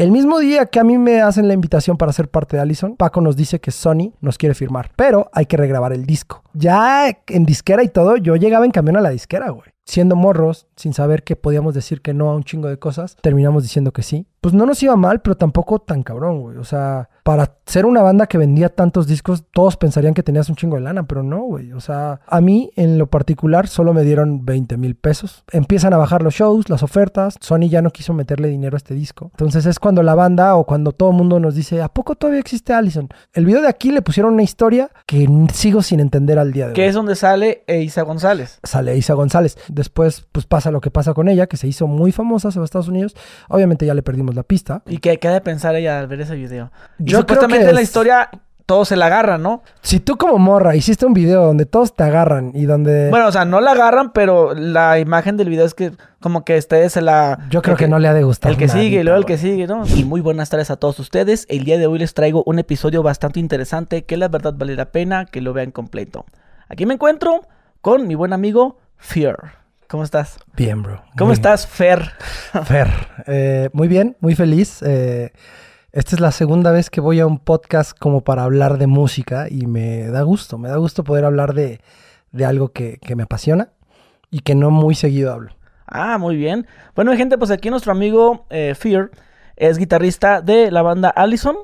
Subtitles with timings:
[0.00, 2.96] El mismo día que a mí me hacen la invitación para ser parte de Allison,
[2.96, 6.42] Paco nos dice que Sony nos quiere firmar, pero hay que regrabar el disco.
[6.54, 9.68] Ya en disquera y todo, yo llegaba en camión a la disquera, güey.
[9.84, 13.62] Siendo morros, sin saber que podíamos decir que no a un chingo de cosas, terminamos
[13.62, 14.26] diciendo que sí.
[14.40, 16.56] Pues no nos iba mal, pero tampoco tan cabrón, güey.
[16.56, 20.56] O sea, para ser una banda que vendía tantos discos, todos pensarían que tenías un
[20.56, 21.72] chingo de lana, pero no, güey.
[21.72, 25.44] O sea, a mí en lo particular solo me dieron 20 mil pesos.
[25.52, 27.36] Empiezan a bajar los shows, las ofertas.
[27.40, 29.30] Sony ya no quiso meterle dinero a este disco.
[29.32, 32.40] Entonces es cuando la banda o cuando todo el mundo nos dice, ¿a poco todavía
[32.40, 33.08] existe Allison?
[33.34, 36.70] El video de aquí le pusieron una historia que sigo sin entender al día de
[36.70, 36.74] hoy.
[36.74, 38.58] Que es donde sale Isa González.
[38.62, 39.58] Sale Isa González.
[39.68, 42.64] Después, pues pasa lo que pasa con ella, que se hizo muy famosa, se va
[42.64, 43.14] a Estados Unidos.
[43.48, 44.82] Obviamente ya le perdimos la pista.
[44.86, 46.70] ¿Y qué, qué ha de pensar ella al ver ese video?
[46.98, 48.30] Y Yo supuestamente creo que la historia
[48.70, 49.64] todos se la agarran, ¿no?
[49.82, 53.10] Si tú como morra hiciste un video donde todos te agarran y donde...
[53.10, 55.90] Bueno, o sea, no la agarran, pero la imagen del video es que
[56.20, 57.40] como que ustedes se la...
[57.50, 58.52] Yo creo que, no le ha de gustar.
[58.52, 59.82] El que sigue y luego el que sigue, ¿no?
[59.96, 61.46] Y muy buenas tardes a todos ustedes.
[61.48, 64.92] El día de hoy les traigo un episodio bastante interesante que la verdad vale la
[64.92, 66.24] pena que lo vean completo.
[66.68, 67.40] Aquí me encuentro
[67.80, 69.59] con mi buen amigo Fear.
[69.90, 70.38] ¿Cómo estás?
[70.54, 71.02] Bien, bro.
[71.18, 72.12] ¿Cómo estás, Fer?
[72.64, 72.86] Fer.
[73.26, 74.82] Eh, muy bien, muy feliz.
[74.82, 75.32] Eh,
[75.90, 79.48] esta es la segunda vez que voy a un podcast como para hablar de música
[79.50, 81.80] y me da gusto, me da gusto poder hablar de,
[82.46, 83.70] algo que, me apasiona
[84.30, 85.56] y que no muy seguido hablo.
[85.88, 86.68] Ah, muy bien.
[86.94, 89.10] Bueno, gente, pues aquí nuestro amigo eh, Fear
[89.56, 91.56] es guitarrista de la banda Allison.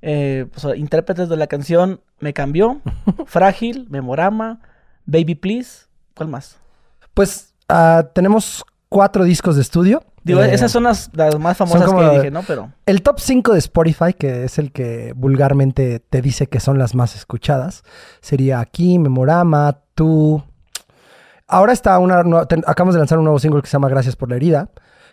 [0.00, 2.80] pues, intérpretes de la canción Me Cambió,
[3.26, 4.62] Frágil, Memorama,
[5.06, 5.86] Baby Please.
[6.16, 6.58] ¿Cuál más?
[7.14, 10.02] Pues Ah, tenemos cuatro discos de estudio.
[10.24, 12.42] Digo, eh, esas son las, más famosas que dije, ¿no?
[12.42, 12.72] Pero...
[12.86, 16.94] El top 5 de Spotify, que es el que vulgarmente te dice que son las
[16.94, 17.82] más escuchadas,
[18.20, 20.42] sería aquí, Memorama, Tú.
[21.46, 22.20] Ahora está una...
[22.66, 24.70] acabamos de lanzar un nuevo single que se llama Gracias por la herida.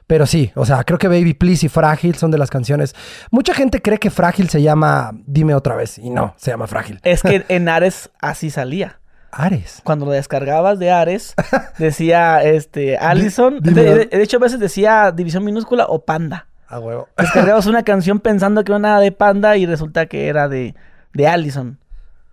[0.08, 2.94] Pero sí, o sea, creo que Baby Please y Frágil son de las canciones.
[3.31, 5.98] Mucha gente cree que Frágil se llama Dime otra vez.
[5.98, 7.00] Y no, se llama Frágil.
[7.03, 9.00] Es que en Ares así salía.
[9.36, 9.81] Ares.
[9.83, 11.36] Cuando lo descargabas de Ares,
[11.77, 13.59] decía este Allison.
[13.59, 16.48] De, hecho, a veces decía división minúscula o panda.
[16.67, 17.09] A huevo.
[17.17, 20.73] Descargabas una canción pensando que era una de panda y resulta que era de,
[21.14, 21.80] de Allison.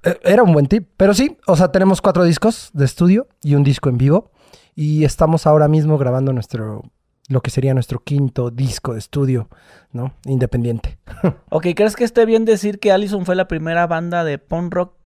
[0.04, 0.88] E, era un buen tip.
[0.96, 4.30] Pero sí, o sea, tenemos cuatro discos de estudio y un disco en vivo.
[4.74, 6.82] Y estamos ahora mismo grabando nuestro
[7.28, 9.48] lo que sería nuestro quinto disco de estudio,
[9.92, 10.14] ¿no?
[10.24, 10.98] Independiente.
[11.50, 15.01] ok, ¿crees que esté bien decir que Allison fue la primera banda de punk rock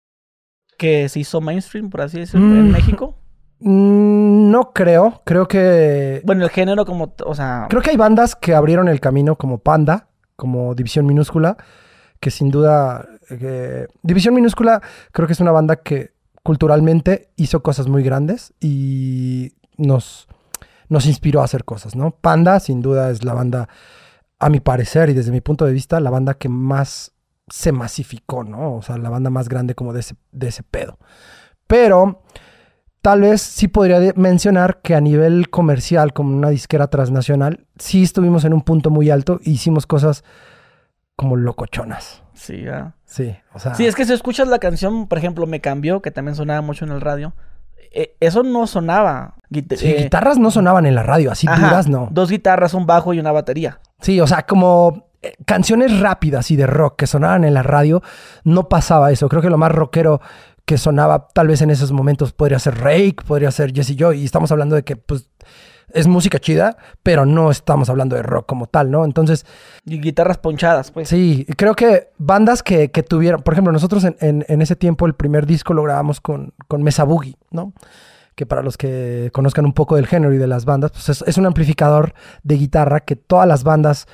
[0.76, 2.72] que se hizo mainstream, por así decirlo, en mm.
[2.72, 3.18] México?
[3.60, 6.22] Mm, no creo, creo que...
[6.24, 7.66] Bueno, el género como, o sea...
[7.68, 11.56] Creo que hay bandas que abrieron el camino como Panda, como División Minúscula,
[12.20, 13.06] que sin duda...
[13.30, 14.82] Eh, División Minúscula
[15.12, 20.28] creo que es una banda que culturalmente hizo cosas muy grandes y nos,
[20.88, 22.12] nos inspiró a hacer cosas, ¿no?
[22.12, 23.68] Panda sin duda es la banda,
[24.38, 27.12] a mi parecer y desde mi punto de vista, la banda que más
[27.48, 28.76] se masificó, ¿no?
[28.76, 30.98] O sea, la banda más grande como de ese, de ese pedo.
[31.66, 32.22] Pero
[33.02, 38.44] tal vez sí podría mencionar que a nivel comercial, como una disquera transnacional, sí estuvimos
[38.44, 40.24] en un punto muy alto e hicimos cosas
[41.14, 42.22] como locochonas.
[42.34, 42.94] Sí, ya.
[43.04, 43.74] Sí, o sea.
[43.74, 46.84] Sí, es que si escuchas la canción, por ejemplo, Me Cambió, que también sonaba mucho
[46.84, 47.34] en el radio,
[47.92, 49.36] eh, eso no sonaba.
[49.50, 52.08] sí, eh, guitarras no sonaban en la radio, así duras no.
[52.10, 53.80] Dos guitarras, un bajo y una batería.
[54.00, 55.06] Sí, o sea, como
[55.44, 58.02] canciones rápidas y de rock que sonaban en la radio,
[58.44, 59.28] no pasaba eso.
[59.28, 60.20] Creo que lo más rockero
[60.64, 64.24] que sonaba tal vez en esos momentos podría ser Rake, podría ser Jesse Joy, y
[64.24, 65.28] estamos hablando de que pues
[65.92, 69.04] es música chida, pero no estamos hablando de rock como tal, ¿no?
[69.04, 69.46] Entonces...
[69.84, 71.08] Y guitarras ponchadas, pues.
[71.08, 75.74] Sí, creo que bandas que, tuvieron, por ejemplo, nosotros en, ese tiempo el primer disco
[75.74, 77.72] lo grabamos con, con Mesa Boogie, ¿no?
[78.34, 81.38] que para los que conozcan un poco del género y de las bandas, pues es
[81.38, 82.12] un amplificador
[82.42, 84.06] de guitarra que todas las bandas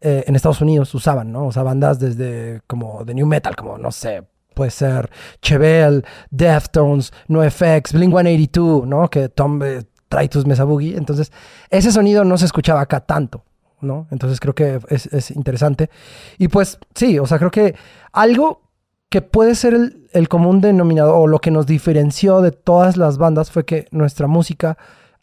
[0.00, 1.46] eh, en Estados Unidos usaban, ¿no?
[1.46, 4.22] O sea, bandas desde como de new metal, como no sé,
[4.54, 5.10] puede ser
[5.42, 9.08] Chevelle, Deftones, NoFX, Blink-182, ¿no?
[9.08, 10.96] Que Tom eh, trae tus Mesa Boogie.
[10.96, 11.32] Entonces,
[11.70, 13.44] ese sonido no se escuchaba acá tanto,
[13.80, 14.06] ¿no?
[14.10, 15.90] Entonces creo que es, es interesante.
[16.38, 17.74] Y pues sí, o sea, creo que
[18.12, 18.70] algo
[19.10, 19.74] que puede ser
[20.12, 24.28] el, común denominador o lo que nos diferenció de todas las bandas fue que nuestra
[24.28, 24.78] música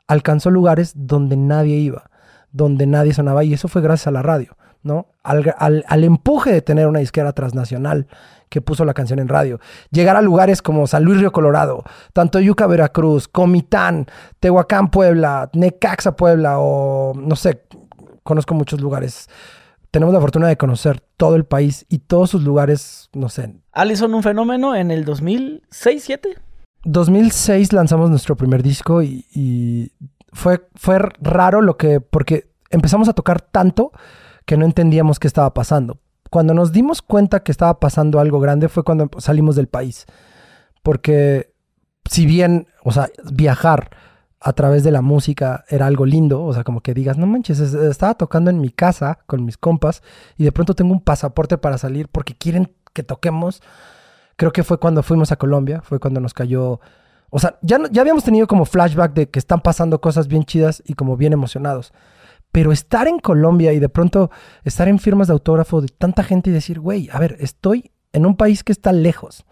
[0.07, 2.11] alcanzó lugares donde nadie iba,
[2.51, 4.56] donde nadie sonaba y eso fue gracias a la radio.
[4.83, 5.07] ¿No?
[5.23, 8.07] Al, empuje de tener una disquera transnacional
[8.49, 9.59] que puso la canción en radio.
[9.91, 11.83] Llegar a lugares como San Luis Río Colorado,
[12.13, 14.07] tanto Yuca Veracruz, Comitán,
[14.39, 17.63] Tehuacán Puebla, Necaxa Puebla o no sé,
[18.23, 19.29] conozco muchos lugares.
[19.91, 23.55] Tenemos la fortuna de conocer todo el país y todos sus lugares, no sé.
[23.71, 26.37] Allison, un fenómeno en el 2006, 7
[26.83, 29.91] 2006 lanzamos nuestro primer disco y, y,
[30.37, 33.91] fue, fue raro lo que, porque empezamos a tocar tanto
[34.47, 35.99] que no entendíamos qué estaba pasando.
[36.31, 40.07] Cuando nos dimos cuenta que estaba pasando algo grande fue cuando salimos del país.
[40.83, 41.53] Porque
[42.09, 43.91] si bien, o sea, viajar
[44.39, 47.59] a través de la música era algo lindo, o sea, como que digas, no manches,
[47.59, 50.01] es- estaba tocando en mi casa con mis compas
[50.37, 53.61] y de pronto tengo un pasaporte para salir porque quieren que toquemos.
[54.37, 56.79] Creo que fue cuando fuimos a Colombia, fue cuando nos cayó,
[57.31, 60.81] o sea, ya, ya habíamos tenido como flashback de que están pasando cosas bien chidas
[60.85, 61.91] y como bien emocionados.
[62.51, 64.31] Pero estar en Colombia y de pronto
[64.63, 68.25] estar en firmas de autógrafo de tanta gente y decir, güey, a ver, estoy en
[68.25, 69.45] un país que está lejos,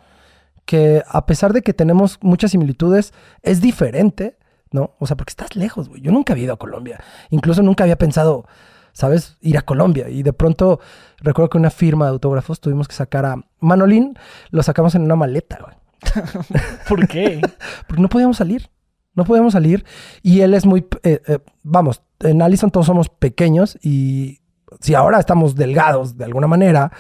[0.66, 3.14] que a pesar de que tenemos muchas similitudes,
[3.44, 4.38] es diferente,
[4.72, 4.96] ¿no?
[5.00, 6.02] O sea, porque estás lejos, güey.
[6.02, 7.00] Yo nunca había ido a Colombia.
[7.30, 8.48] Incluso nunca había pensado,
[8.94, 9.38] ¿sabes?
[9.42, 10.10] Ir a Colombia.
[10.10, 10.80] Y de pronto
[11.20, 14.18] recuerdo que una firma de autógrafos tuvimos que sacar a Manolín,
[14.50, 15.76] lo sacamos en una maleta, güey.
[16.90, 17.42] ¿Por qué?
[17.88, 18.70] Porque no podíamos salir.
[19.16, 19.84] No podíamos salir.
[20.22, 20.86] Y él es muy.
[21.04, 24.40] eh, eh, vamos, en Allison todos somos pequeños y
[24.82, 26.92] si ahora estamos delgados de alguna manera,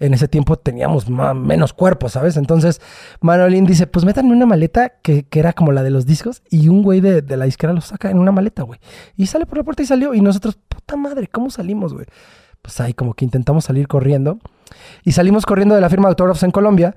[0.00, 2.36] en ese tiempo teníamos ma- menos cuerpo, ¿sabes?
[2.36, 2.80] Entonces,
[3.20, 6.68] Manolín dice: Pues métanme una maleta que, que era como la de los discos y
[6.68, 8.80] un güey de, de la disquera lo saca en una maleta, güey.
[9.16, 10.14] Y sale por la puerta y salió.
[10.14, 12.06] Y nosotros, puta madre, ¿cómo salimos, güey?
[12.62, 14.38] Pues ahí como que intentamos salir corriendo.
[15.04, 16.94] Y salimos corriendo de la firma de autógrafos en Colombia.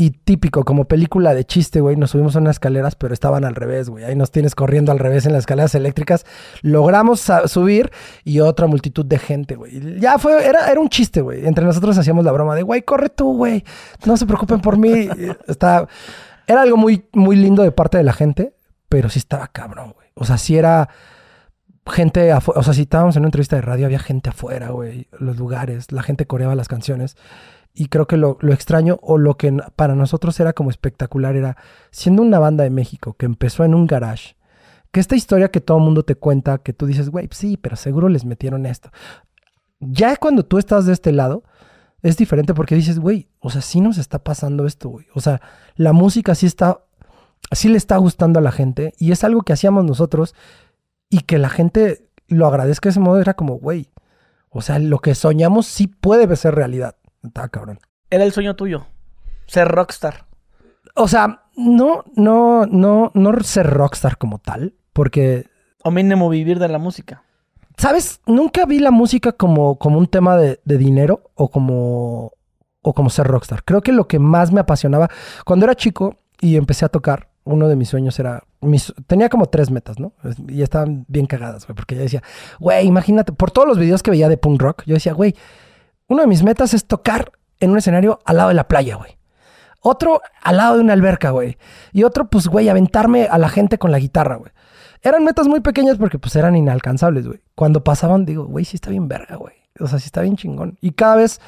[0.00, 3.54] Y típico, como película de chiste, güey, nos subimos a unas escaleras, pero estaban al
[3.54, 4.02] revés, güey.
[4.02, 6.24] Ahí nos tienes corriendo al revés en las escaleras eléctricas.
[6.62, 7.92] Logramos subir
[8.24, 10.00] y otra multitud de gente, güey.
[10.00, 11.46] Ya fue, era, era un chiste, güey.
[11.46, 13.62] Entre nosotros hacíamos la broma de, güey, corre tú, güey.
[14.06, 15.06] No se preocupen por mí.
[15.46, 15.86] Está,
[16.46, 18.54] era algo muy, muy lindo de parte de la gente,
[18.88, 20.08] pero sí estaba cabrón, güey.
[20.14, 20.88] O sea, sí era
[21.86, 22.58] gente afuera.
[22.58, 25.08] O sea, si estábamos en una entrevista de radio, había gente afuera, güey.
[25.18, 27.18] Los lugares, la gente coreaba las canciones.
[27.72, 31.56] Y creo que lo, lo extraño o lo que para nosotros era como espectacular era,
[31.90, 34.36] siendo una banda de México que empezó en un garage,
[34.92, 37.76] que esta historia que todo el mundo te cuenta, que tú dices, güey, sí, pero
[37.76, 38.90] seguro les metieron esto.
[39.78, 41.44] Ya cuando tú estás de este lado,
[42.02, 45.06] es diferente porque dices, güey, o sea, sí nos está pasando esto, güey.
[45.14, 45.40] O sea,
[45.76, 46.84] la música sí está,
[47.52, 50.34] sí le está gustando a la gente y es algo que hacíamos nosotros
[51.08, 53.90] y que la gente lo agradezca de ese modo era como, güey,
[54.48, 56.96] o sea, lo que soñamos sí puede ser realidad.
[57.22, 57.78] Está cabrón.
[58.10, 58.86] Era el sueño tuyo.
[59.46, 60.26] Ser rockstar.
[60.94, 65.46] O sea, no, no, no, no ser rockstar como tal, porque,
[65.84, 67.22] O mínimo vivir de la música.
[67.76, 68.20] ¿sabes?
[68.26, 72.32] Nunca vi la música como, como un tema de, de dinero o como,
[72.82, 73.64] o como ser rockstar.
[73.64, 75.08] Creo que lo que más me apasionaba,
[75.46, 79.46] cuando era chico y empecé a tocar, uno de mis sueños era, mis- tenía como
[79.46, 80.12] tres metas, ¿no?
[80.48, 82.22] Y estaban bien cagadas, güey, porque yo decía,
[82.58, 85.34] güey, imagínate, por todos los videos que veía de punk rock, yo decía, güey,
[86.10, 87.30] uno de mis metas es tocar
[87.60, 89.16] en un escenario al lado de la playa, güey.
[89.80, 91.56] Otro al lado de una alberca, güey.
[91.92, 94.50] Y otro, pues, güey, aventarme a la gente con la guitarra, güey.
[95.02, 97.40] Eran metas muy pequeñas porque, pues, eran inalcanzables, güey.
[97.54, 99.54] Cuando pasaban, digo, güey, sí está bien verga, güey.
[99.78, 100.76] O sea, sí está bien chingón.
[100.80, 101.40] Y cada vez,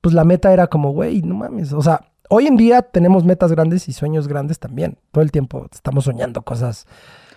[0.00, 1.72] pues, la meta era como, güey, no mames.
[1.72, 4.98] O sea, hoy en día tenemos metas grandes y sueños grandes también.
[5.12, 6.88] Todo el tiempo estamos soñando cosas.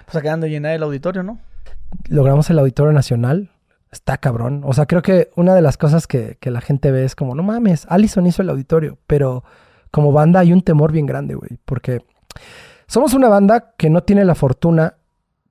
[0.06, 1.40] Pues acabando de llenar el auditorio, ¿no?
[2.08, 3.52] Logramos el Auditorio Nacional.
[3.94, 4.64] Está cabrón.
[4.66, 7.36] O sea, creo que una de las cosas que, que la gente ve es como,
[7.36, 9.44] no mames, Allison hizo el auditorio, pero
[9.92, 12.04] como banda hay un temor bien grande, güey, porque
[12.88, 14.96] somos una banda que no tiene la fortuna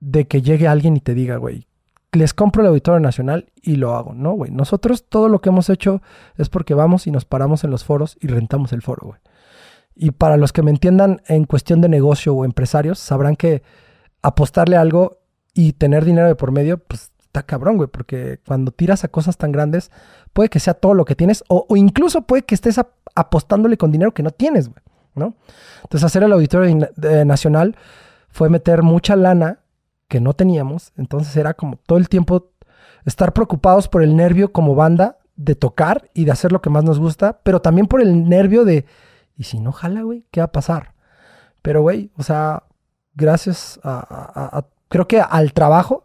[0.01, 1.69] de que llegue alguien y te diga, güey,
[2.11, 4.51] les compro el Auditorio Nacional y lo hago, ¿no, güey?
[4.51, 6.03] Nosotros todo lo que hemos hecho
[6.37, 9.21] es porque vamos y nos paramos en los foros y rentamos el foro, güey.
[9.95, 13.63] Y para los que me entiendan en cuestión de negocio o empresarios, sabrán que
[14.23, 15.21] apostarle algo
[15.55, 19.39] y tener dinero de por medio, pues está cabrón, güey, porque cuando tiras a cosas
[19.39, 19.91] tan grandes,
[20.35, 23.91] puede que sea todo lo que tienes o, incluso puede que estés ap- apostándole con
[23.91, 24.83] dinero que no tienes, güey,
[25.15, 25.35] ¿no?
[25.83, 26.91] Entonces hacer el auditorio
[27.25, 27.75] nacional
[28.29, 29.61] fue meter mucha lana
[30.09, 32.51] que no teníamos, entonces era como todo el tiempo
[33.07, 36.85] estar preocupados por el nervio como banda de tocar y de hacer lo que más
[36.85, 38.85] nos gusta, pero también por el nervio de,
[39.39, 40.27] ¿y si no jala, güey?
[40.31, 40.93] ¿Qué va a pasar?
[41.63, 42.65] Pero, güey, o sea,
[43.15, 46.05] gracias a- a- creo que al trabajo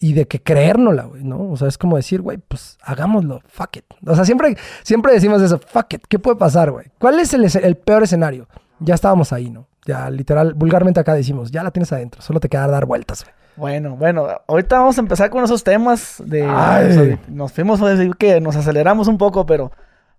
[0.00, 1.50] y de que creérnosla, güey, ¿no?
[1.50, 3.84] O sea, es como decir, güey, pues hagámoslo, fuck it.
[4.06, 6.86] O sea, siempre, siempre decimos eso, fuck it, ¿qué puede pasar, güey?
[6.98, 8.48] ¿Cuál es el, peor escenario?
[8.80, 9.66] Ya estábamos ahí, ¿no?
[9.86, 13.34] Ya literal, vulgarmente acá decimos, ya la tienes adentro, solo te queda dar vueltas, güey.
[13.56, 16.44] Bueno, bueno, ahorita vamos a empezar con esos temas de...
[16.44, 16.86] Ay.
[16.86, 19.72] o sea, nos fuimos a decir que nos aceleramos un poco, pero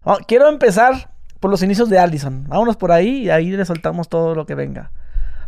[0.03, 1.09] ah, quiero empezar
[1.39, 2.45] por los inicios de Allison.
[2.47, 4.91] Vámonos por ahí y ahí le soltamos todo lo que venga.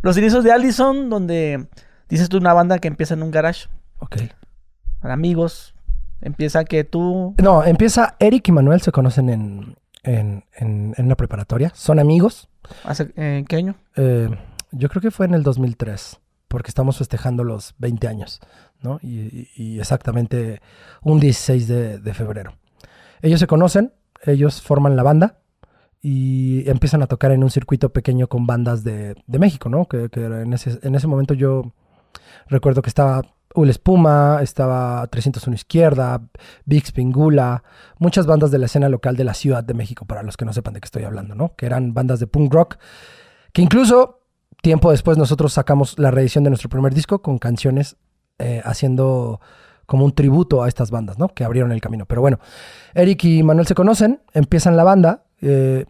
[0.02, 1.68] Los inicios de Allison, donde
[2.08, 3.68] dices tú una banda que empieza en un garage,
[4.02, 4.18] Ok.
[5.02, 5.74] amigos,
[6.22, 7.34] empieza que tú...
[7.42, 12.50] No, empieza, Eric y Manuel se conocen en, en, en, en una preparatoria, son amigos.
[12.84, 13.76] Hace, ¿En qué año?
[13.96, 14.30] Eh,
[14.72, 18.42] yo creo que fue en el 2003, porque estamos festejando los 20 años
[18.82, 19.00] ¿no?
[19.02, 20.62] Y, y exactamente
[21.02, 22.54] un 16 de, de febrero.
[23.22, 23.94] Ellos se conocen,
[24.24, 25.40] ellos forman la banda
[26.02, 29.86] y empiezan a tocar en un circuito pequeño con bandas de, de México, ¿no?
[29.86, 31.72] Que, que en, ese, en ese momento yo
[32.48, 33.22] recuerdo que estaba
[33.56, 36.22] Ul Espuma, estaba 301 Izquierda,
[36.66, 37.64] Big Spingula,
[38.00, 40.54] muchas bandas de la escena local de la Ciudad de México, para los que no
[40.54, 41.56] sepan de qué estoy hablando, ¿no?
[41.56, 42.78] Que eran bandas de punk rock,
[43.54, 44.22] que incluso
[44.62, 47.98] tiempo después nosotros sacamos la reedición de nuestro primer disco con canciones
[48.40, 49.42] eh, haciendo
[49.86, 51.30] como un tributo a estas bandas, ¿no?
[51.30, 52.06] Que abrieron el camino.
[52.06, 52.40] Pero bueno,
[52.94, 55.86] Eric y Manuel se conocen, empiezan la banda, eh,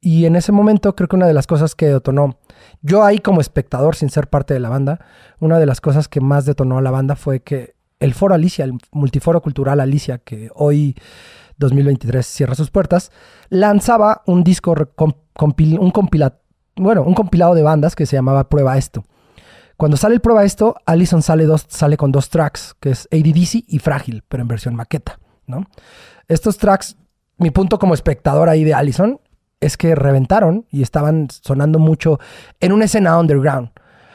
[0.00, 2.38] y en ese momento creo que una de las cosas que detonó,
[2.82, 5.00] yo ahí como espectador sin ser parte de la banda,
[5.40, 8.64] una de las cosas que más detonó a la banda fue que el foro Alicia,
[8.64, 10.96] el multiforo cultural Alicia, que hoy
[11.58, 13.10] 2023 cierra sus puertas,
[13.48, 15.14] lanzaba un disco, un
[16.76, 19.04] bueno, un compilado de bandas que se llamaba Prueba Esto.
[19.76, 23.64] Cuando sale el Prueba Esto, Allison sale, dos, sale con dos tracks, que es ADDC
[23.66, 25.66] y Frágil, pero en versión maqueta, ¿no?
[26.28, 26.96] Estos tracks,
[27.38, 29.20] mi punto como espectador ahí de Allison
[29.60, 32.18] es que reventaron y estaban sonando mucho
[32.60, 33.70] en una escena underground.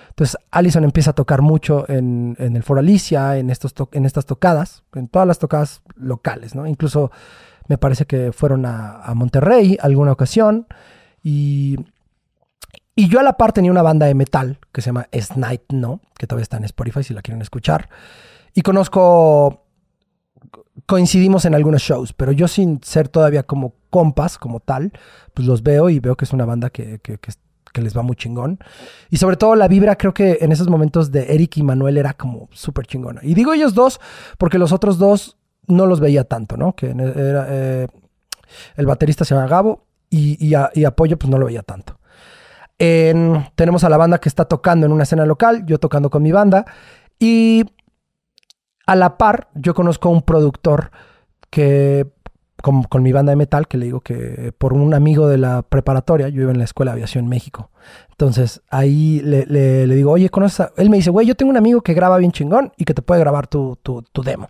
[0.09, 4.25] Entonces Allison empieza a tocar mucho en, en el Foro Alicia, en, estos en estas
[4.25, 6.67] tocadas, en todas las tocadas locales, ¿no?
[6.67, 7.11] Incluso
[7.67, 10.67] me parece que fueron a, a Monterrey alguna ocasión
[11.23, 11.77] y
[12.95, 16.01] y yo a la par tenía una banda de metal que se llama Snipe No,
[16.17, 17.89] que todavía está en Spotify si la quieren escuchar.
[18.53, 19.65] Y conozco,
[20.85, 24.91] coincidimos en algunos shows, pero yo sin ser todavía como compas, como tal,
[25.35, 28.15] pues los veo y veo que es una banda que, que, que, les va muy
[28.15, 28.57] chingón.
[29.11, 32.13] Y sobre todo la vibra, creo que en esos momentos de Eric y Manuel era
[32.15, 33.21] como súper chingona.
[33.23, 34.01] Y digo ellos dos
[34.39, 36.75] porque los otros dos no los veía tanto, ¿no?
[36.75, 37.87] Que era, eh,
[38.75, 41.99] el baterista se llama Gabo y, y, a, Apoyo pues no lo veía tanto.
[42.79, 46.23] En, tenemos a la banda que está tocando en una escena local, yo tocando con
[46.23, 46.65] mi banda.
[47.19, 47.65] Y
[48.87, 50.91] a la par, yo conozco a un productor
[51.49, 52.11] que,
[52.61, 56.29] con, mi banda de metal, que le digo que por un amigo de la preparatoria,
[56.29, 57.71] yo iba en la Escuela de Aviación México.
[58.09, 60.71] Entonces ahí le, digo, oye, ¿conoces a?
[60.77, 63.01] Él me dice, güey, yo tengo un amigo que graba bien chingón y que te
[63.01, 64.49] puede grabar tu, tu, demo.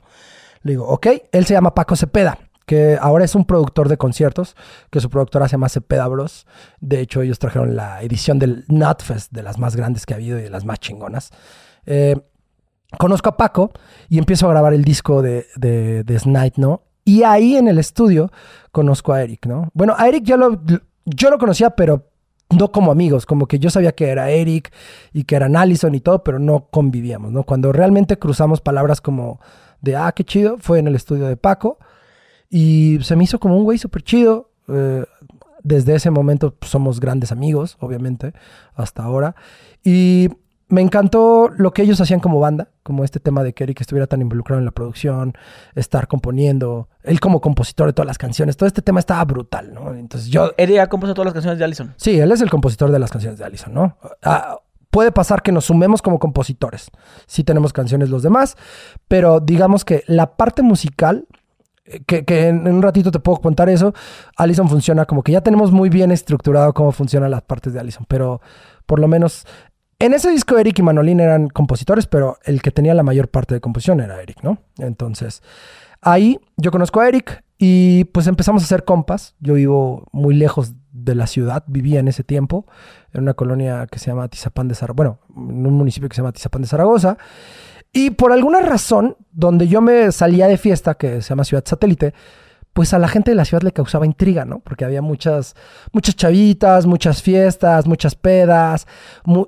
[0.64, 4.56] Le digo, ok, él se llama Paco Cepeda que ahora es un productor de conciertos,
[4.92, 6.48] que su productora se llama Cepeda Bros.
[6.80, 10.40] De hecho, ellos trajeron la edición del Nutfest, de las más grandes que ha habido
[10.40, 11.32] y de las más chingonas.
[11.86, 12.16] Eh,
[12.98, 13.72] conozco a Paco
[14.08, 16.84] y empiezo a grabar el disco de, de, de ¿no?
[17.04, 18.32] Y ahí en el estudio
[18.72, 19.70] conozco a Eric, ¿no?
[19.74, 20.62] Bueno, a Eric yo lo,
[21.06, 22.08] yo lo conocía, pero
[22.50, 24.72] no como amigos, como que yo sabía que era Eric
[25.14, 27.44] y que eran Allison y todo, pero no convivíamos, ¿no?
[27.44, 29.40] Cuando realmente cruzamos palabras como
[29.82, 31.80] de, ah, qué chido, fue en el estudio de Paco.
[32.50, 34.52] Y se me hizo como un güey súper chido.
[34.68, 35.06] Eh,
[35.64, 38.34] desde ese momento pues, somos grandes amigos, obviamente,
[38.76, 39.36] hasta ahora.
[39.84, 40.30] Y
[40.72, 44.08] me encantó lo que ellos hacían como banda, como este tema de que Eric estuviera
[44.08, 45.34] tan involucrado en la producción,
[45.76, 49.94] estar componiendo, él como compositor de todas las canciones, todo este tema estaba brutal, ¿no?
[49.94, 50.54] Entonces yo...
[50.58, 51.94] ¿Eric ha compuesto todas las canciones de Allison?
[51.98, 53.98] Sí, él es el compositor de las canciones de Allison, ¿no?
[54.24, 54.60] Ah,
[54.90, 56.90] puede pasar que nos sumemos como compositores,
[57.28, 58.56] sí tenemos canciones los demás,
[59.10, 61.28] pero digamos que la parte musical
[62.08, 63.94] que, que, en un ratito te puedo contar eso.
[64.38, 68.06] Allison funciona como que ya tenemos muy bien estructurado cómo funcionan las partes de Allison,
[68.08, 68.40] pero
[68.86, 69.46] por lo menos
[70.02, 73.54] en ese disco Eric y Manolín eran compositores, pero el que tenía la mayor parte
[73.54, 74.58] de composición era Eric, ¿no?
[74.80, 75.44] Entonces,
[76.02, 79.36] ahí yo conozco a Eric y pues empezamos a hacer compas.
[79.40, 82.66] Yo vivo muy lejos de la ciudad, vivía en ese tiempo,
[83.14, 86.22] en una colonia que se llama Tizapán de Zaragoza, bueno, en un municipio que se
[86.22, 87.18] llama Tizapán de Zaragoza.
[87.94, 92.14] Y por alguna razón, donde yo me salía de fiesta, que se llama Ciudad Satélite,
[92.74, 94.60] pues a la gente de la ciudad le causaba intriga, ¿no?
[94.60, 95.56] Porque había muchas,
[95.92, 98.88] muchas chavitas, muchas fiestas, muchas pedas,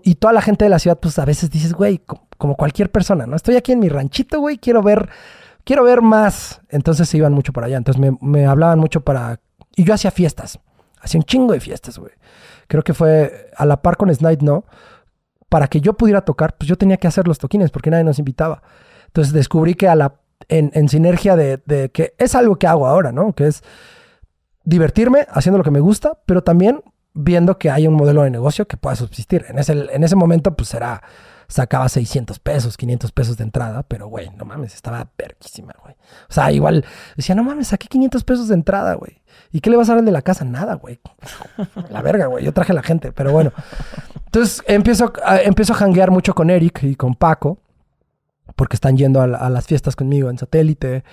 [0.04, 2.00] y toda la gente de la ciudad, pues a veces dices, güey,
[2.38, 3.36] como, cualquier persona, ¿no?
[3.36, 5.10] Estoy aquí en mi ranchito, güey, quiero ver,
[5.64, 6.62] quiero ver más.
[6.70, 9.40] Entonces se iban mucho para allá, entonces me, me hablaban mucho para...
[9.76, 10.60] Y yo hacía fiestas,
[11.00, 12.12] hacía un chingo de fiestas, güey.
[12.68, 14.66] Creo que fue a la par con Snipe, ¿no?
[15.54, 18.18] para que yo pudiera tocar, pues yo tenía que hacer los toquines porque nadie nos
[18.18, 18.64] invitaba.
[19.06, 20.16] Entonces descubrí que a la,
[20.50, 23.34] en, en sinergia de, de, que es algo que hago ahora, ¿no?
[23.34, 23.64] Que es
[24.64, 26.82] divertirme haciendo lo que me gusta, pero también
[27.14, 29.46] viendo que hay un modelo de negocio que pueda subsistir.
[29.50, 31.04] En ese, en ese momento, pues era,
[31.48, 35.96] sacaba 600 pesos, 500 pesos de entrada, pero güey, no mames, estaba perquísima, güey.
[36.30, 36.86] O sea, igual
[37.16, 39.22] decía, no mames, saqué 500 pesos de entrada, güey.
[39.52, 40.46] ¿Y qué le vas a dar de la casa?
[40.46, 41.00] Nada, güey.
[41.90, 42.44] La verga, güey.
[42.44, 43.52] Yo traje a la gente, pero bueno.
[44.26, 47.60] Entonces empiezo, a, empiezo a janguear mucho con Eric y con Paco,
[48.56, 51.04] porque están yendo a, las fiestas conmigo en satélite.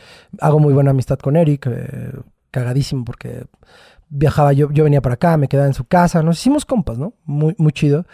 [0.41, 2.13] Hago muy buena amistad con Eric, eh,
[2.51, 3.45] cagadísimo, porque
[4.09, 6.23] viajaba, yo, yo venía para acá, me quedaba en su casa.
[6.23, 7.15] Nos hicimos compas, ¿no?
[7.25, 8.07] Muy, muy chido.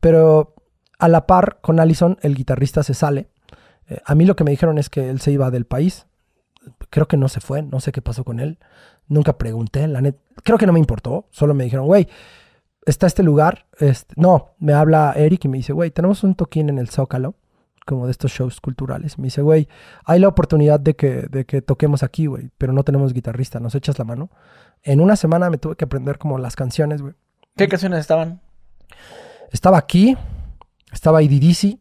[0.00, 0.54] Pero
[0.98, 3.28] a la par con Allison, el guitarrista se sale.
[3.88, 6.06] Eh, a mí lo que me dijeron es que él se iba del país.
[6.90, 8.58] Creo que no se fue, no sé qué pasó con él.
[9.08, 10.16] Nunca pregunté, la net.
[10.42, 11.28] Creo que no me importó.
[11.30, 12.08] Solo me dijeron, güey,
[12.84, 13.66] está este lugar.
[13.78, 14.14] Este...
[14.16, 17.36] No, me habla Eric y me dice, güey, tenemos un toquín en el Zócalo,
[17.86, 19.18] como de estos shows culturales.
[19.18, 19.68] Me dice, güey,
[20.04, 23.74] hay la oportunidad de que, de que toquemos aquí, güey, pero no tenemos guitarrista, ¿nos
[23.74, 24.28] echas la mano?
[24.82, 27.14] En una semana me tuve que aprender como las canciones, güey.
[27.56, 28.42] ¿Qué canciones estaban?
[29.50, 30.18] Estaba aquí,
[30.92, 31.78] estaba IDDC,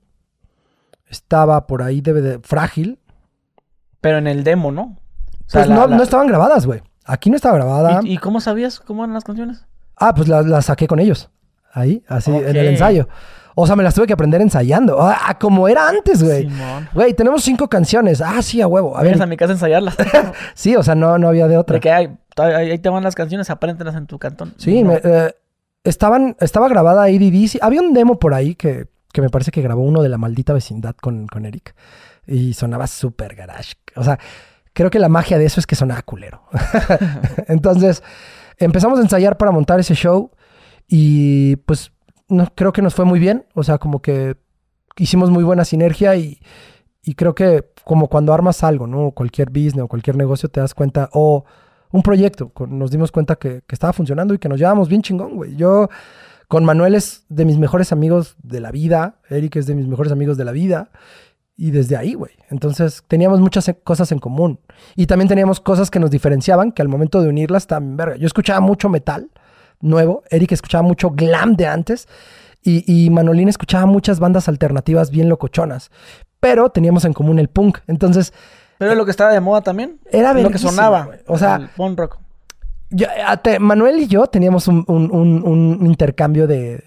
[1.09, 2.99] estaba por ahí debe de Frágil.
[3.99, 4.83] Pero en el demo, ¿no?
[4.83, 4.97] O
[5.51, 6.81] pues no, no estaban grabadas, güey.
[7.03, 7.99] Aquí no estaba grabada.
[8.03, 9.65] ¿Y, cómo sabías cómo eran las canciones?
[9.95, 11.29] Ah, pues las saqué con ellos.
[11.71, 13.07] Ahí, así, en el ensayo.
[13.57, 14.97] O sea, me las tuve que aprender ensayando.
[15.01, 16.49] Ah, como era antes, güey.
[16.93, 18.19] Güey, tenemos cinco canciones.
[18.19, 18.97] Ah, sí, a huevo.
[18.97, 19.19] A ver.
[19.21, 19.95] a mi casa a ensayarlas.
[20.53, 21.75] sí, o sea, no, no había de otra.
[21.75, 24.53] De que hay, ahí te van las canciones, apréntelas en tu cantón.
[24.57, 25.33] Sí, me, eh,
[25.85, 27.59] estaban, estaba grabada IDD.
[27.61, 30.51] Había un demo por ahí que, que, me parece que grabó uno de la maldita
[30.51, 31.75] vecindad con, con Eric.
[32.27, 33.75] Y sonaba súper garage.
[33.95, 34.19] O sea,
[34.73, 36.43] creo que la magia de eso es que sonaba culero.
[37.47, 38.03] Entonces,
[38.57, 40.31] empezamos a ensayar para montar ese show.
[40.87, 41.91] Y pues
[42.27, 43.45] no, creo que nos fue muy bien.
[43.53, 44.37] O sea, como que
[44.97, 46.39] hicimos muy buena sinergia y,
[47.03, 49.11] y creo que como cuando armas algo, ¿no?
[49.11, 51.45] Cualquier business o cualquier negocio te das cuenta, o
[51.91, 55.35] un proyecto, nos dimos cuenta que, que estaba funcionando y que nos llevábamos bien chingón,
[55.35, 55.55] güey.
[55.55, 55.87] Yo
[56.47, 60.11] con Manuel es de mis mejores amigos de la vida, Eric es de mis mejores
[60.11, 60.89] amigos de la vida.
[61.57, 62.33] Y desde ahí, güey.
[62.49, 64.59] Entonces teníamos muchas cosas en común.
[64.97, 68.17] Y también teníamos cosas que nos diferenciaban, que al momento de unirlas también, verga.
[68.17, 69.29] Yo escuchaba mucho metal
[69.85, 70.23] nuevo.
[70.29, 72.07] Eric escuchaba mucho glam de antes.
[72.61, 75.91] Y, y Manolín escuchaba muchas bandas alternativas bien locochonas.
[76.39, 77.79] Pero teníamos en común el punk.
[77.87, 78.33] Entonces.
[78.77, 79.99] Pero lo que estaba de moda también.
[80.11, 81.09] Era lo que sonaba.
[81.27, 81.55] O sea.
[81.55, 82.17] El punk rock.
[83.59, 86.83] Manuel y yo teníamos un, un, intercambio de,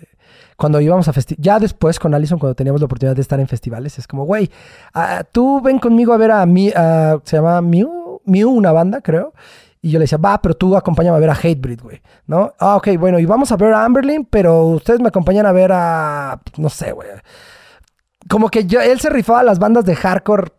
[0.57, 3.49] cuando íbamos a festivales, ya después con Allison, cuando teníamos la oportunidad de estar en
[3.49, 4.51] festivales, es como, güey,
[4.95, 9.33] ah, tú ven conmigo a ver a mí, se llama Mew, Mew, una banda, creo,
[9.81, 12.53] y yo le decía, va, pero tú acompáñame a ver a Hatebreed, güey, ¿no?
[12.59, 15.71] Ah, ok, bueno, y vamos a ver a Amberlin, pero ustedes me acompañan a ver
[15.73, 17.09] a, no sé, güey.
[18.29, 20.53] Como que yo, él se rifaba las bandas de hardcore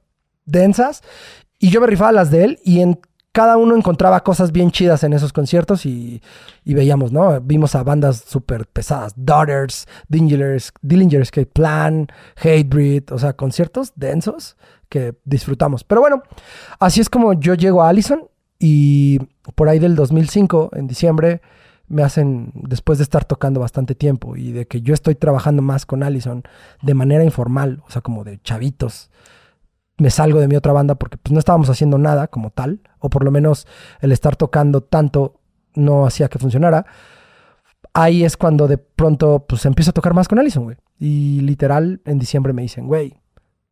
[0.46, 1.02] densas
[1.60, 3.00] y yo me rifaba las de él y en
[3.32, 6.22] cada uno encontraba cosas bien chidas en esos conciertos y,
[6.64, 7.40] y veíamos, ¿no?
[7.42, 14.58] Vimos a bandas súper pesadas, Daughters, Dingers, Dillinger Escape Plan, Hatebreed, o sea, conciertos densos
[14.88, 15.84] que disfrutamos.
[15.84, 16.24] Pero bueno,
[16.80, 18.29] así es como yo llego a Allison
[18.60, 19.20] y
[19.56, 21.42] por ahí del 2005, en diciembre,
[21.88, 25.86] me hacen, después de estar tocando bastante tiempo y de que yo estoy trabajando más
[25.86, 26.44] con Allison
[26.82, 29.10] de manera informal, o sea, como de chavitos,
[29.98, 33.10] me salgo de mi otra banda porque pues, no estábamos haciendo nada como tal, o
[33.10, 33.68] por lo menos
[34.02, 35.40] el estar tocando tanto
[35.74, 36.86] no hacía que funcionara.
[37.94, 40.78] Ahí es cuando de pronto pues empiezo a tocar más con Allison, güey.
[41.00, 43.20] Y literal en diciembre me dicen, güey,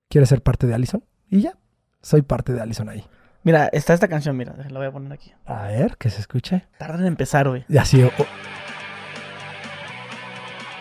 [0.09, 1.03] ¿quieres ser parte de Allison?
[1.29, 1.57] Y ya,
[2.01, 3.03] soy parte de Allison ahí.
[3.43, 5.33] Mira, está esta canción, mira, la voy a poner aquí.
[5.45, 6.65] A ver, que se escuche.
[6.77, 7.65] Tarda en empezar, güey.
[7.69, 8.05] Y así.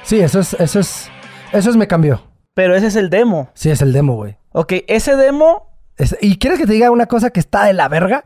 [0.02, 1.10] Sí, eso es, eso es,
[1.52, 2.22] eso es me cambió.
[2.54, 3.50] Pero ese es el demo.
[3.54, 4.38] Sí, es el demo, güey.
[4.52, 5.76] Ok, ese demo.
[6.20, 8.24] ¿Y quieres que te diga una cosa que está de la verga?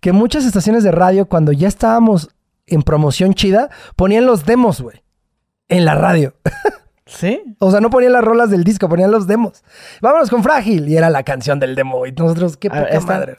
[0.00, 2.30] Que muchas estaciones de radio, cuando ya estábamos
[2.66, 5.02] en promoción chida, ponían los demos, güey.
[5.68, 6.34] En la radio.
[7.06, 7.42] ¿Sí?
[7.58, 9.64] O sea, no ponían las rolas del disco, ponían los demos.
[10.02, 10.88] Vámonos con Frágil.
[10.88, 12.12] Y era la canción del demo, güey.
[12.12, 13.38] Nosotros, qué poca madre.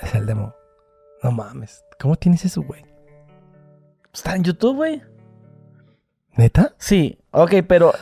[0.00, 0.54] Es el demo.
[1.22, 1.84] No mames.
[1.98, 2.84] ¿Cómo tienes eso, güey?
[4.12, 5.02] Está en YouTube, güey.
[6.36, 6.74] ¿Neta?
[6.78, 7.18] Sí.
[7.32, 7.92] Ok, pero.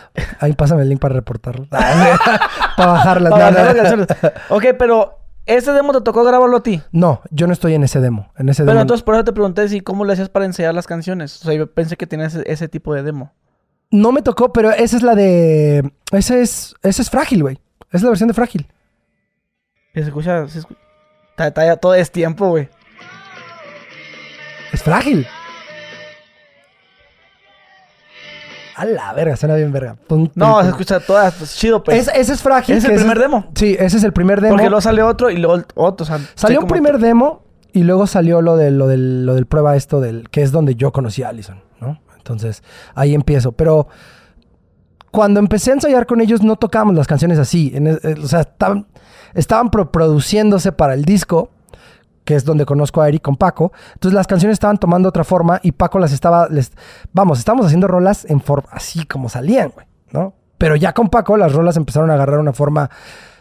[0.40, 1.66] Ahí pásame el link para reportarlo.
[1.70, 3.32] para bajarlas.
[3.32, 4.06] Para
[4.50, 5.18] ok, pero.
[5.46, 6.82] ¿Ese demo te tocó grabarlo a ti?
[6.90, 8.32] No, yo no estoy en ese demo.
[8.36, 10.88] En ese pero entonces por eso te pregunté si cómo le hacías para enseñar las
[10.88, 11.40] canciones.
[11.40, 13.32] O sea, yo pensé que tenías ese, tipo de demo.
[13.92, 15.92] No me tocó, pero esa es la de.
[16.10, 16.74] Ese es.
[16.82, 17.60] Ese es frágil, güey.
[17.88, 18.66] Esa es la versión de frágil.
[19.94, 20.48] Se escucha.
[20.48, 20.80] Se escucha...
[21.36, 22.68] Está, todo es tiempo, güey.
[24.72, 25.26] Es frágil.
[28.74, 29.96] A la verga, suena bien verga.
[30.34, 32.08] no, se escucha todas, pues, chido, pues.
[32.08, 32.76] ese es frágil.
[32.76, 33.46] ¿Es el primer demo?
[33.54, 34.54] Sí, ese es el primer demo.
[34.54, 36.06] Porque luego sale otro y luego otro.
[36.34, 40.00] salió un primer demo y luego salió lo, de, lo, del, lo del prueba esto,
[40.00, 42.00] del que es donde yo conocí a Allison, ¿no?
[42.16, 42.62] Entonces,
[42.94, 43.52] ahí empiezo.
[43.52, 43.88] Pero
[45.10, 47.72] cuando empecé a ensayar con ellos, no tocábamos las canciones así.
[47.74, 48.86] Eh, o sea, estaban
[49.34, 51.50] estaban produciéndose para el disco,
[52.24, 53.72] que es donde conozco a Eric con Paco.
[53.94, 56.72] Entonces las canciones estaban tomando otra forma y Paco las estaba, les,
[57.12, 60.34] vamos, estamos haciendo rolas en forma, así como salían, güey, ¿no?
[60.58, 62.90] Pero ya con Paco las rolas empezaron a agarrar una forma,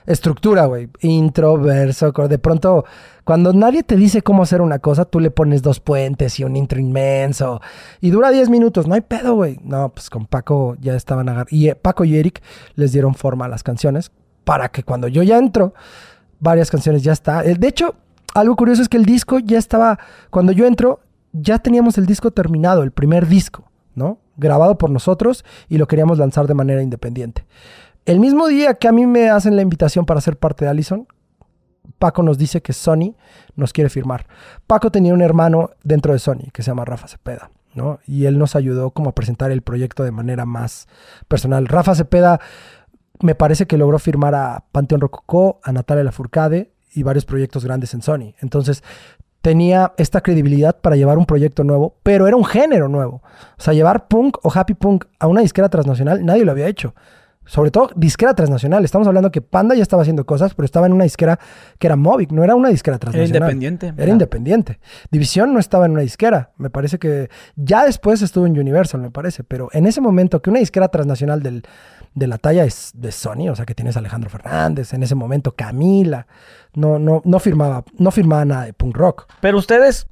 [0.06, 2.86] estructura, güey, intro, verso, de pronto,
[3.24, 6.56] cuando nadie te dice cómo hacer una cosa, tú le pones dos puentes y un
[6.56, 7.62] intro inmenso
[8.02, 9.60] y dura 10 minutos, no hay pedo, güey.
[9.63, 12.41] No, pues con Paco ya estaban agarrando, y eh, Paco y Eric
[12.76, 14.12] les dieron forma a las canciones
[14.45, 15.73] para que cuando yo ya entro,
[16.39, 17.43] varias canciones ya está.
[17.43, 17.95] Eh, De hecho,
[18.34, 21.01] algo curioso es que el disco ya estaba, cuando yo entro,
[21.34, 24.19] ya teníamos el disco terminado, el primer disco, ¿no?
[24.38, 27.45] Grabado por nosotros y lo queríamos lanzar de manera independiente.
[28.05, 31.08] El mismo día que a mí me hacen la invitación para ser parte de Allison,
[31.97, 33.15] Paco nos dice que Sony
[33.55, 34.27] nos quiere firmar.
[34.67, 37.99] Paco tenía un hermano dentro de Sony que se llama Rafa Cepeda, ¿no?
[38.05, 40.88] Y él nos ayudó como a presentar el proyecto de manera más
[41.27, 41.67] personal.
[41.67, 42.39] Rafa Cepeda
[43.21, 47.93] me parece que logró firmar a Panteón Rococó, a Natalia Lafourcade y varios proyectos grandes
[47.93, 48.34] en Sony.
[48.39, 48.84] Entonces
[49.41, 53.21] tenía esta credibilidad para llevar un proyecto nuevo, pero era un género nuevo.
[53.58, 56.95] O sea, llevar punk o happy punk a una disquera transnacional, nadie lo había hecho.
[57.47, 58.84] Sobre todo disquera transnacional.
[58.84, 61.39] Estamos hablando que Panda ya estaba haciendo cosas, pero estaba en una disquera
[61.78, 63.51] que era Movic, no era una disquera Era transnacional.
[63.51, 64.01] independiente.
[64.01, 64.80] Era independiente.
[65.12, 66.49] División no estaba en una disquera.
[66.58, 69.43] Me parece que ya después estuvo en Universal, me parece.
[69.43, 71.62] Pero en ese momento que una disquera transnacional del,
[72.15, 75.15] de la talla es de Sony, o sea que tienes a Alejandro Fernández, en ese
[75.15, 76.28] momento Camila,
[76.73, 79.28] no, no, no firmaba, no firmaba nada de punk rock.
[79.41, 80.08] Pero ustedes,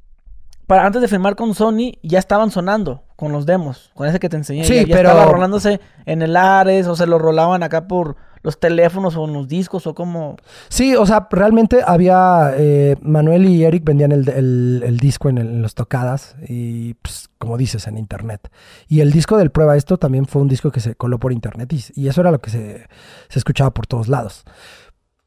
[0.68, 4.30] para antes de firmar con Sony, ya estaban sonando con los demos, con ese que
[4.30, 4.66] te enseñé.
[4.66, 8.16] Sí, ya, ya pero- estaba rolándose en el Ares o se lo rolaban acá por
[8.42, 10.36] los teléfonos o en los discos o como...
[10.68, 12.52] Sí, o sea, realmente había.
[12.58, 17.30] eh, Manuel y Eric vendían el, el- el disco en, el- en tocadas y, pues,
[17.38, 18.52] como dices, en internet.
[18.90, 21.72] Y el disco del Prueba Esto también fue un disco que se coló por internet
[21.72, 22.86] y, y eso era lo que se,
[23.30, 24.44] se escuchaba por todos lados.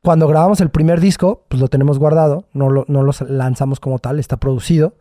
[0.03, 3.99] Cuando grabamos el primer disco, pues lo tenemos guardado, no lo, no lo lanzamos como
[3.99, 4.95] tal, está producido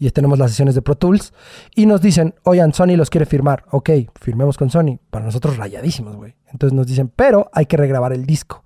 [0.00, 1.32] y tenemos las sesiones de Pro Tools
[1.76, 3.64] y nos dicen, oigan, Sony los quiere firmar.
[3.70, 4.98] Ok, firmemos con Sony.
[5.10, 6.34] Para nosotros rayadísimos, güey.
[6.50, 8.64] Entonces nos dicen, pero hay que regrabar el disco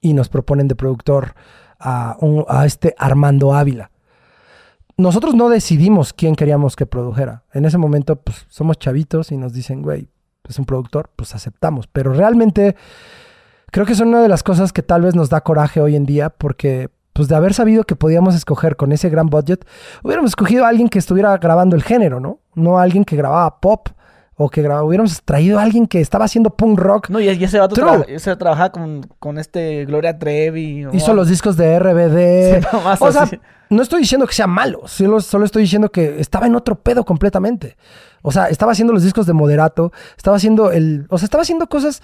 [0.00, 1.34] y nos proponen de productor
[1.78, 3.90] a, un- este Armando Ávila.
[4.98, 7.44] Nosotros no decidimos quién queríamos que produjera.
[7.52, 10.08] En ese momento, pues somos chavitos y nos dicen, güey,
[10.48, 11.86] es un productor, pues aceptamos.
[11.86, 12.76] Pero realmente
[13.70, 16.06] creo que es una de las cosas que tal vez nos da coraje hoy en
[16.06, 19.64] día porque, pues de haber sabido que podíamos escoger con ese gran budget,
[20.02, 22.38] hubiéramos escogido a alguien que estuviera grabando el género, ¿no?
[22.54, 23.88] No a alguien que grababa pop
[24.38, 27.08] o que grababa, hubiéramos traído a alguien que estaba haciendo punk rock.
[27.08, 30.86] No, y, y ese vato tra- ese trabajaba con, con este Gloria Trevi.
[30.92, 32.60] Hizo los discos de RBD.
[32.70, 33.40] Sí, o sea, así.
[33.70, 37.04] no estoy diciendo que sea malo, solo, solo estoy diciendo que estaba en otro pedo
[37.04, 37.76] completamente.
[38.20, 41.06] O sea, estaba haciendo los discos de Moderato, estaba haciendo el.
[41.08, 42.02] O sea, estaba haciendo cosas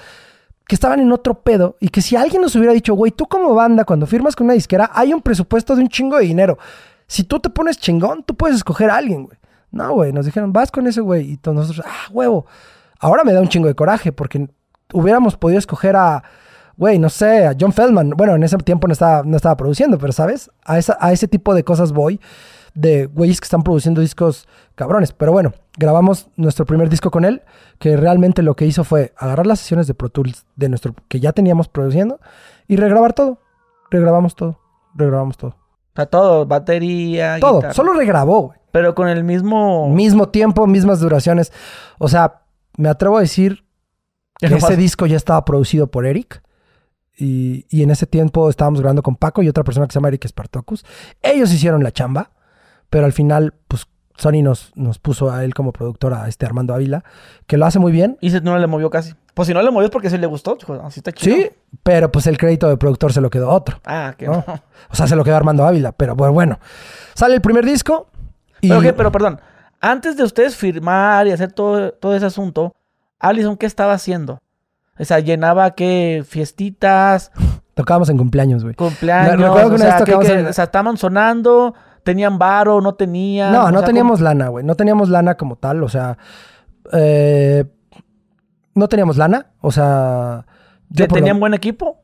[0.66, 3.54] que estaban en otro pedo y que si alguien nos hubiera dicho, güey, tú como
[3.54, 6.58] banda, cuando firmas con una disquera, hay un presupuesto de un chingo de dinero.
[7.06, 9.38] Si tú te pones chingón, tú puedes escoger a alguien, güey.
[9.70, 11.32] No, güey, nos dijeron, vas con ese güey.
[11.32, 12.46] Y todos nosotros, ah, huevo.
[13.00, 14.48] Ahora me da un chingo de coraje porque
[14.92, 16.22] hubiéramos podido escoger a,
[16.76, 18.10] güey, no sé, a John Feldman.
[18.10, 20.50] Bueno, en ese tiempo no estaba, no estaba produciendo, pero ¿sabes?
[20.64, 22.20] A, a ese tipo de cosas voy,
[22.74, 25.12] de güeyes que están produciendo discos cabrones.
[25.12, 27.42] Pero bueno, grabamos nuestro primer disco con él,
[27.78, 31.20] que realmente lo que hizo fue agarrar las sesiones de Pro Tools de nuestro, que
[31.20, 32.20] ya teníamos produciendo
[32.68, 33.38] y regrabar todo.
[33.90, 34.58] Regrabamos todo,
[34.94, 35.50] regrabamos todo.
[35.50, 37.74] O sea, todo, batería, Todo, guitarra.
[37.74, 38.58] solo regrabó, güey.
[38.70, 39.90] Pero con el mismo...
[39.90, 41.52] Mismo tiempo, mismas duraciones.
[41.98, 42.44] O sea,
[42.78, 43.66] me atrevo a decir
[44.38, 46.42] que ese disco ya estaba producido por Eric.
[47.18, 50.08] Y, y en ese tiempo estábamos grabando con Paco y otra persona que se llama
[50.08, 50.86] Eric Spartacus.
[51.20, 52.30] Ellos hicieron la chamba,
[52.92, 53.86] pero al final, pues
[54.18, 57.02] Sony nos, nos puso a él como productor, a este Armando Ávila,
[57.46, 58.18] que lo hace muy bien.
[58.20, 59.14] Y se- no le movió casi.
[59.32, 60.58] Pues si no le movió es porque sí le gustó.
[60.84, 61.34] Así está chido.
[61.34, 61.50] Sí,
[61.82, 63.80] pero pues el crédito de productor se lo quedó otro.
[63.86, 64.44] Ah, que ¿no?
[64.90, 66.58] O sea, se lo quedó Armando Ávila, pero bueno, bueno.
[67.14, 68.08] Sale el primer disco.
[68.60, 68.92] Y Pero, ¿qué?
[68.92, 69.40] pero perdón,
[69.80, 72.74] antes de ustedes firmar y hacer todo, todo ese asunto,
[73.18, 74.40] Allison, ¿qué estaba haciendo?
[74.98, 77.32] O sea, llenaba qué fiestitas,
[77.74, 78.74] tocábamos en cumpleaños, güey.
[78.74, 80.32] cumpleaños, recuerdo que una sea, ¿qué- qué?
[80.40, 83.52] en- o sea, estaban sonando, tenían varo, no tenían.
[83.52, 84.64] No, no sea, teníamos lana, güey.
[84.64, 85.82] No teníamos lana como tal.
[85.82, 86.18] O sea,
[86.92, 87.64] eh,
[88.74, 89.46] no teníamos lana.
[89.60, 91.98] O sea, ¿cómo- yo por lo- ¿Tenían buen equipo?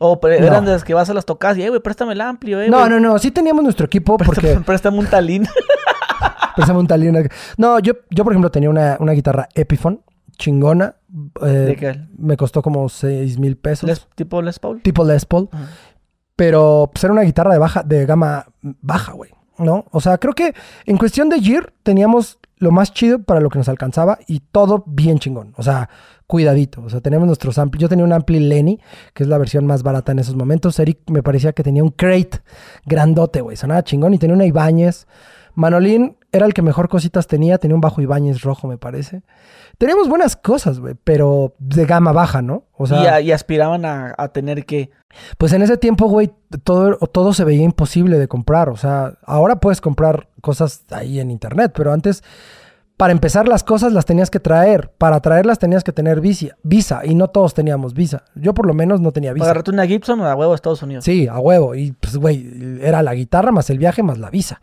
[0.00, 0.28] O No.
[0.28, 2.68] eran de las que vas a las tocas y, eh, güey, préstame el amplio, eh,
[2.68, 3.18] No, no, no.
[3.18, 5.46] Sí teníamos nuestro equipo porque Préstame, préstame un talín.
[6.56, 7.22] préstame un tal y una-
[7.56, 10.00] No, yo, yo por ejemplo tenía una, una guitarra Epiphone
[10.38, 10.96] chingona.
[11.42, 12.00] eh, ¿De qué?
[12.18, 13.88] Me costó como 6 mil pesos.
[13.88, 14.80] Les- tipo Les Paul.
[14.82, 15.48] Tipo Les Paul.
[16.36, 19.30] Pero pues, era una guitarra de baja, de gama baja, güey.
[19.58, 19.84] ¿No?
[19.90, 20.54] O sea, creo que
[20.86, 24.82] en cuestión de gear teníamos lo más chido para lo que nos alcanzaba y todo
[24.86, 25.52] bien chingón.
[25.56, 25.88] O sea,
[26.26, 26.82] cuidadito.
[26.82, 27.80] O sea, tenemos nuestros ampli.
[27.80, 28.80] Yo tenía un ampli Lenny,
[29.12, 30.78] que es la versión más barata en esos momentos.
[30.78, 32.40] Eric me parecía que tenía un crate
[32.86, 33.56] grandote, güey.
[33.56, 35.06] Sonaba chingón y tenía una Ibáñez.
[35.54, 37.58] Manolín era el que mejor cositas tenía.
[37.58, 39.22] Tenía un bajo Ibáñez rojo, me parece.
[39.78, 42.64] Teníamos buenas cosas, güey, pero de gama baja, ¿no?
[42.76, 44.90] O sea, y, a- y aspiraban a, a tener que.
[45.38, 46.30] pues en ese tiempo, güey,
[46.64, 48.68] todo, todo se veía imposible de comprar.
[48.68, 52.22] O sea, ahora puedes comprar cosas ahí en internet, pero antes
[52.96, 54.90] para empezar las cosas las tenías que traer.
[54.96, 58.24] Para traerlas tenías que tener visa, visa y no todos teníamos visa.
[58.36, 59.52] Yo por lo menos no tenía visa.
[59.68, 61.04] Una Gibson a huevo a Estados Unidos.
[61.04, 61.74] Sí, a huevo.
[61.74, 64.60] Y pues, güey, era la guitarra más el viaje más la visa.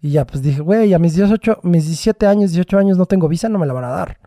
[0.00, 3.28] Y ya pues dije, güey, a mis 18, mis 17 años, 18 años no tengo
[3.28, 4.18] visa, no me la van a dar.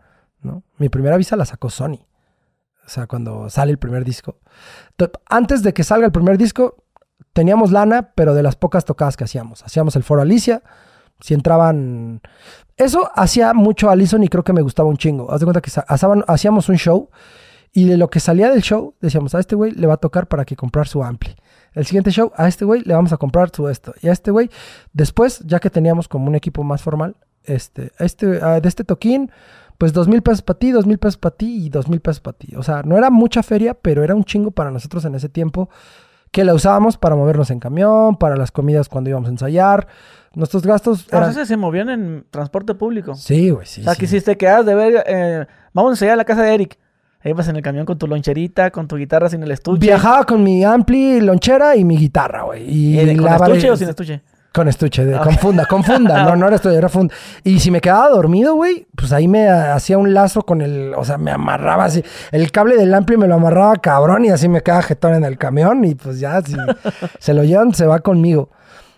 [0.42, 0.62] ¿no?
[0.78, 2.06] Mi primera visa la sacó Sony.
[2.86, 4.38] O sea, cuando sale el primer disco.
[5.26, 6.84] Antes de que salga el primer disco,
[7.32, 9.62] teníamos lana, pero de las pocas tocadas que hacíamos.
[9.64, 10.62] Hacíamos el foro Alicia.
[11.20, 12.20] Si entraban.
[12.76, 15.32] Eso hacía mucho Alison y creo que me gustaba un chingo.
[15.32, 15.70] Haz de cuenta que
[16.26, 17.08] hacíamos un show
[17.72, 20.26] y de lo que salía del show decíamos: a este güey le va a tocar
[20.26, 21.34] para que comprar su ampli.
[21.74, 23.94] El siguiente show, a este güey le vamos a comprar su esto.
[24.00, 24.50] Y a este güey,
[24.92, 29.30] después, ya que teníamos como un equipo más formal, este, a este, de este toquín,
[29.76, 32.20] pues dos mil pesos para ti, dos mil pesos para ti y dos mil pesos
[32.20, 32.54] para ti.
[32.56, 35.68] O sea, no era mucha feria, pero era un chingo para nosotros en ese tiempo
[36.30, 39.86] que la usábamos para movernos en camión, para las comidas cuando íbamos a ensayar.
[40.34, 41.34] Nuestros gastos Ah, eran...
[41.34, 43.14] sea, se movían en transporte público.
[43.14, 43.82] Sí, güey, sí.
[43.82, 44.00] o sea, sí.
[44.00, 46.78] quisiste quedar de ver, eh, vamos a ensayar a la casa de Eric.
[47.24, 49.80] Ahí vas en el camión con tu loncherita, con tu guitarra sin el estuche.
[49.80, 52.64] Viajaba con mi ampli, lonchera y mi guitarra, güey.
[52.70, 54.20] Y Eh, ¿Con la estuche o sin estuche?
[54.52, 55.20] Con estuche, de- Ah.
[55.22, 56.22] con funda, con funda.
[56.24, 57.12] No, no era estuche, era funda.
[57.42, 60.92] Y si me quedaba dormido, güey, pues ahí me ah, hacía un lazo con el,
[60.96, 62.04] o sea, me amarraba así.
[62.30, 65.38] El cable del ampli me lo amarraba cabrón y así me quedaba jetón en el
[65.38, 66.54] camión y pues ya, si
[67.18, 68.50] se lo llevan, se va conmigo.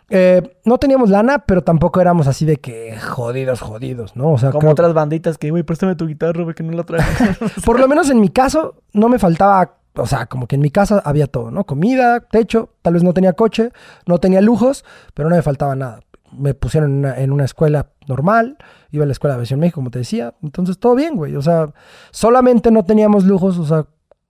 [0.08, 4.32] Eh, no teníamos lana, pero tampoco éramos así de que jodidos, jodidos, ¿no?
[4.32, 6.84] O sea, Como creo- otras banditas que, güey, préstame tu guitarra, güey, que no la
[6.84, 7.04] traigo.
[7.64, 10.70] por lo menos en mi caso, no me faltaba, o sea, como que en mi
[10.70, 11.64] casa había todo, ¿no?
[11.64, 13.72] Comida, techo, tal vez no tenía coche,
[14.06, 16.00] no tenía lujos, pero no me faltaba nada.
[16.32, 18.58] Me pusieron en una, en una escuela normal,
[18.92, 21.34] iba a la escuela de aviación México, como te decía, entonces todo bien, güey.
[21.34, 21.72] O sea,
[22.12, 23.86] solamente no teníamos lujos, o sea,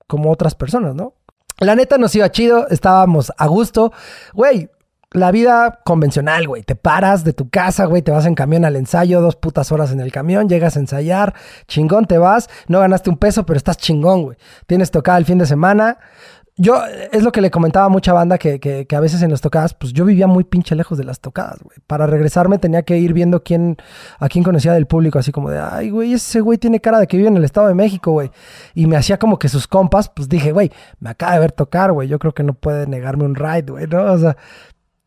[0.06, 1.14] como otras personas, ¿no?
[1.58, 3.92] La neta nos iba chido, estábamos a gusto.
[4.34, 4.68] Güey,
[5.12, 6.62] la vida convencional, güey.
[6.62, 9.92] Te paras de tu casa, güey, te vas en camión al ensayo, dos putas horas
[9.92, 11.35] en el camión, llegas a ensayar,
[11.69, 14.37] chingón, te vas, no ganaste un peso, pero estás chingón, güey.
[14.66, 15.99] Tienes tocada el fin de semana.
[16.59, 19.42] Yo, es lo que le comentaba a mucha banda que, que, a veces en las
[19.42, 21.77] tocadas, pues yo vivía muy pinche lejos de las tocadas, güey.
[21.87, 23.77] Para regresarme tenía que ir viendo quién,
[24.19, 27.07] a quién conocía del público, así como de, ay, güey, ese güey tiene cara de
[27.07, 28.31] que vive en el Estado de México, güey.
[28.75, 31.92] Y me hacía como que sus compas, pues dije, güey, me acaba de ver tocar,
[31.92, 32.09] güey.
[32.09, 34.11] Yo creo que no puede negarme un ride, güey, ¿no?
[34.11, 34.38] O sea,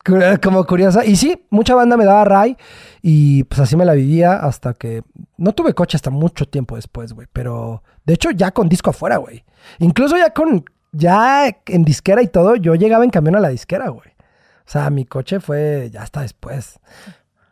[0.43, 1.05] como curiosa.
[1.05, 2.57] Y sí, mucha banda me daba ride
[3.01, 5.03] y pues así me la vivía hasta que
[5.37, 7.27] no tuve coche hasta mucho tiempo después, güey.
[7.31, 9.43] Pero de hecho ya con disco afuera, güey.
[9.79, 13.89] Incluso ya con, ya en disquera y todo, yo llegaba en camión a la disquera,
[13.89, 14.09] güey.
[14.65, 16.79] O sea, mi coche fue ya hasta después.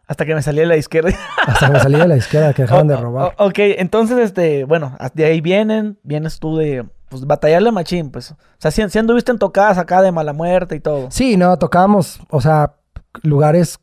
[0.08, 1.10] Hasta que me salí de la izquierda.
[1.46, 3.34] Hasta que me salí de la disquera que dejaron de robar.
[3.38, 8.12] oh, ok, entonces, este, bueno, de ahí vienen, vienes tú de, pues, batallarle a machín,
[8.12, 8.32] pues.
[8.32, 9.08] O sea, si, si en
[9.40, 11.10] tocadas acá de mala muerte y todo.
[11.12, 12.76] Sí, no, tocábamos, o sea,
[13.24, 13.80] lugares,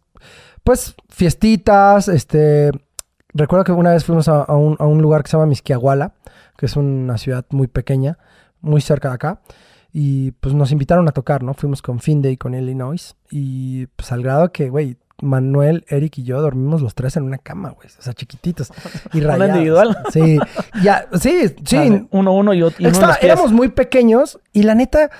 [0.63, 2.71] pues, fiestitas, este...
[3.37, 6.13] Recuerdo que una vez fuimos a, a un, a un lugar que se llama Misquiahuala,
[6.57, 8.17] que es una ciudad muy pequeña,
[8.61, 9.41] muy cerca de acá,
[9.93, 11.53] y pues nos invitaron a tocar, ¿no?
[11.55, 16.25] Fuimos con Finde y con Illinois, y pues al grado que, güey, Manuel, Eric y
[16.25, 18.73] yo dormimos los tres en una cama, güey, o sea, chiquititos
[19.13, 19.49] y rayados.
[19.57, 19.99] individual.
[20.13, 20.39] Sí,
[20.83, 22.83] ya, sí, sí, uno, uno y otro.
[22.83, 23.25] Y uno los pies.
[23.33, 25.11] éramos muy pequeños y la neta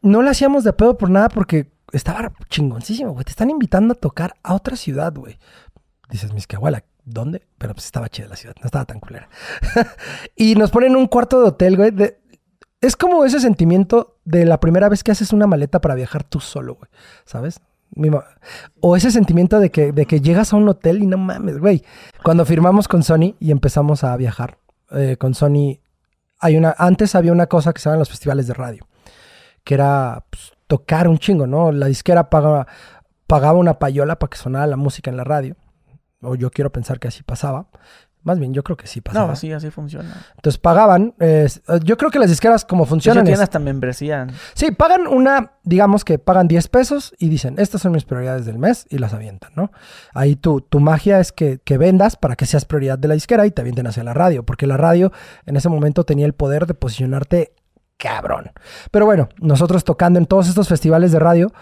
[0.00, 3.24] no le hacíamos de pedo por nada porque estaba chingoncísimo, güey.
[3.24, 5.38] Te están invitando a tocar a otra ciudad, güey.
[6.10, 7.42] Dices, Miscahuala, ¿dónde?
[7.58, 9.28] Pero pues estaba chida la ciudad, no estaba tan culera.
[10.36, 11.90] y nos ponen en un cuarto de hotel, güey.
[11.90, 12.18] de-
[12.80, 16.40] Es como ese sentimiento de la primera vez que haces una maleta para viajar tú
[16.40, 16.90] solo, güey.
[17.24, 17.60] ¿Sabes?
[18.80, 21.84] O ese sentimiento de que, de que llegas a un hotel y no mames, güey.
[22.22, 24.58] Cuando firmamos con Sony y empezamos a viajar
[24.90, 25.80] eh, con Sony,
[26.38, 28.86] hay una, antes había una cosa que se llaman los festivales de radio,
[29.64, 31.70] que era pues, tocar un chingo, ¿no?
[31.70, 32.66] La disquera pagaba,
[33.26, 35.56] pagaba una payola para que sonara la música en la radio.
[36.22, 37.66] O yo quiero pensar que así pasaba.
[38.24, 39.26] Más bien, yo creo que sí pasaba.
[39.26, 40.08] No, así, así funciona.
[40.36, 41.14] Entonces pagaban.
[41.18, 41.48] eh,
[41.84, 43.24] yo creo que las disqueras como hecho, funcionan.
[43.24, 44.26] tienen hasta membresía.
[44.54, 48.58] Sí, pagan una, digamos que pagan 10 pesos y dicen, estas son mis prioridades del
[48.58, 49.72] mes y las avientan, ¿no?
[50.14, 53.46] Ahí tu, tu magia es que, que vendas para que seas prioridad de la disquera
[53.46, 55.12] y te avienten hacia la radio, porque la radio
[55.46, 57.54] en ese momento tenía el poder de posicionarte
[57.96, 58.50] cabrón.
[58.90, 61.52] Pero bueno, nosotros tocando en todos estos festivales de radio,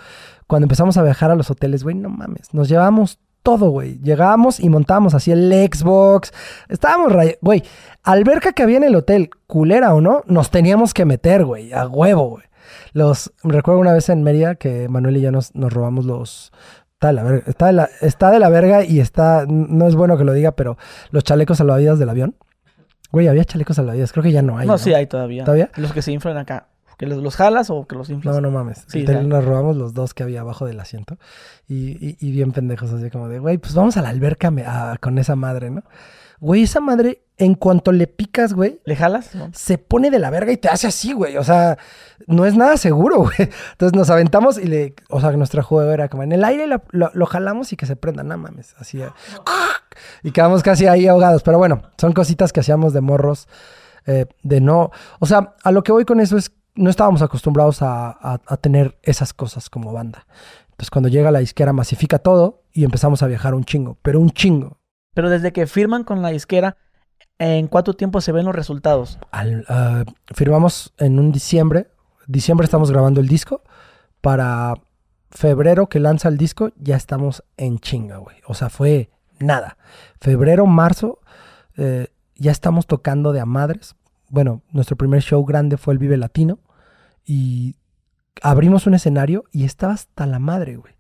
[0.47, 3.99] cuando empezamos a viajar a los hoteles, güey, no mames, nos llevábamos todo, güey.
[4.01, 6.33] Llegábamos y montábamos así el Xbox.
[6.69, 7.63] Estábamos, güey,
[8.03, 11.87] alberca que había en el hotel, culera o no, nos teníamos que meter, güey, a
[11.87, 12.45] huevo, güey.
[12.93, 16.53] Los, recuerdo una vez en Mérida que Manuel y yo nos, nos robamos los...
[16.93, 19.47] Está de, la verga, está, de la, está de la verga y está...
[19.49, 20.77] No es bueno que lo diga, pero
[21.11, 22.37] los chalecos salvavidas del avión.
[23.11, 24.13] Güey, había chalecos salvavidas.
[24.13, 24.67] Creo que ya no hay.
[24.67, 25.45] no, sí hay todavía.
[25.45, 25.71] ¿Todavía?
[25.77, 26.69] Los que se inflan acá.
[27.01, 28.35] ¿Que los, los jalas o que los inflas?
[28.35, 28.85] No, no mames.
[28.87, 31.17] Sí, nos robamos los dos que había abajo del asiento.
[31.67, 34.67] Y, y- y bien pendejos, así como de, güey, pues vamos a la alberca me-
[34.67, 35.83] a- con esa madre, ¿no?
[36.41, 39.35] Güey, esa madre, en cuanto le picas, güey, ¿Le jalas?
[39.35, 39.49] No.
[39.55, 41.39] se pone de la verga y te hace así, güey.
[41.39, 41.79] O sea,
[42.27, 43.49] no es nada seguro, güey.
[43.73, 44.95] Entonces nos aventamos y le.
[45.09, 47.87] O sea, nuestra juego era como en el aire lo, lo- lo jalamos y que
[47.87, 48.75] se prenda, no mames.
[48.79, 49.01] Así.
[49.01, 49.09] eh,
[50.23, 51.43] Y quedamos casi ahí ahogados.
[51.43, 53.49] Pero bueno, son cositas que hacíamos de morros.
[54.07, 54.91] eh, de no.
[55.19, 56.53] O sea, a lo que voy con eso es.
[56.75, 60.27] No estábamos acostumbrados a, a- a tener esas cosas como banda.
[60.71, 63.99] Entonces, cuando llega la disquera, masifica todo y empezamos a viajar un chingo.
[64.03, 64.79] Pero un chingo.
[65.15, 66.77] Pero desde que firman con la disquera,
[67.39, 69.19] ¿en cuánto tiempo se ven los resultados?
[69.31, 70.05] Al- ah,
[70.35, 71.91] firmamos en un diciembre.
[72.27, 73.63] Diciembre estamos grabando el disco.
[74.21, 74.75] Para
[75.31, 78.37] febrero que lanza el disco, ya estamos en chinga, güey.
[78.47, 79.77] O sea, fue nada.
[80.21, 81.21] Febrero, marzo,
[81.77, 83.97] eh, ya estamos tocando de a madres.
[84.31, 86.61] Bueno, nuestro primer show grande fue el Vive Latino.
[87.27, 87.77] Y
[88.43, 90.95] abrimos un escenario y estaba hasta la madre, güey.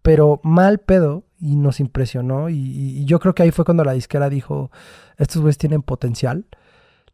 [0.00, 2.48] Pero mal pedo y nos impresionó.
[2.48, 4.70] Y, yo creo que ahí fue cuando la disquera dijo,
[5.18, 6.46] estos güeyes tienen potencial.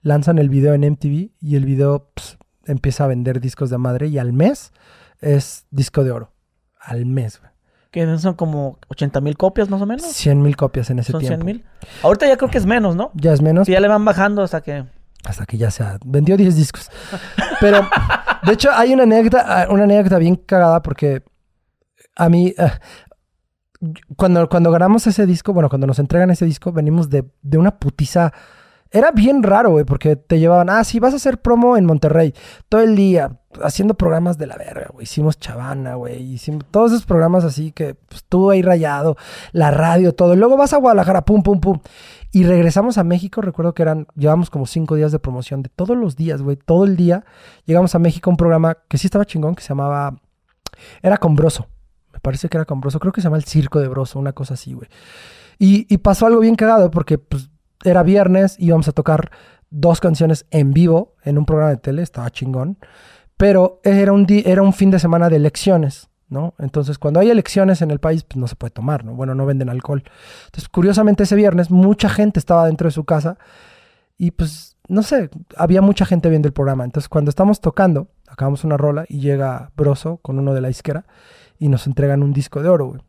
[0.01, 4.07] Lanzan el video en MTV y el video ps, empieza a vender discos de madre
[4.07, 4.73] y al mes
[5.21, 6.33] es disco de oro.
[6.81, 7.51] Al mes, güey.
[7.91, 10.07] Que son como 80 mil copias más o menos.
[10.07, 11.45] 100 mil copias en ese son tiempo.
[11.45, 11.65] 100 mil.
[12.03, 13.11] Ahorita ya creo que es menos, ¿no?
[13.15, 13.67] Ya es menos.
[13.67, 14.85] Sí, ya le van bajando hasta que...
[15.25, 15.99] Hasta que ya se ha...
[16.05, 16.91] Vendió 10 discos.
[17.61, 17.87] Pero,
[18.45, 21.23] de hecho, hay una anécdota, una anécdota bien cagada porque
[22.17, 22.55] a mí...
[22.57, 22.71] eh,
[24.17, 27.79] cuando, cuando ganamos ese disco, bueno, cuando nos entregan ese disco, venimos de, de una
[27.79, 28.33] putiza...
[28.91, 32.33] Era bien raro, güey, porque te llevaban, ah, sí, vas a hacer promo en Monterrey
[32.71, 35.05] todo el día, haciendo programas de la verga, güey.
[35.05, 39.19] Hicimos Chavana, güey, hicimos todos esos programas así que pues, estuvo ahí rayado,
[39.53, 40.35] la radio, todo.
[40.37, 41.81] Luego vas a Guadalajara, pum, pum, pum.
[42.31, 45.97] Y regresamos a México, recuerdo que eran, llevamos como cinco días de promoción de todos
[45.97, 47.25] los días, güey, todo el día.
[47.65, 50.21] Llegamos a México a un programa que sí estaba chingón, que se llamaba,
[51.03, 51.67] era con Broso.
[52.13, 54.33] Me parece que era con Broso, creo que se llama El Circo de Broso, una
[54.33, 54.89] cosa así, güey.
[55.59, 57.51] Y, pasó algo bien cagado porque pues,
[57.83, 59.31] era viernes, íbamos a tocar
[59.71, 62.79] dos canciones en vivo en un programa de tele, estaba chingón.
[63.37, 66.55] Pero era un, di- era un fin de semana de elecciones, ¿no?
[66.59, 69.15] Entonces, cuando hay elecciones en el país, pues no se puede tomar, ¿no?
[69.15, 70.03] Bueno, no venden alcohol.
[70.47, 73.39] Entonces, curiosamente, ese viernes mucha gente estaba dentro de su casa
[74.17, 76.85] y pues, no sé, había mucha gente viendo el programa.
[76.85, 81.05] Entonces, cuando estamos tocando, acabamos una rola y llega Broso con uno de la izquierda
[81.59, 83.01] y nos entregan un disco de oro, güey.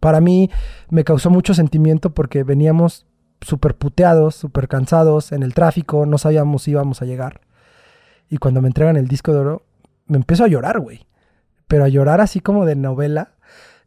[0.00, 0.50] Para mí
[0.88, 3.06] me causó mucho sentimiento porque veníamos
[3.42, 7.40] súper puteados, súper cansados en el tráfico, no sabíamos si íbamos a llegar.
[8.28, 9.62] Y cuando me entregan el disco de oro,
[10.06, 11.06] me empiezo a llorar, güey.
[11.70, 13.36] Pero a llorar así como de novela.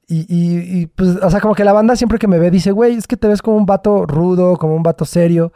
[0.07, 2.71] Y, y- y, pues, o sea, como que la banda siempre que me ve dice,
[2.71, 5.51] güey, es que te ves como un vato rudo, como un vato serio.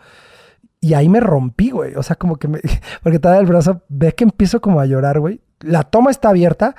[0.82, 1.96] Y ahí me rompí, güey.
[1.96, 2.60] O sea, como que me...
[3.02, 5.40] Porque te da el brazo, ve que empiezo como a llorar, güey.
[5.62, 6.76] La toma está abierta,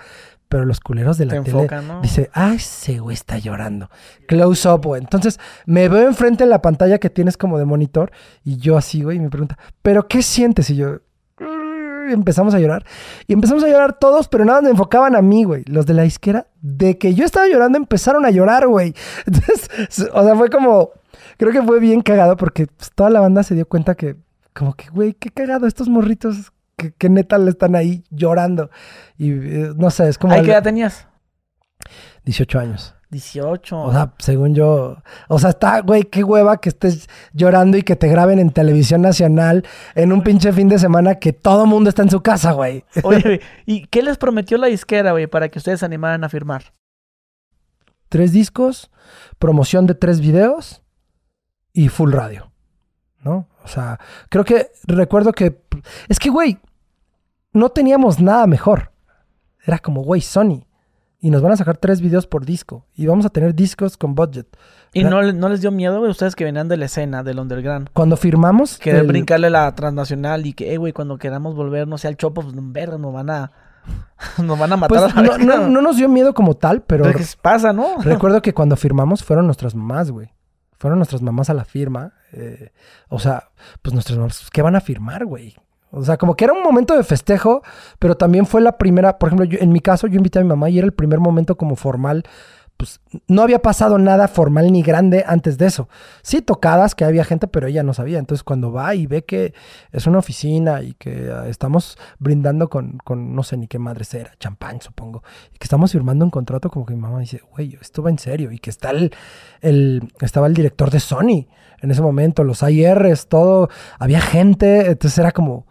[0.50, 2.00] pero los culeros de la Te tele enfocan, ¿no?
[2.02, 3.90] dice, ah, ese güey está llorando.
[4.28, 5.00] Close up, güey.
[5.00, 8.12] Entonces me veo enfrente en la pantalla que tienes como de monitor
[8.44, 10.70] y yo así, güey, y me pregunta, ¿pero qué sientes?
[10.70, 11.00] Y yo,
[12.12, 12.84] empezamos a llorar.
[13.26, 15.64] Y empezamos a llorar todos, pero nada, me enfocaban a mí, güey.
[15.66, 18.94] Los de la izquierda, de que yo estaba llorando, empezaron a llorar, güey.
[19.26, 20.90] Entonces, o sea, fue como,
[21.36, 24.16] creo que fue bien cagado porque pues, toda la banda se dio cuenta que,
[24.54, 28.70] como que, güey, qué cagado, estos morritos que, que neta le están ahí llorando.
[29.16, 30.34] Y eh, no sé, es como...
[30.34, 31.06] ¿Ahí qué edad tenías?
[32.24, 32.97] 18 años.
[33.10, 33.80] 18.
[33.80, 34.96] O sea, según yo.
[35.28, 39.00] O sea, está, güey, qué hueva que estés llorando y que te graben en televisión
[39.00, 42.84] nacional en un pinche fin de semana que todo mundo está en su casa, güey.
[43.02, 46.28] Oye, güey, ¿y qué les prometió la disquera, güey, para que ustedes se animaran a
[46.28, 46.74] firmar?
[48.08, 48.90] Tres discos,
[49.38, 50.82] promoción de tres videos
[51.72, 52.52] y full radio.
[53.20, 53.48] ¿No?
[53.64, 55.60] O sea, creo que recuerdo que.
[56.08, 56.58] Es que, güey,
[57.52, 58.92] no teníamos nada mejor.
[59.64, 60.67] Era como, güey, Sony.
[61.20, 62.86] Y nos van a sacar tres videos por disco.
[62.94, 64.46] Y vamos a tener discos con budget.
[64.92, 67.88] ¿Y no, no les dio miedo, güey, ustedes que venían de la escena, del underground?
[67.92, 68.78] Cuando firmamos.
[68.78, 72.16] Querer el- brincarle la transnacional y que, eh, güey, cuando queramos volver, no sé, al
[72.16, 73.50] chopo, pues, verga, nos van a...
[74.42, 76.82] Nos van a matar Pues a la no, no- no nos dio miedo como tal,
[76.82, 77.96] pero Pero ¿qué pasa, no?
[78.02, 80.30] recuerdo que cuando firmamos fueron nuestras mamás, güey.
[80.78, 82.12] Fueron nuestras mamás a la firma.
[82.32, 82.70] eh,
[83.08, 83.48] o sea,
[83.82, 85.56] pues nuestras mamás, ¿qué van a firmar, güey?
[85.90, 87.62] O sea, como que era un momento de festejo,
[87.98, 90.48] pero también fue la primera, por ejemplo, yo- en mi caso yo invité a mi
[90.48, 92.24] mamá y era el primer momento como formal.
[92.76, 95.88] Pues no había pasado nada formal ni grande antes de eso.
[96.22, 98.20] Sí, tocadas, que había gente, pero ella no sabía.
[98.20, 99.52] Entonces, cuando va y ve que
[99.90, 104.04] es una oficina y que ah, estamos brindando con, con no sé ni qué madre
[104.12, 107.76] era, champán, supongo, y que estamos firmando un contrato, como que mi mamá dice, güey,
[107.80, 108.52] esto va en serio.
[108.52, 109.12] Y que está el,
[109.60, 111.48] el- estaba el director de Sony
[111.80, 115.66] en ese momento, los IRs, todo, había gente, entonces era como,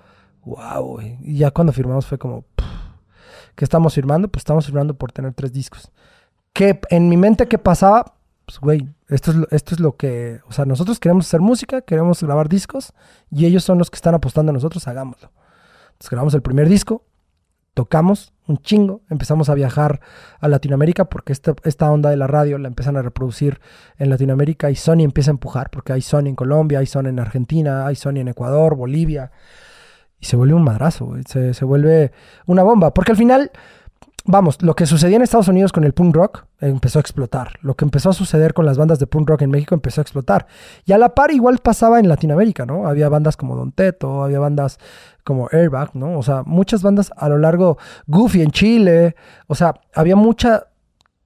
[0.48, 1.00] wow.
[1.22, 2.66] Y ya cuando firmamos fue como, "Pff,
[3.56, 4.28] ¿qué estamos firmando?
[4.28, 5.92] Pues estamos firmando por tener tres discos.
[6.54, 8.18] Que en mi mente, ¿qué pasaba?
[8.48, 12.24] pues, güey, esto es, esto es lo que, o sea, nosotros queremos hacer música, queremos
[12.24, 12.94] grabar discos
[13.30, 15.32] y ellos son los que están apostando a nosotros, hagámoslo.
[15.88, 17.04] Entonces grabamos el primer disco,
[17.74, 20.00] tocamos un chingo, empezamos a viajar
[20.40, 23.60] a Latinoamérica porque esta, esta onda de la radio la empiezan a reproducir
[23.98, 27.20] en Latinoamérica y Sony empieza a empujar porque hay Sony en Colombia, hay Sony en
[27.20, 29.30] Argentina, hay Sony en Ecuador, Bolivia
[30.20, 32.12] y se vuelve un madrazo, se, se vuelve
[32.46, 33.52] una bomba porque al final
[34.28, 37.54] vamos, lo que sucedía en Estados Unidos con el punk rock empezó a explotar.
[37.62, 40.04] Lo que empezó a suceder con las bandas de punk rock en México empezó a
[40.04, 40.48] explotar.
[40.86, 42.88] Y a la par igual pasaba en Latinoamérica, ¿no?
[42.88, 44.80] Había bandas como Don Teto, había bandas
[45.24, 46.20] como Airbag, ¿no?
[46.20, 49.16] O sea, muchas bandas a lo largo, Goofy en Chile,
[49.48, 50.68] o sea, había mucha...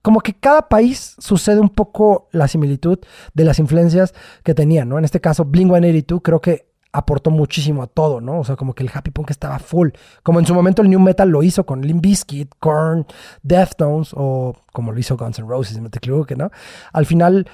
[0.03, 2.97] Como que cada país sucede un poco la similitud
[3.35, 4.97] de las influencias que tenían, ¿no?
[4.97, 8.39] En este caso, Blink-182 creo que aportó muchísimo a todo, ¿no?
[8.39, 9.89] O sea, como que el happy punk estaba full.
[10.23, 13.05] Como en su momento el new metal lo hizo con Limp Bizkit, Korn,
[13.43, 16.51] Deftones o como lo hizo Guns N' Roses, no te equivoques, ¿no?
[16.91, 17.47] Al final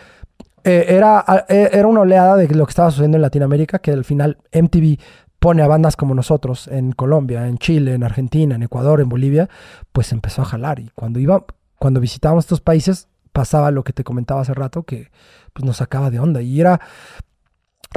[0.63, 4.03] eh, era, eh, era una oleada de lo que estaba sucediendo en Latinoamérica, que al
[4.03, 4.97] final MTV
[5.39, 9.49] pone a bandas como nosotros en Colombia, en Chile, en Argentina, en Ecuador, en Bolivia,
[9.91, 10.79] pues empezó a jalar.
[10.79, 11.45] Y cuando iba,
[11.77, 15.11] cuando visitábamos estos países, pasaba lo que te comentaba hace rato, que
[15.53, 16.41] pues nos sacaba de onda.
[16.41, 16.81] Y era,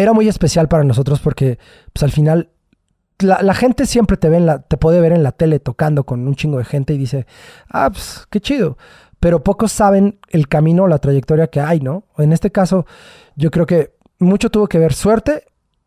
[0.03, 1.59] era muy especial para nosotros porque
[1.93, 2.51] pues al final
[3.19, 6.27] la, gente siempre te ve en la, te puede ver en la tele tocando con
[6.27, 7.27] un chingo de gente y dice,
[7.69, 8.79] ah, pues qué chido.
[9.19, 12.05] Pero pocos saben el camino o la trayectoria que hay, ¿no?
[12.17, 12.87] En este caso,
[13.37, 15.45] yo creo que mucho tuvo que ver suerte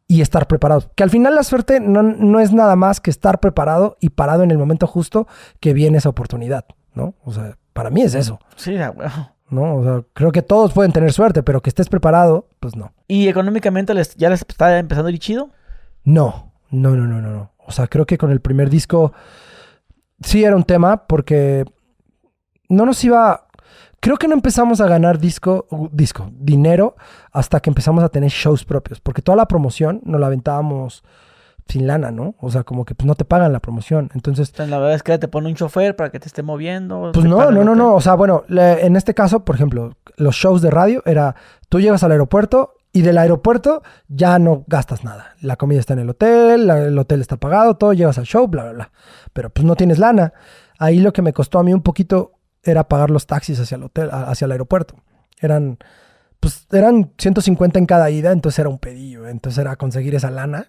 [0.08, 0.92] y estar preparado.
[0.96, 4.44] Que al final la suerte no, no es nada más que estar preparado y parado
[4.44, 5.28] en el momento justo
[5.60, 7.16] que viene esa oportunidad, ¿no?
[7.24, 9.33] O sea, para mí es eso, Sí, a huevo.
[9.54, 9.76] ¿No?
[9.76, 12.92] O sea, creo que todos pueden tener suerte, pero que estés preparado, pues no.
[13.08, 15.52] ¿Y económicamente les, ya les está empezando a ir chido?
[16.04, 17.52] No, no, no, no, no, no.
[17.66, 19.14] O sea, creo que con el primer disco
[20.22, 21.66] sí era un tema porque
[22.70, 23.48] no nos iba.
[24.00, 26.96] Creo que no empezamos a ganar disco, disco, dinero
[27.32, 31.04] hasta que empezamos a tener shows propios, porque toda la promoción nos la aventábamos
[31.68, 32.36] sin lana, ¿no?
[32.40, 34.10] O sea, como que pues, no te pagan la promoción.
[34.14, 37.12] Entonces, sea, la verdad es que te pone un chofer para que te esté moviendo.
[37.14, 37.96] pues no, no, no, no.
[37.96, 41.36] O sea, bueno, le- en este caso, por ejemplo, los shows de radio era,
[41.70, 45.34] tú llegas al aeropuerto y del aeropuerto ya no gastas nada.
[45.42, 48.48] La comida está en el hotel, la- el hotel está pagado, todo, llegas al show,
[48.48, 48.92] bla, bla, bla.
[49.34, 50.34] Pero pues no tienes lana.
[50.80, 53.84] Ahí lo que me costó a mí un poquito era pagar los taxis hacia el
[53.84, 54.96] hotel, hacia el aeropuerto.
[55.40, 55.78] Eran,
[56.40, 60.68] pues eran 150 en cada ida, entonces era un pedillo, entonces era conseguir esa lana.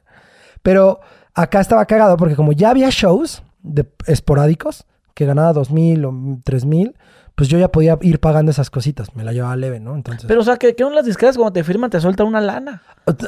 [0.64, 1.00] Pero
[1.34, 6.40] acá estaba cagado porque como ya había shows de esporádicos, que ganaba dos mil o
[6.42, 6.96] tres mil,
[7.34, 9.14] pues yo ya podía ir pagando esas cositas.
[9.14, 9.94] Me la llevaba leve, ¿no?
[9.94, 10.24] Entonces.
[10.26, 12.82] Pero, o sea, que, que unas disqueras cuando te firman te sueltan una lana.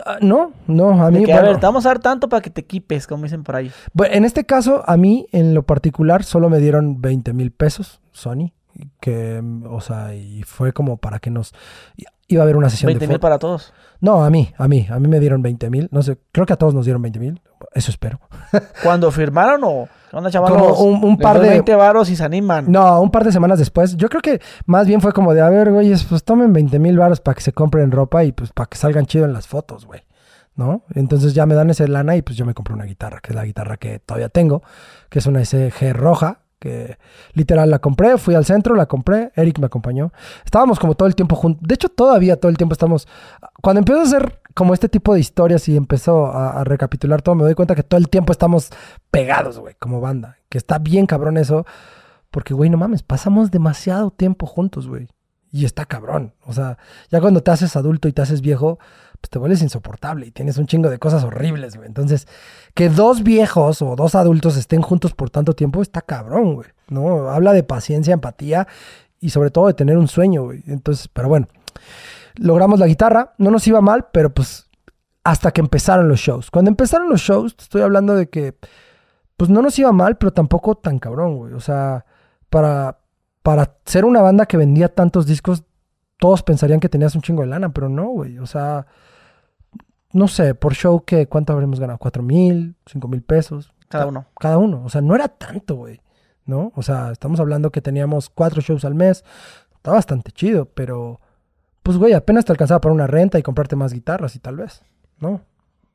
[0.06, 1.24] Ah, no, no, a mí.
[1.24, 3.42] que, a bueno, ver, te vamos a dar tanto para que te equipes, como dicen
[3.42, 3.70] por ahí.
[3.92, 8.00] bueno, en este caso, a mí, en lo particular, solo me dieron 20 mil pesos,
[8.12, 8.52] Sony.
[9.00, 11.52] Que, o sea, y fue como para que nos.
[12.28, 13.72] Iba a haber una sesión 20 de mil para todos.
[14.00, 15.88] No, a mí, a mí, a mí me dieron 20 mil.
[15.92, 17.40] No sé, creo que a todos nos dieron 20 mil.
[17.72, 18.20] Eso espero.
[18.82, 20.76] ¿Cuando firmaron o onda, chavalos?
[20.76, 22.70] Como un- par de- 20 varos y se animan.
[22.70, 23.96] No, un par de semanas después.
[23.96, 26.98] Yo creo que más bien fue como de, a ver, güeyes, pues tomen 20 mil
[26.98, 29.86] baros para que se compren ropa y pues para que salgan chido en las fotos,
[29.86, 30.02] güey.
[30.56, 30.84] ¿No?
[30.94, 33.36] Entonces ya me dan ese lana y pues yo me compré una guitarra, que es
[33.36, 34.62] la guitarra que todavía tengo,
[35.10, 36.98] que es una SG roja, que
[37.34, 40.12] literal la compré, fui al centro, la compré, Eric me acompañó.
[40.44, 41.66] Estábamos como todo el tiempo juntos.
[41.66, 43.06] De hecho, todavía todo el tiempo estamos...
[43.62, 47.34] Cuando empiezo a hacer como este tipo de historias y empezó a, a recapitular todo,
[47.34, 48.70] me doy cuenta que todo el tiempo estamos
[49.10, 50.38] pegados, güey, como banda.
[50.48, 51.66] Que está bien cabrón eso.
[52.30, 55.08] Porque, güey, no mames, pasamos demasiado tiempo juntos, güey.
[55.52, 56.34] Y está cabrón.
[56.44, 56.78] O sea,
[57.10, 58.78] ya cuando te haces adulto y te haces viejo,
[59.20, 61.86] pues te vuelves insoportable y tienes un chingo de cosas horribles, güey.
[61.86, 62.26] Entonces,
[62.74, 66.68] que dos viejos o dos adultos estén juntos por tanto tiempo está cabrón, güey.
[66.88, 67.30] ¿No?
[67.30, 68.66] Habla de paciencia, empatía
[69.20, 70.62] y sobre todo de tener un sueño, güey.
[70.66, 71.48] Entonces, pero bueno,
[72.36, 73.34] logramos la guitarra.
[73.38, 74.68] No nos iba mal, pero pues
[75.24, 76.50] hasta que empezaron los shows.
[76.50, 78.56] Cuando empezaron los shows, estoy hablando de que
[79.36, 81.52] pues no nos iba mal, pero tampoco tan cabrón, güey.
[81.52, 82.06] O sea,
[82.48, 83.00] para,
[83.42, 85.64] para ser una banda que vendía tantos discos,
[86.18, 88.38] todos pensarían que tenías un chingo de lana, pero no, güey.
[88.38, 88.86] O sea,
[90.12, 91.98] no sé, por show, que ¿cuánto habremos ganado?
[91.98, 92.76] ¿Cuatro mil?
[92.86, 93.72] ¿Cinco mil pesos?
[93.88, 94.26] Cada uno.
[94.38, 94.82] Cada uno.
[94.84, 96.00] O sea, no era tanto, güey.
[96.44, 96.72] ¿No?
[96.76, 99.24] O sea, estamos hablando que teníamos cuatro shows al mes.
[99.74, 101.20] Está bastante chido, pero
[101.82, 104.82] pues, güey, apenas te alcanzaba para una renta y comprarte más guitarras y tal vez,
[105.18, 105.42] ¿no?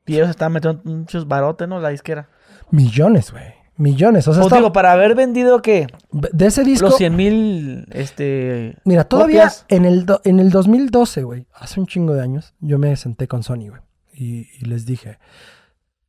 [0.06, 1.80] Y ellos estaban metiendo muchos barotes, ¿no?
[1.80, 2.28] La disquera.
[2.70, 3.61] Millones, güey.
[3.76, 4.28] Millones.
[4.28, 5.86] O sea, Pues está- digo, para haber vendido, ¿qué?
[6.12, 6.86] de ese disco.
[6.88, 8.76] Los 100 mil, este...
[8.84, 9.64] Mira, todavía copias.
[9.68, 13.26] en el, do- en el 2012, güey, hace un chingo de años, yo me senté
[13.28, 13.80] con Sony, güey,
[14.12, 15.18] y, y les dije,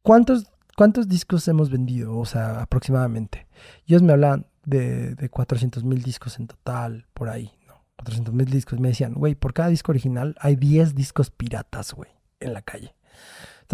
[0.01, 2.17] ¿cuántos, ¿cuántos discos hemos vendido?
[2.17, 3.47] O sea, aproximadamente.
[3.85, 7.83] Y ellos me hablaban de, de 400 mil discos en total, por ahí, ¿no?
[7.97, 8.79] 400 mil discos.
[8.79, 12.93] Me decían, güey, por cada disco original hay 10 discos piratas, güey, en la calle.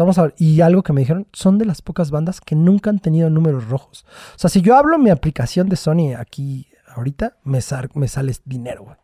[0.00, 3.00] Estamos a- y algo que me dijeron, son de las pocas bandas que nunca han
[3.00, 4.06] tenido números rojos.
[4.34, 8.34] O sea, si yo hablo mi aplicación de Sony aquí ahorita, me, sal- me sale
[8.46, 8.96] dinero, güey.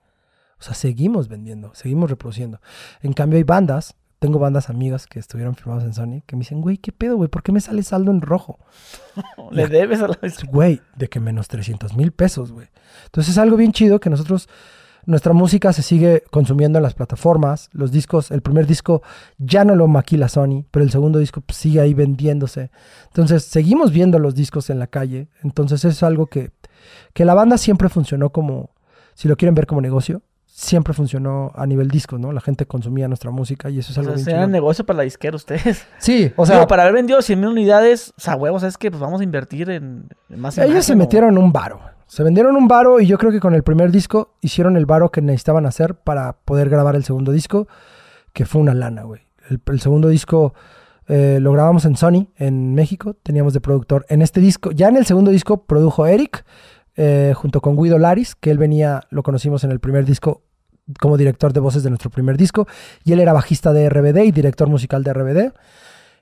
[0.59, 2.63] O sea, seguimos vendiendo, seguimos reproduciendo.
[3.03, 6.63] En cambio, hay bandas, tengo bandas amigas que estuvieron firmadas en Sony, que me dicen,
[6.63, 7.29] güey, ¿qué pedo, güey?
[7.29, 8.59] ¿Por qué me sale saldo en rojo?
[9.51, 10.19] Le debes a la
[10.51, 12.69] Güey, de que menos 300 mil pesos, güey.
[13.05, 14.49] Entonces es algo bien chido que nosotros,
[15.07, 17.71] nuestra música se sigue consumiendo en las plataformas.
[17.73, 19.03] Los discos, el primer disco
[19.39, 22.71] ya no lo maquila Sony, pero el segundo disco pues, sigue ahí vendiéndose.
[23.07, 25.29] Entonces seguimos viendo los discos en la calle.
[25.43, 26.51] Entonces es algo que,
[27.15, 28.71] que la banda siempre funcionó como,
[29.15, 30.23] si lo quieren ver como negocio,
[30.59, 32.33] siempre funcionó a nivel disco, ¿no?
[32.33, 34.49] La gente consumía nuestra música y eso es O algo sea, bien será chido.
[34.49, 35.85] negocio para la disquera ustedes.
[35.99, 38.79] Sí, o O sea, sea, para haber vendido 100 mil unidades, o sea, huevos, es
[38.79, 41.81] que pues vamos a invertir en, en más Ellos se o- metieron un varo.
[42.07, 45.11] Se vendieron un varo y yo creo que con el primer disco hicieron el varo
[45.11, 47.69] que necesitaban hacer para poder grabar el segundo disco,
[48.33, 49.23] que fue una lana, güey.
[49.51, 50.55] El, el segundo disco
[51.07, 53.15] eh, lo grabamos en Sony, en México.
[53.23, 54.71] Teníamos de productor en este disco.
[54.73, 56.45] Ya en el segundo disco produjo Eric,
[56.97, 60.43] eh, junto con Guido Laris, que él venía, lo conocimos en el primer disco
[61.01, 62.67] como director de voces de nuestro primer disco.
[63.05, 65.53] Y él era bajista de RBD y director musical de RBD.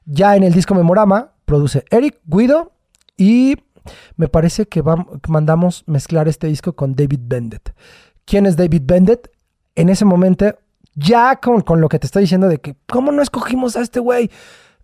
[0.06, 2.72] Ya en el disco Memorama produce Eric, Guido
[3.16, 3.56] y
[4.16, 7.74] me parece que que mandamos mezclar este disco con David Bennett.
[8.24, 9.30] ¿Quién es David Bennett?
[9.74, 10.56] En ese momento,
[10.94, 14.00] ya con, con lo que te estoy diciendo de que, ¿cómo no escogimos a este
[14.00, 14.30] güey?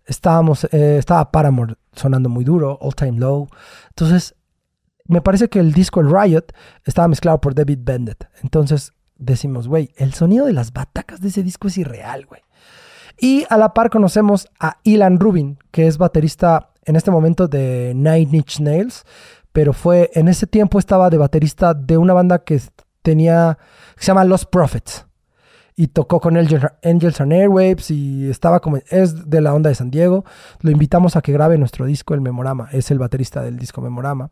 [0.05, 3.47] Estábamos, eh, estaba Paramore sonando muy duro, All Time Low.
[3.89, 4.35] Entonces,
[5.05, 6.45] me parece que el disco El Riot
[6.85, 8.29] estaba mezclado por David Bennett.
[8.43, 12.41] Entonces, decimos, güey, el sonido de las batacas de ese disco es irreal, güey.
[13.19, 17.93] Y a la par conocemos a Ilan Rubin, que es baterista en este momento de
[17.95, 19.05] Nine Inch Nails,
[19.53, 22.59] pero fue en ese tiempo estaba de baterista de una banda que
[23.03, 23.57] tenía
[23.95, 25.05] que se llama Los Prophets
[25.75, 29.75] y tocó con Angel- Angels and Airwaves y estaba como es de la onda de
[29.75, 30.25] San Diego.
[30.61, 34.31] Lo invitamos a que grabe nuestro disco El Memorama, es el baterista del disco Memorama.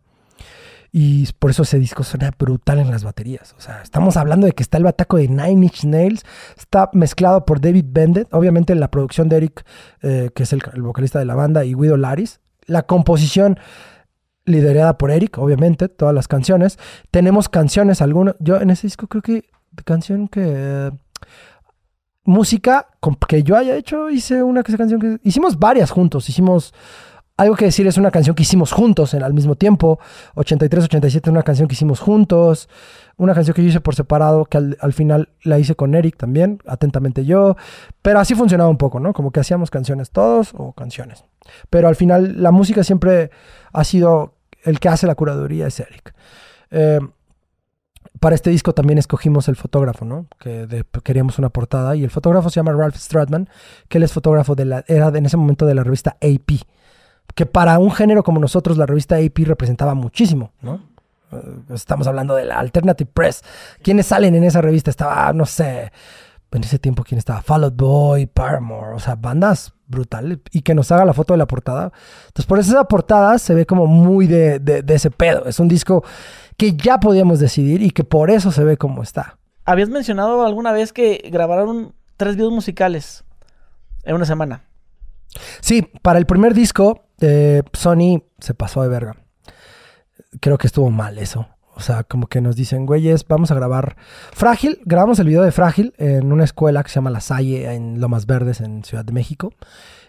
[0.92, 3.54] Y por eso ese disco suena brutal en las baterías.
[3.58, 6.24] O sea, estamos hablando de que está el bataco de Nine Inch Nails.
[6.58, 8.34] Está mezclado por David Bennett.
[8.34, 9.66] Obviamente la producción de Eric,
[10.02, 12.40] eh, que es el, vocalista de la banda, y Guido Laris.
[12.66, 13.60] La composición
[14.46, 16.80] liderada por Eric, obviamente, todas las canciones.
[17.12, 18.36] Tenemos canciones, algunas.
[18.40, 19.46] Yo en ese disco creo que
[19.86, 20.92] canción que...
[22.24, 22.88] música
[23.28, 25.20] que yo haya hecho, hice una que- canción que...
[25.24, 26.30] Hicimos varias juntos.
[26.30, 26.74] Hicimos...
[27.40, 29.98] Algo que decir es una canción que hicimos juntos en, al mismo tiempo.
[30.36, 32.68] 83-87 una canción que hicimos juntos.
[33.16, 36.18] Una canción que yo hice por separado, que al, al final la hice con Eric
[36.18, 37.56] también, atentamente yo.
[38.02, 39.14] Pero así funcionaba un poco, ¿no?
[39.14, 41.24] Como que hacíamos canciones todos o canciones.
[41.70, 43.32] Pero al final la música siempre
[43.72, 44.34] ha sido
[44.66, 46.14] el que hace la curaduría, es Eric.
[46.72, 47.00] Eh,
[48.20, 50.28] para este disco también escogimos el fotógrafo, ¿no?
[50.40, 53.48] Que queríamos una portada y el fotógrafo se llama Ralph Stratman,
[53.88, 56.66] que él es fotógrafo de la, era en ese momento de la revista AP,
[57.36, 60.82] que para un género como nosotros la revista AP representaba muchísimo, ¿no?
[61.32, 61.38] Eh,
[61.74, 63.44] estamos hablando de la Alternative Press.
[63.82, 64.90] ¿Quiénes salen en esa revista?
[64.90, 65.92] Estaba, no sé,
[66.52, 70.76] en ese tiempo quién estaba, Fall Out Boy, Paramore, o sea, bandas brutales y que
[70.76, 71.92] nos haga la foto de la portada.
[72.28, 75.46] Entonces, por eso esa portada se ve como muy de, de- de ese pedo.
[75.46, 76.04] Es un disco
[76.58, 79.38] que ya podíamos decidir y que por eso se ve como está.
[79.66, 83.24] Habías mencionado alguna vez que grabaron tres videos musicales
[84.04, 84.64] en una semana.
[85.62, 89.16] Sí, para el primer disco, eh, Sony se pasó de verga.
[90.40, 91.48] Creo que estuvo mal eso.
[91.76, 93.96] O sea, como que nos dicen, güeyes, vamos a grabar
[94.34, 94.82] Frágil.
[94.84, 98.26] Grabamos el video de Frágil en una escuela que se llama La Salle, en Lomas
[98.26, 99.54] Verdes, en Ciudad de México.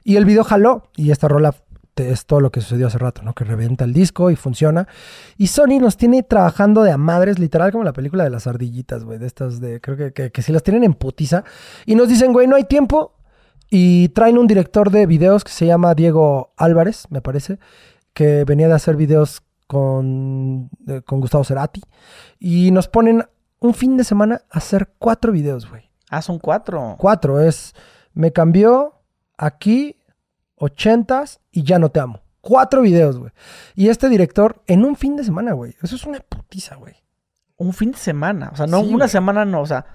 [0.02, 0.82] Y el video jaló.
[0.96, 1.54] Y esta rola
[1.94, 3.34] es todo lo que sucedió hace rato, ¿no?
[3.34, 4.88] Que revienta el disco y funciona.
[5.36, 9.04] Y Sony nos tiene trabajando de a madres, literal como la película de las ardillitas,
[9.04, 9.18] güey.
[9.18, 11.44] De estas de, creo que, que, que si las tienen en putiza.
[11.86, 13.14] Y nos dicen, güey, no hay tiempo.
[13.70, 17.58] Y traen un director de videos que se llama Diego Álvarez, me parece,
[18.12, 21.80] que venía de hacer videos con, eh, con Gustavo Cerati.
[22.40, 23.24] Y nos ponen
[23.60, 25.88] un fin de semana a hacer cuatro videos, güey.
[26.10, 26.96] Ah, son cuatro.
[26.98, 27.74] Cuatro es
[28.12, 28.94] Me cambió
[29.38, 29.96] aquí,
[30.56, 32.20] ochentas y ya no te amo.
[32.40, 33.30] Cuatro videos, güey.
[33.76, 35.76] Y este director en un fin de semana, güey.
[35.82, 36.94] Eso es una putiza, güey.
[37.56, 38.50] Un fin de semana.
[38.52, 39.08] O sea, no, Sí, una güey.
[39.08, 39.60] semana no.
[39.60, 39.86] O sea,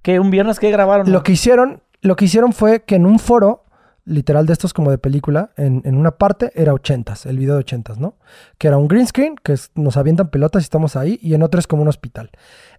[0.00, 1.10] que un viernes que grabaron.
[1.12, 3.64] Lo que hicieron, lo que hicieron fue que en un foro,
[4.04, 7.98] literal de estos como de película, en, una parte era ochentas, el video de ochentas,
[7.98, 8.16] ¿no?
[8.58, 11.60] Que era un green screen, que nos avientan pelotas y estamos ahí, y en otro
[11.60, 12.30] es como un hospital.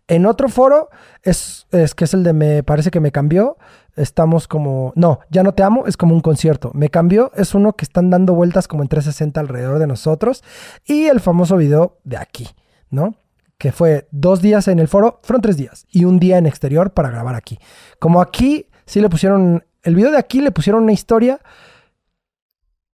[0.10, 0.90] En otro foro
[1.22, 3.58] es, es que es el de me parece que me cambió.
[3.96, 6.72] Estamos como, no, ya no te amo, es como un concierto.
[6.74, 10.44] Me cambió, es uno que están dando vueltas como en 360 alrededor de nosotros.
[10.86, 12.50] Y el famoso video de aquí,
[12.90, 13.16] ¿no?
[13.58, 16.92] que fue dos días en el foro, fueron tres días, y un día en exterior
[16.92, 17.60] para grabar aquí.
[17.98, 21.40] Como aquí sí le pusieron, el video de aquí le pusieron una historia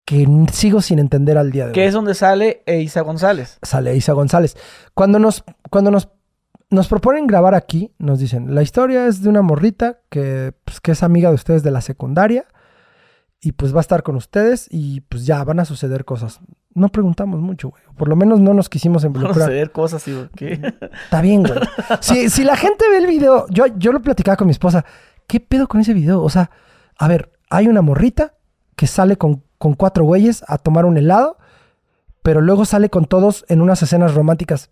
[0.05, 1.87] que sigo sin entender al día de Que hoy.
[1.87, 3.59] es donde sale Isa González.
[3.61, 4.57] Sale Isa González.
[4.95, 6.09] Cuando nos, cuando nos,
[6.71, 10.93] nos proponen grabar aquí, nos dicen, la historia es de una morrita que, pues, que
[10.93, 12.45] es amiga de ustedes de la secundaria
[13.41, 16.39] y pues va a estar con ustedes y pues ya van a suceder cosas.
[16.73, 17.83] No preguntamos mucho, güey.
[17.95, 19.49] Por lo menos no nos quisimos Vamos a involucrar.
[19.49, 20.59] hacer cosas y ¿qué?
[21.03, 21.59] Está bien, güey.
[22.01, 24.83] Si, si la gente ve el video, yo, yo lo platicaba con mi esposa.
[25.29, 26.21] ¿Qué pedo con ese video?
[26.21, 26.49] O sea,
[26.97, 28.33] a ver, hay una morrita
[28.75, 31.37] que sale con, con cuatro güeyes a tomar un helado,
[32.23, 34.69] pero luego sale con todos en unas escenas románticas.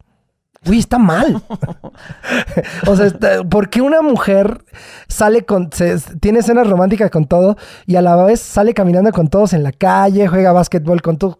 [0.66, 1.44] Uy, está mal.
[2.88, 4.66] o sea, está- ¿por qué una mujer
[5.08, 5.72] sale con.
[5.72, 7.56] se- tiene escenas románticas con todo
[7.86, 11.40] y a la vez sale caminando con todos en la calle, juega básquetbol con todo?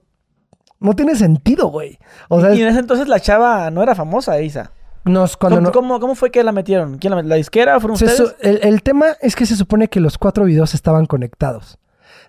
[0.80, 1.98] No tiene sentido, güey.
[2.30, 4.72] O sea, y en ese entonces la chava no era famosa, Isa.
[5.08, 6.98] Nos, cuando ¿Cómo, no- cómo- cómo fue que la metieron?
[6.98, 7.30] ¿Quién la metió?
[7.30, 7.80] ¿La disquera?
[7.80, 8.36] ¿Fueron Se ustedes?
[8.42, 11.78] el, el tema es que se supone que los cuatro videos estaban conectados.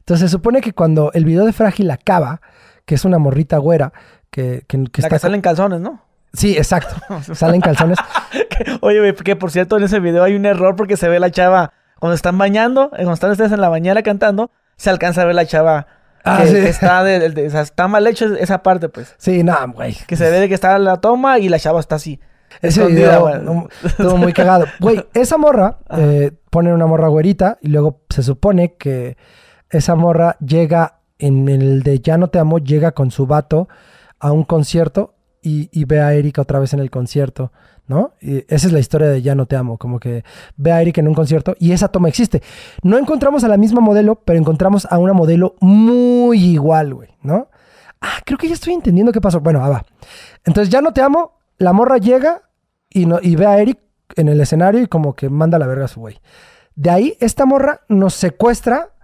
[0.01, 2.41] Entonces se supone que cuando el video de Frágil acaba,
[2.87, 3.93] que es una morrita güera,
[4.31, 5.17] que, que, que la está...
[5.17, 6.03] que sale en calzones, ¿no?
[6.33, 6.95] Sí, exacto.
[7.35, 7.99] Salen calzones.
[8.81, 11.31] Oye, güey, que por cierto en ese video hay un error porque se ve la
[11.31, 15.25] chava cuando están bañando, eh, cuando están ustedes en la bañera cantando, se alcanza a
[15.25, 15.87] ver la chava
[16.25, 16.53] Ah, que, sí.
[16.55, 19.15] que está de, de- o sea, está mal hecho esa parte, pues.
[19.19, 19.95] Sí, nada, güey.
[20.07, 22.21] Que se ve de que está la toma y la chava está así.
[22.63, 23.43] Ese video güey.
[23.43, 24.67] no, estuvo muy cagado.
[24.81, 29.17] Güey, esa morra, eh, ponen una morra güerita y luego se supone que
[29.71, 33.69] esa morra llega en el de Ya no te amo, llega con su vato
[34.19, 37.53] a un concierto y, y ve a Erika otra vez en el concierto,
[37.87, 38.13] ¿no?
[38.21, 40.25] Y esa es la historia de Ya no te amo, como que
[40.57, 42.43] ve a Erika en un concierto y esa toma existe.
[42.83, 47.49] No encontramos a la misma modelo, pero encontramos a una modelo muy igual, güey, ¿no?
[48.01, 49.41] Ah, creo que ya estoy entendiendo qué pasó.
[49.41, 49.85] Bueno, ah, va.
[50.45, 52.43] Entonces, Ya no te amo, la morra llega
[52.91, 53.79] y, no, y ve a Eric
[54.17, 56.21] en el escenario y como que manda la verga a su güey.
[56.75, 58.95] De ahí, esta morra nos secuestra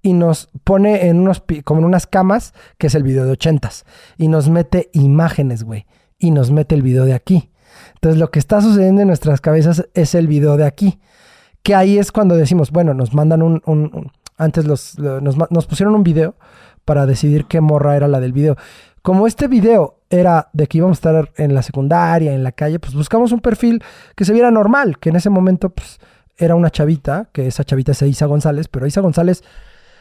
[0.00, 3.84] y nos pone en unos, como en unas camas, que es el video de ochentas.
[4.16, 5.86] Y nos mete imágenes, güey.
[6.18, 7.50] Y nos mete el video de aquí.
[7.94, 11.00] Entonces, lo que está sucediendo en nuestras cabezas es el video de aquí.
[11.62, 13.62] Que ahí es cuando decimos, bueno, nos mandan un...
[13.66, 16.36] un- antes los, lo- nos, nos pusieron un video
[16.84, 18.56] para decidir qué morra era la del video.
[19.02, 22.78] Como este video era de que íbamos a estar en la secundaria, en la calle,
[22.78, 23.82] pues buscamos un perfil
[24.16, 25.98] que se viera normal, que en ese momento pues
[26.36, 29.42] era una chavita, que esa chavita es Isa González, pero Isa González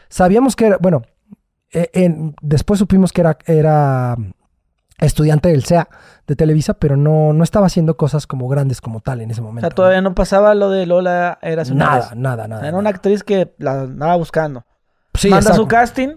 [0.10, 1.02] sabíamos que era, bueno,
[1.72, 4.16] en- después supimos que era, era
[5.00, 5.88] estudiante del CEA
[6.26, 9.43] de Televisa, pero no, no estaba haciendo cosas como grandes como tal en ese O
[9.43, 9.68] momento.
[9.68, 11.76] sea, todavía no pasaba lo de Lola era ¿no?
[11.76, 12.62] Nada, nada, nada.
[12.62, 12.80] Era nada.
[12.80, 14.66] una actriz que la andaba buscando.
[15.14, 16.16] Sí, Manda su casting.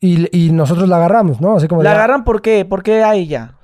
[0.00, 1.56] Y, y nosotros la agarramos, ¿no?
[1.56, 2.64] Así como ¿La de- agarran por qué?
[2.64, 3.54] ¿Por qué a ella?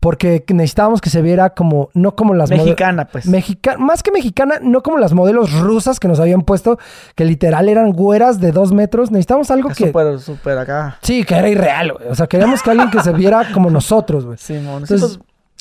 [0.00, 3.26] Porque necesitábamos que se viera como, no como las Mexicana, pues.
[3.26, 6.78] Mexica- más que mexicana, no como las modelos rusas que nos habían puesto,
[7.14, 9.10] que literal eran güeras de dos metros.
[9.10, 9.86] Necesitamos algo que.
[9.86, 10.98] Súper, súper acá.
[11.00, 12.08] Sí, que era irreal, güey.
[12.08, 14.36] O sea, queríamos que alguien que se viera como nosotros, güey.
[14.36, 15.20] Sí, Entonces, pues,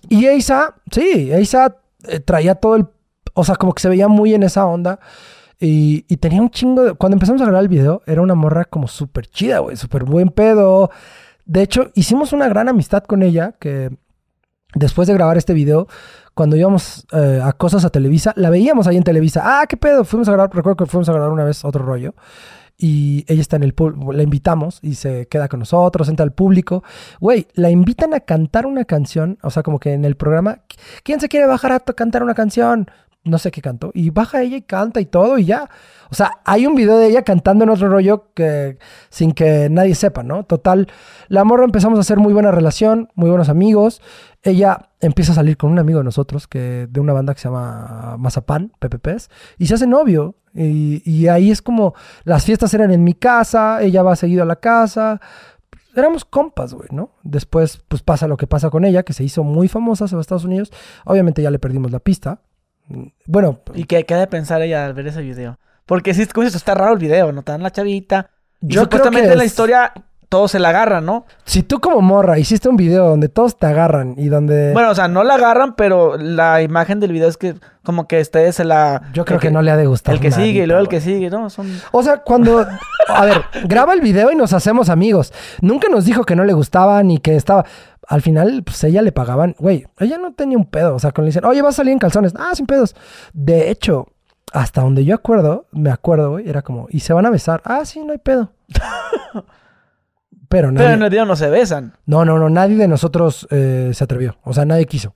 [0.10, 1.78] y Eisa, sí, Eisa
[2.10, 2.88] eh, traía todo el.
[3.36, 5.00] O sea, como que se veía muy en esa onda.
[5.66, 6.94] Y, tenía un chingo de.
[6.96, 9.78] Cuando empezamos a grabar el video, era una morra como súper chida, güey.
[9.78, 10.92] Súper buen pedo.
[11.46, 13.90] De hecho, hicimos una gran amistad con ella que
[14.76, 15.88] después de grabar este video,
[16.34, 19.42] cuando íbamos eh, a cosas a Televisa, la veíamos ahí en Televisa.
[19.42, 20.04] Ah, qué pedo.
[20.04, 22.14] Fuimos a grabar, recuerdo que fuimos a grabar una vez otro rollo.
[22.78, 26.34] Y ella está en el público, la invitamos y se queda con nosotros, entra al
[26.34, 26.84] público.
[27.22, 30.64] Güey, la invitan a cantar una canción, o sea, como que en el programa,
[31.04, 32.90] ¿quién se quiere bajar a cantar una canción?
[33.26, 33.92] No sé qué cantó.
[33.94, 35.70] Y baja ella y canta y todo y ya.
[36.10, 38.78] O sea, hay un video de ella cantando en otro rollo que
[39.10, 40.44] sin que nadie sepa, ¿no?
[40.44, 40.88] Total,
[41.30, 44.02] la morra empezamos a hacer muy buena relación, muy buenos amigos.
[44.42, 47.48] Ella empieza a salir con un amigo de nosotros, que de una banda que se
[47.48, 50.36] llama Mazapán, PPPs, y se hace novio.
[50.54, 51.96] Y, y ahí es como,
[52.26, 55.22] las fiestas eran en mi casa, ella va seguido a la casa.
[55.96, 57.12] Éramos compas, güey, ¿no?
[57.24, 60.20] Después, pues pasa lo que pasa con ella, que se hizo muy famosa, se va
[60.20, 60.72] a Estados Unidos.
[61.06, 62.42] Obviamente ya le perdimos la pista.
[63.26, 65.58] Bueno, ¿Y qué, qué ha de pensar ella al ver ese video?
[65.86, 67.40] Porque sí, como dices, está raro el video, ¿no?
[67.40, 68.30] Está en la chavita.
[68.62, 69.94] Y Yo creo supuestamente que en la es- historia
[70.30, 71.26] todos se la agarran, ¿no?
[71.46, 74.74] si tú como morra hiciste un video donde todos te agarran y donde...
[74.74, 77.54] Bueno, o sea, no la agarran, pero la imagen del video es que
[77.84, 79.04] como que ustedes se la...
[79.14, 80.16] yo creo que, no le ha de gustar.
[80.16, 81.52] El que sigue y luego el que sigue, ¿no?
[81.52, 81.68] Son...
[81.92, 82.66] O sea, cuando.
[83.10, 85.32] A ver, graba el video y nos hacemos amigos.
[85.62, 87.66] Nunca nos dijo que no le gustaba ni que estaba.
[88.14, 89.56] Al final, pues ella le pagaban.
[89.58, 90.94] Güey, ella no tenía un pedo.
[90.94, 92.32] O sea, cuando le dicen, oye, vas a salir en calzones.
[92.38, 92.96] Ah, sin pedos.
[93.34, 94.06] De hecho,
[94.52, 97.64] hasta donde yo acuerdo, me acuerdo, güey, era como, y se van a besar.
[97.66, 98.52] Ah, sí, no hay pedo.
[100.48, 100.86] Pero nadie.
[100.86, 101.94] Pero en el video no se besan.
[102.06, 104.38] No, no, no, nadie de nosotros eh, se atrevió.
[104.44, 105.16] O sea, nadie quiso.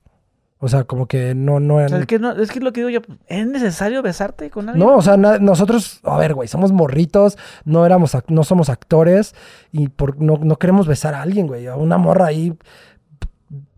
[0.59, 1.75] O sea, como que no, no...
[1.75, 4.69] O sea, es, que no, es que lo que digo yo, ¿es necesario besarte con
[4.69, 4.87] alguien?
[4.87, 9.35] No, o sea, na- nosotros, a ver, güey, somos morritos, no éramos, no somos actores
[9.71, 12.55] y por, no, no queremos besar a alguien, güey, a una morra ahí.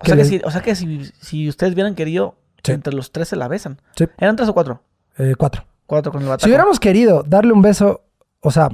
[0.02, 2.74] O sea, que si, o sea que si, si ustedes hubieran querido, Sí.
[2.74, 3.80] entre los tres se la besan.
[3.96, 4.06] Sí.
[4.18, 4.82] ¿Eran tres o cuatro?
[5.18, 5.64] eh, cuatro.
[5.86, 6.44] Cuatro con el bataco.
[6.46, 8.02] Si hubiéramos querido darle un beso,
[8.42, 8.70] o sea,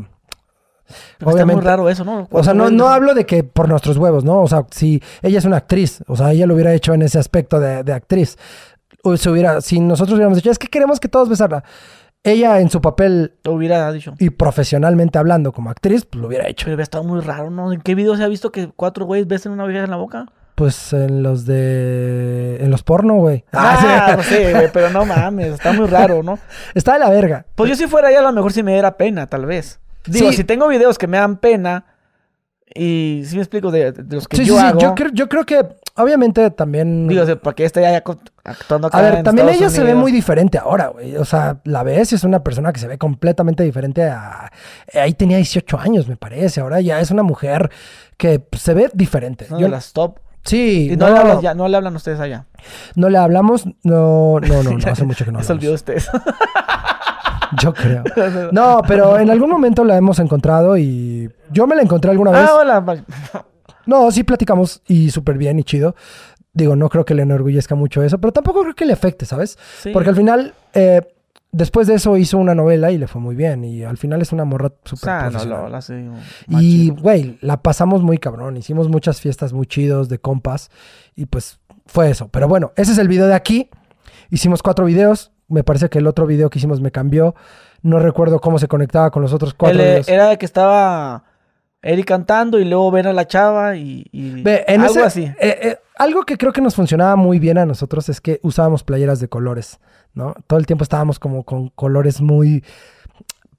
[0.88, 2.28] Pero Está obviamente- muy raro eso, ¿no?
[2.32, 4.42] o sea, no, no hablo de que por nuestros huevos, ¿no?
[4.42, 7.18] O sea, si ella es una actriz, o sea, ella lo hubiera hecho en ese
[7.20, 8.38] aspecto de, de actriz.
[9.04, 11.64] O se hubiera, si nosotros hubiéramos dicho, es que queremos que todos besarla.
[12.24, 14.16] Ella en su papel Lo hubiera dicho.
[14.18, 16.66] y profesionalmente hablando como actriz, pues lo hubiera hecho.
[16.66, 17.72] Pero hubiera estado muy raro, ¿no?
[17.72, 20.26] ¿En qué video se ha visto que cuatro güeyes besen una vieja en la boca?
[20.56, 22.58] Pues en los de.
[22.62, 23.44] En los porno, güey.
[23.52, 24.16] Ah, sí.
[24.18, 26.40] no sé, güey, pero no mames, está muy raro, ¿no?
[26.74, 27.46] Está de la verga.
[27.56, 29.80] Pues yo si fuera ahí a lo mejor sí me diera pena, tal vez.
[30.08, 30.38] Digo, Sí.
[30.38, 31.86] si tengo videos que me dan pena
[32.74, 34.66] y si me explico de, de los que Sí, yo sí, sí.
[34.68, 34.80] hago.
[34.80, 37.08] Yo creo, yo creo que, obviamente, también.
[37.08, 39.74] Digo, o sea, para que esté ahí acu- actuando acá a ver, en también Estados
[39.74, 41.16] ella se ve muy diferente ahora, güey.
[41.16, 44.52] O sea, la ves y es una persona que se ve completamente diferente a.
[44.94, 46.60] Ahí tenía 18 años, me parece.
[46.62, 47.70] Ahora ya es una mujer
[48.18, 49.46] que pues, se ve diferente.
[49.52, 50.20] Yo- de las top.
[50.44, 52.46] Sí, Y no, no, le hablan, ya, no le hablan ustedes allá.
[52.96, 53.66] no le hablamos.
[53.84, 56.08] No, no, no, no, hace mucho que no Se olvidó ustedes.
[57.62, 58.04] Yo creo.
[58.52, 62.48] No, pero en algún momento la hemos encontrado y yo me la encontré alguna vez.
[62.50, 63.04] ah, hola.
[63.86, 65.96] No, sí platicamos y súper bien y chido.
[66.54, 69.60] Digo, no creo que le enorgullezca mucho eso, pero tampoco creo que le afecte, ¿sabes?
[69.80, 69.92] Sí.
[69.92, 71.02] Porque al final, eh,
[71.52, 73.64] después de eso hizo una novela y le fue muy bien.
[73.64, 76.04] Y al final es una morra O súper sea, no, lo hace
[76.48, 78.58] Y, güey, la pasamos muy cabrón.
[78.58, 80.72] Hicimos muchas fiestas muy chidos de compas.
[81.16, 82.30] Y pues fue eso.
[82.30, 83.70] Pero bueno, ese es el video de aquí.
[84.32, 85.32] Hicimos cuatro videos.
[85.48, 87.36] Me parece que el otro video que hicimos me cambió.
[87.82, 90.08] No recuerdo cómo se conectaba con los otros cuatro videos.
[90.08, 91.24] era de que estaba
[91.84, 95.24] Eric cantando y luego ven a la chava y, y Ve, en algo ese- así.
[95.40, 98.84] eh, eh, algo que creo que nos funcionaba muy bien a nosotros es que usábamos
[98.84, 99.80] playeras de colores,
[100.16, 100.34] ¿no?
[100.48, 102.64] Todo el tiempo estábamos como con colores muy...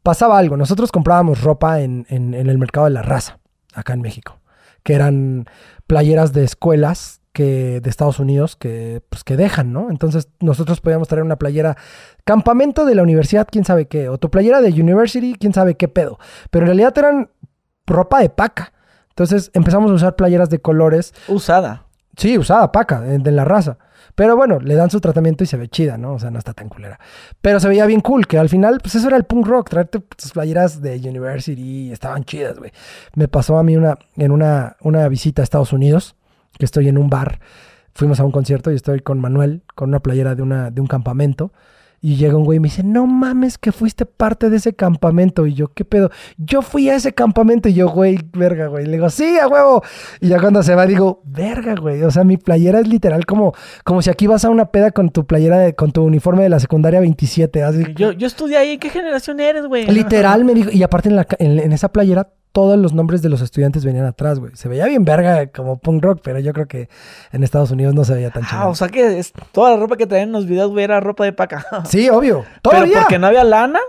[0.03, 3.39] Pasaba algo, nosotros comprábamos ropa en, en- en el mercado de la raza,
[3.75, 4.39] acá en México,
[4.83, 5.47] que eran
[5.87, 9.91] playeras de escuelas que de Estados Unidos que pues que dejan, ¿no?
[9.91, 11.77] Entonces nosotros podíamos traer una playera
[12.25, 15.87] campamento de la universidad, quién sabe qué, o tu playera de university, quién sabe qué
[15.87, 16.19] pedo,
[16.51, 17.29] pero en realidad eran
[17.87, 18.73] ropa de paca.
[19.11, 21.85] Entonces empezamos a usar playeras de colores Usada.
[22.17, 23.77] Sí, usada, paca, de, de la raza.
[24.15, 26.15] Pero bueno, le dan su tratamiento y se ve chida, ¿no?
[26.15, 26.99] O sea, no está tan culera.
[27.43, 30.01] Pero se veía bien cool, que al final, pues eso era el punk rock, traerte
[30.01, 32.73] tus playeras de University, estaban chidas, güey.
[33.15, 36.17] Me pasó a mí una, en una, una visita a Estados Unidos,
[36.59, 37.41] que estoy en un bar,
[37.95, 40.87] fuimos a un concierto y estoy con Manuel, con una playera de, una, de un
[40.87, 41.53] campamento.
[42.03, 45.47] Y llega un güey y me dice, no mames que fuiste parte de ese campamento.
[45.47, 46.11] Y yo, ¿qué pedo?
[46.37, 47.69] Yo fui a ese campamento.
[47.69, 48.85] Y yo, güey, verga, güey.
[48.85, 49.83] Le digo, sí, a huevo.
[50.21, 52.03] Y ya cuando se va, digo, verga, güey.
[52.03, 55.09] O sea, mi playera es literal como, como si aquí vas a una peda con
[55.09, 57.63] tu playera, de, con tu uniforme de la secundaria 27.
[57.63, 58.79] Así, Yo, yo estudié ahí.
[58.79, 59.87] ¿Qué generación eres, güey?
[59.87, 60.71] literal me dijo.
[60.71, 64.39] Y aparte en, la, en esa playera, todos los nombres de los estudiantes venían atrás,
[64.41, 64.57] güey.
[64.57, 66.89] Se veía bien verga como punk rock, pero yo creo que
[67.31, 68.59] en Estados Unidos no se veía tan chido.
[68.59, 70.99] Ah, o sea que es, toda la ropa que traían en los videos, güey, era
[71.01, 71.67] ropa de paca.
[71.85, 72.47] sí, obvio.
[72.63, 73.01] Pero Todavía.
[73.01, 73.81] porque no había lana.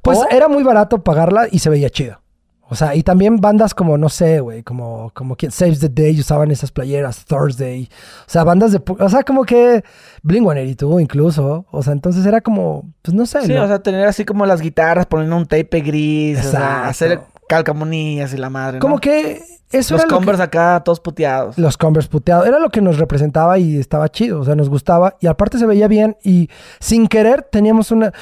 [0.00, 0.26] Pues ¿O?
[0.30, 2.22] era muy barato pagarla y se veía chido.
[2.70, 6.18] O sea, y también bandas como, no sé, güey, como, como quien Saves the Day
[6.18, 7.86] usaban esas playeras, Thursday.
[8.26, 8.80] O sea, bandas de.
[8.98, 9.84] O sea, como que
[10.22, 11.66] Bling 182 incluso.
[11.70, 13.42] O sea, entonces era como, pues no sé.
[13.42, 13.64] Sí, ¿no?
[13.64, 17.20] o sea, tener así como las guitarras, poniendo un tape gris, o sea, hacer
[17.56, 18.78] calcamonías y la madre.
[18.78, 21.56] como que eso Los era lo que- Converse acá, todos puteados.
[21.56, 22.46] los Converse puteados.
[22.46, 24.40] Era lo que nos representaba y estaba chido.
[24.40, 25.16] O sea, nos gustaba.
[25.20, 26.16] Y aparte se veía bien.
[26.22, 28.12] Y sin querer teníamos una.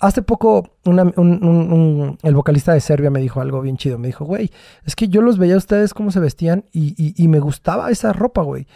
[0.00, 1.12] Hace poco, una- un-
[1.44, 3.98] un- un- el vocalista de Serbia me dijo algo bien chido.
[3.98, 4.50] Me dijo, güey,
[4.84, 7.90] es que yo los veía a ustedes cómo se vestían y, y- y me gustaba
[7.90, 8.66] esa ropa, güey.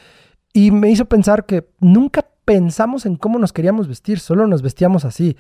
[0.53, 4.21] Y me hizo pensar que nunca pensamos en cómo nos queríamos vestir.
[4.21, 5.37] Solo nos vestíamos así.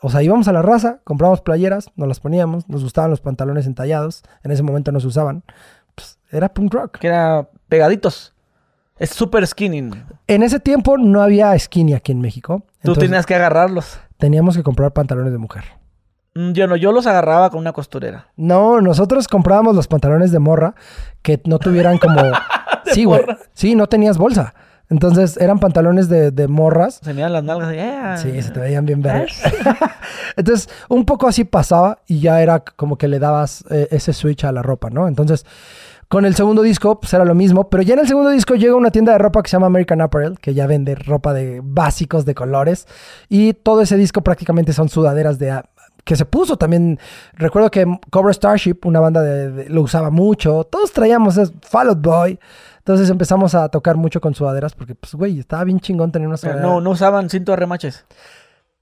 [0.00, 3.66] O sea, íbamos a la raza, comprábamos playeras, nos las poníamos, nos gustaban los pantalones
[3.66, 5.42] entallados, en ese momento no se usaban.
[5.94, 6.98] Pues, era punk rock.
[6.98, 8.34] Que era pegaditos.
[8.96, 9.90] Es super skinny.
[10.26, 12.62] En ese tiempo no había skinny aquí en México.
[12.82, 13.98] Tú entonces tenías que agarrarlos.
[14.18, 15.64] Teníamos que comprar pantalones de mujer.
[16.34, 18.28] Mm, Yo no, yo los agarraba con una costurera.
[18.36, 20.74] No, nosotros comprábamos los pantalones de morra
[21.22, 22.20] que no tuvieran como...
[22.92, 23.22] sí, güey.
[23.52, 24.54] Sí, no tenías bolsa.
[24.90, 27.00] Entonces eran pantalones de, de morras.
[27.02, 27.74] Se miran las nalgas.
[27.74, 28.16] y, "Ah".
[28.16, 29.38] Sí, se te veían bien verdes.
[30.36, 34.44] Entonces, un poco así pasaba y ya era como que le dabas eh, ese switch
[34.44, 35.08] a la ropa, ¿no?
[35.08, 35.44] Entonces,
[36.08, 38.74] con el segundo disco, pues era lo mismo, pero ya en el segundo disco llega
[38.74, 42.24] una tienda de ropa que se llama American Apparel, que ya vende ropa de básicos
[42.24, 42.86] de colores,
[43.28, 45.50] y todo ese disco prácticamente son sudaderas de...
[45.50, 45.64] a-
[46.04, 46.98] que se puso también,
[47.34, 51.90] recuerdo que Cobra Starship, una banda de, de- lo usaba mucho, todos traíamos es Fall
[51.90, 52.38] Out Boy,
[52.88, 56.38] Entonces empezamos a tocar mucho con sudaderas porque, pues, güey, estaba bien chingón tener una
[56.38, 58.06] sudadera No, no usaban cinto de remaches.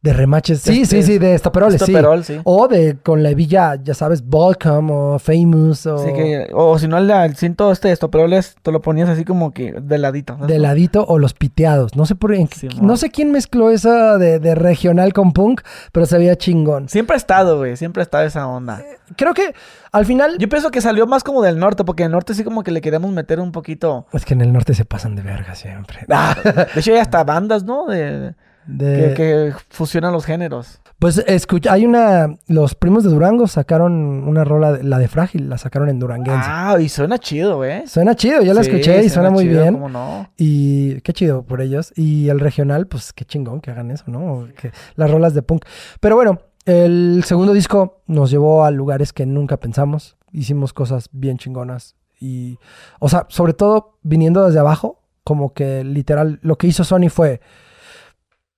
[0.06, 0.60] De remaches.
[0.60, 1.90] Sí, Este, sí, sí, de estoperoles, sí.
[1.90, 2.40] Estoperol, sí.
[2.44, 6.86] O de con la hebilla, ya sabes, Volcom o Famous o Así que, o si
[6.86, 10.34] no, el, cinto este de estoperoles, te lo ponías así como que de ladito.
[10.34, 10.48] ¿sabes?
[10.48, 11.96] de ladito o los piteados.
[11.96, 15.62] No sé por en- Sí, no sé quién mezcló esa de, de regional con punk,
[15.92, 16.88] pero se veía chingón.
[16.88, 17.76] Siempre ha estado, güey.
[17.76, 18.82] Siempre ha estado esa onda.
[19.16, 19.54] Creo que
[19.92, 22.44] al final Yo pienso que salió más como del norte, porque en el norte sí
[22.44, 24.06] como que le queríamos meter un poquito.
[24.12, 26.00] es que en el norte se pasan de verga siempre.
[26.74, 27.86] De hecho, hay hasta bandas, ¿no?
[27.86, 28.34] De,
[28.66, 30.80] De- que, que fusionan los géneros.
[30.98, 33.92] Pues escucha, hay una los primos de Durango sacaron
[34.26, 36.46] una rola la de Frágil, la sacaron en Duranguense.
[36.48, 37.86] Ah, y suena chido, güey.
[37.86, 39.74] Suena chido, yo la Sí, escuché y suena muy chido, bien.
[39.74, 40.30] ¿Cómo no?
[40.38, 41.92] Y qué chido por ellos.
[41.96, 44.48] Y el regional, pues qué chingón que hagan eso, ¿no?
[44.58, 45.66] Que las rolas de punk.
[46.00, 50.16] Pero bueno, el segundo disco nos llevó a lugares que nunca pensamos.
[50.32, 51.94] Hicimos cosas bien chingonas.
[52.18, 52.58] Y,
[53.00, 57.42] o sea, sobre todo viniendo desde abajo, como que literal, lo que hizo Sony fue,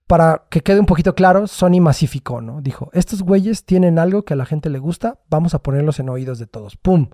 [0.09, 2.63] para que quede un poquito claro, Sony masificó, ¿no?
[2.63, 6.09] Dijo, estos güeyes tienen algo que a la gente le gusta, vamos a ponerlos en
[6.09, 6.77] oídos de todos.
[6.77, 7.11] ¡Pum!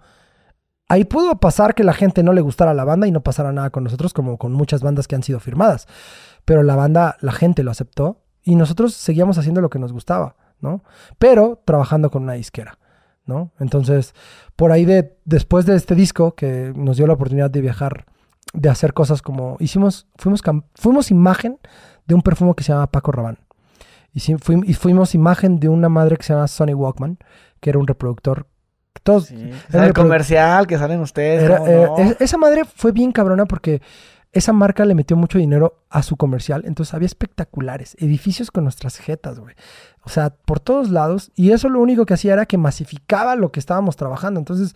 [0.88, 3.70] Ahí pudo pasar que la gente no le gustara la banda y no pasara nada
[3.70, 5.88] con nosotros, como con muchas bandas que han sido firmadas.
[6.44, 10.36] Pero la banda, la gente lo aceptó y nosotros seguíamos haciendo lo que nos gustaba,
[10.60, 10.84] ¿no?
[11.18, 12.78] Pero trabajando con una disquera,
[13.26, 13.50] ¿no?
[13.58, 14.14] Entonces,
[14.54, 18.06] por ahí de, después de este disco que nos dio la oportunidad de viajar,
[18.52, 20.42] de hacer cosas como, hicimos, fuimos,
[20.76, 21.58] fuimos imagen
[22.06, 23.38] de un perfume que se llama Paco Rabanne.
[24.12, 24.22] Y,
[24.70, 27.18] y fuimos imagen de una madre que se llama Sonny Walkman,
[27.60, 28.46] que era un reproductor.
[29.02, 29.50] Todos, Sí.
[29.72, 31.42] Era el comercial que salen ustedes.
[31.42, 33.82] era- ¿cómo eh, esa madre fue bien cabrona porque
[34.32, 36.62] esa marca le metió mucho dinero a su comercial.
[36.66, 39.54] Entonces había espectaculares, edificios con nuestras jetas, güey.
[40.04, 41.32] O sea, por todos lados.
[41.34, 44.38] Y eso lo único que hacía era que masificaba lo que estábamos trabajando.
[44.40, 44.74] Entonces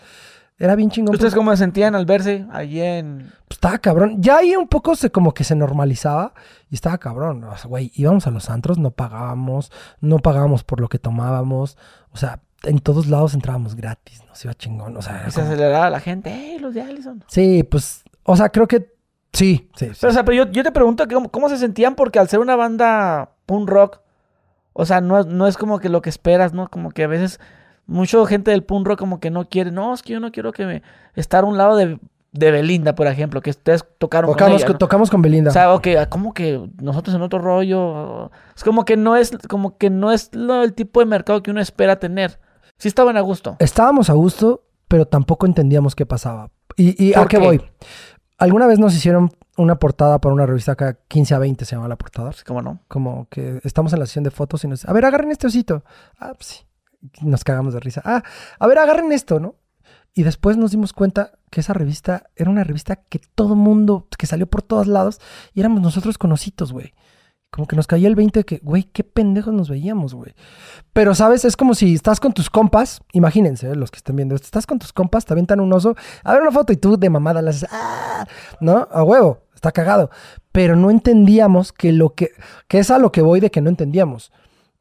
[0.59, 1.15] era bien chingón.
[1.15, 3.31] ¿Ustedes porque, cómo se sentían al verse allí en...
[3.47, 4.21] pues, estaba cabrón.
[4.21, 6.35] Ya ahí un poco se como que se normalizaba
[6.69, 7.45] y estaba cabrón.
[7.45, 11.79] O sea, güey, íbamos a los antros, no pagábamos, no pagábamos por lo que tomábamos.
[12.11, 14.97] O sea, en todos lados entrábamos gratis, nos iba chingón.
[14.97, 16.33] O sea, y se como- aceleraba la gente?
[16.33, 17.23] ¡Ey, los de Allison!
[17.29, 18.93] sí, pues, o sea, creo que
[19.33, 19.87] sí, sí.
[19.87, 19.99] sí.
[20.01, 22.29] Pero, o sea, pero yo, yo te pregunto que cómo, cómo se sentían porque al
[22.29, 24.01] ser una banda punk rock,
[24.73, 26.69] o sea, no, no es como que lo que esperas, ¿no?
[26.69, 27.39] Como que a veces
[27.89, 30.53] mucha gente del punk rock como que no quiere, no, es que yo no quiero
[30.53, 30.83] que me
[31.17, 31.99] estar a un lado de,
[32.33, 34.79] de Belinda, por ejemplo, que ustedes tocaron con Tocamos, ella, con, ¿no?
[34.79, 35.51] tocamos con Belinda.
[35.51, 38.31] O sea, ok, ¿cómo que nosotros en otro rollo?
[38.55, 41.51] Es como que no es, como que no es lo, el tipo de mercado que
[41.51, 42.39] uno espera tener.
[42.77, 43.57] Sí estaban a gusto.
[43.59, 46.51] Estábamos a gusto, pero tampoco entendíamos qué pasaba.
[46.77, 47.45] ¿Y, y a ¿Por qué qué?
[47.45, 47.63] voy?
[48.37, 51.89] Alguna vez nos hicieron una portada para una revista acá, 15 a 20 se llama
[51.89, 52.29] la portada.
[52.29, 52.81] Así como no.
[52.87, 55.83] Como que estamos en la sesión de fotos y nos a ver, agarren este osito.
[56.21, 56.65] Ah, pues sí.
[57.23, 58.03] Nos cagamos de risa.
[58.05, 58.23] Ah,
[58.59, 59.57] a ver, agarren esto, ¿no?
[60.15, 64.27] Y después nos dimos cuenta que esa revista era una revista que todo mundo, que
[64.27, 65.21] salió por todos lados,
[65.55, 66.93] y éramos nosotros con ositos, güey.
[67.51, 70.35] Como que nos caía el 20 de que, güey, qué pendejos nos veíamos, güey.
[70.93, 71.45] Pero, ¿sabes?
[71.45, 74.79] Es como si estás con tus compas, imagínense, eh, los que estén viendo estás con
[74.79, 77.51] tus compas, te avientan un oso, a ver una foto y tú de mamada le
[77.51, 78.27] haces, ¡ah!
[78.61, 78.87] ¿No?
[78.91, 80.11] A huevo, está cagado.
[80.53, 82.33] Pero no entendíamos que lo que,
[82.67, 84.31] que es a lo que voy de que no entendíamos.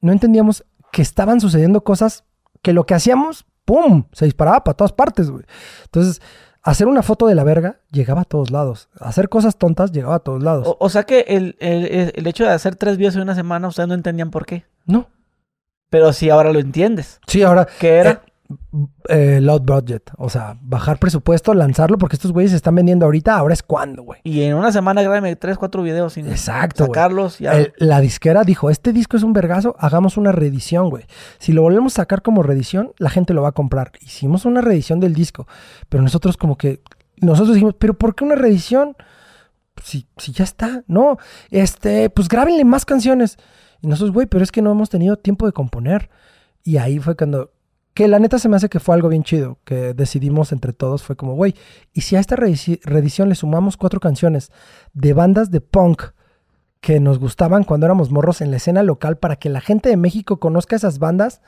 [0.01, 2.23] No entendíamos que estaban sucediendo cosas
[2.61, 4.05] que lo que hacíamos, ¡pum!
[4.13, 5.43] Se disparaba para todas partes, güey.
[5.85, 6.21] Entonces,
[6.63, 8.89] hacer una foto de la verga llegaba a todos lados.
[8.99, 10.67] Hacer cosas tontas llegaba a todos lados.
[10.67, 13.67] O, o sea que el, el- el hecho de hacer tres videos en una semana,
[13.67, 14.65] ustedes no entendían por qué.
[14.85, 15.09] No.
[15.89, 17.19] Pero sí, ahora lo entiendes.
[17.27, 18.11] Sí, ahora, ¿Qué era?
[18.11, 18.19] eh,
[19.09, 20.11] low budget.
[20.17, 24.03] O sea, bajar presupuesto, lanzarlo, porque estos güeyes se están vendiendo ahorita, ahora es cuando,
[24.03, 24.19] güey.
[24.23, 27.39] Y en una semana grábame tres, cuatro videos sin Exacto, sacarlos.
[27.39, 27.53] Ya.
[27.57, 31.05] El- la disquera dijo, este disco es un vergazo, hagamos una reedición, güey.
[31.39, 33.91] Si lo volvemos a sacar como reedición, la gente lo va a comprar.
[34.01, 35.47] Hicimos una reedición del disco,
[35.89, 36.81] pero nosotros como que,
[37.17, 38.95] nosotros dijimos, pero ¿por qué una reedición?
[39.83, 41.17] Si, si ya está, no,
[41.51, 43.37] este, pues grábenle más canciones.
[43.81, 46.09] Y nosotros, güey, pero es que no hemos tenido tiempo de componer.
[46.63, 47.51] Y ahí fue cuando,
[47.97, 51.01] que la neta se me hace que fue algo bien chido, que decidimos entre todos,
[51.01, 51.55] fue como, güey,
[51.93, 54.51] y si a esta reedici- reedición le sumamos cuatro canciones
[54.93, 56.03] de bandas de punk
[56.79, 59.97] que nos gustaban cuando éramos morros en la escena local para que la gente de
[59.97, 61.41] México conozca esas bandas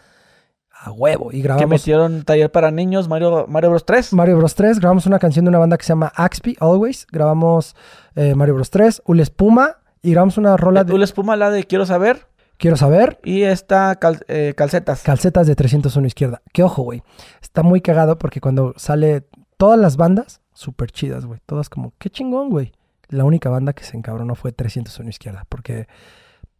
[0.71, 1.29] a huevo.
[1.31, 4.13] Y que grabamos metieron taller para niños, Mario, Mario Bros 3.
[4.13, 7.75] Mario Bros 3, grabamos una canción de una banda que se llama Axpi Always, grabamos
[8.15, 11.51] eh, Mario Bros 3, Ul Espuma y grabamos una rola de Tú les espuma la
[11.51, 12.25] de Quiero Saber
[12.59, 15.01] Quiero saber, y esta cal- eh, calcetas.
[15.01, 16.41] calcetas de 301 izquierda.
[16.53, 17.01] Que ojo, güey,
[17.41, 19.23] está muy cagado porque cuando sale
[19.57, 22.73] todas las bandas, súper chidas, güey, todas como, qué chingón, güey.
[23.07, 25.87] La única banda que se encabronó fue 301 izquierda, porque...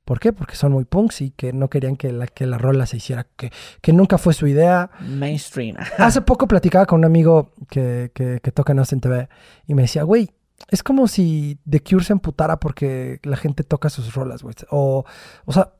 [0.05, 0.33] ¿Por qué?
[0.33, 3.27] Porque son muy punks y que no querían que la, que la rola se hiciera,
[3.35, 4.89] que, que nunca fue su idea.
[5.01, 5.75] Mainstream.
[5.99, 9.29] Hace poco platicaba con un amigo que, que, que toca en Austin TV
[9.67, 10.31] y me decía, güey,
[10.69, 14.55] es como si The Cure se amputara porque la gente toca sus rolas, güey.
[14.71, 15.05] O,
[15.45, 15.73] o sea,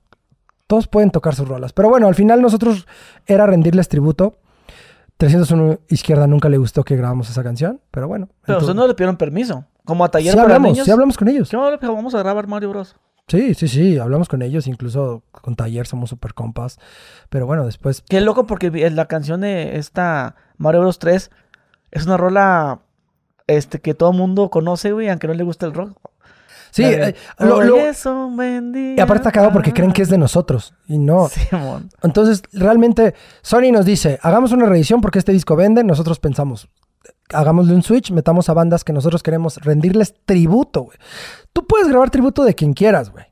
[0.70, 1.74] todos pueden tocar sus rolas.
[1.74, 2.86] Pero bueno, al final nosotros
[3.26, 4.38] era rendirles tributo.
[5.18, 8.28] 301 Izquierda nunca le gustó que grabamos esa canción, pero bueno.
[8.28, 9.66] Pero entonces- ustedes no le pidieron permiso.
[9.84, 10.86] Como a taller sí para hablamos, niños.
[10.86, 11.50] sí hablamos con ellos.
[11.50, 12.96] ¿Qué onda, pero vamos a grabar Mario Bros.
[13.28, 16.80] Sí, sí, sí, hablamos con ellos, incluso con Taller somos super compas.
[17.30, 21.32] Pero bueno, después Qué loco porque vi- la canción de esta Mario Bros 3
[21.92, 22.80] es una rola
[23.48, 25.98] este que todo mundo conoce, güey, aunque no le guste el rock.
[26.72, 29.92] Sí, eh, lo- "Hoy lo- es un buen día y aparte está cagado porque creen
[29.92, 31.28] que es de nosotros y no.
[31.30, 31.90] Simón.
[32.04, 35.84] Entonces, realmente, Sony nos dice, hagamos una reedición porque este disco vende.
[35.84, 36.70] Nosotros pensamos,
[37.34, 40.98] hagámosle un switch, metamos a bandas que nosotros queremos rendirles tributo, güey.
[41.54, 43.26] Tú puedes grabar tributo de quien quieras, güey.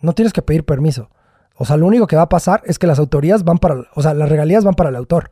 [0.00, 1.10] No tienes que pedir permiso.
[1.56, 4.02] O sea, lo único que va a pasar es que las autorías van para, o
[4.02, 5.30] sea, las regalías van para el autor.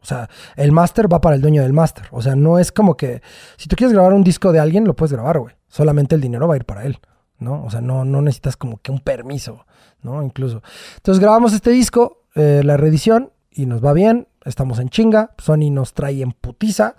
[0.00, 2.06] O sea, el máster va para el dueño del máster.
[2.10, 3.22] O sea, no es como que
[3.56, 5.54] si tú quieres grabar un disco de alguien, lo puedes grabar, güey.
[5.68, 6.98] Solamente el dinero va a ir para él,
[7.38, 7.64] ¿no?
[7.64, 9.66] O sea, no, no necesitas como que un permiso,
[10.02, 10.22] ¿no?
[10.22, 10.62] Incluso.
[10.96, 14.28] Entonces grabamos este disco, eh, la reedición, y nos va bien.
[14.44, 15.32] Estamos en chinga.
[15.38, 16.94] Sony nos trae en putiza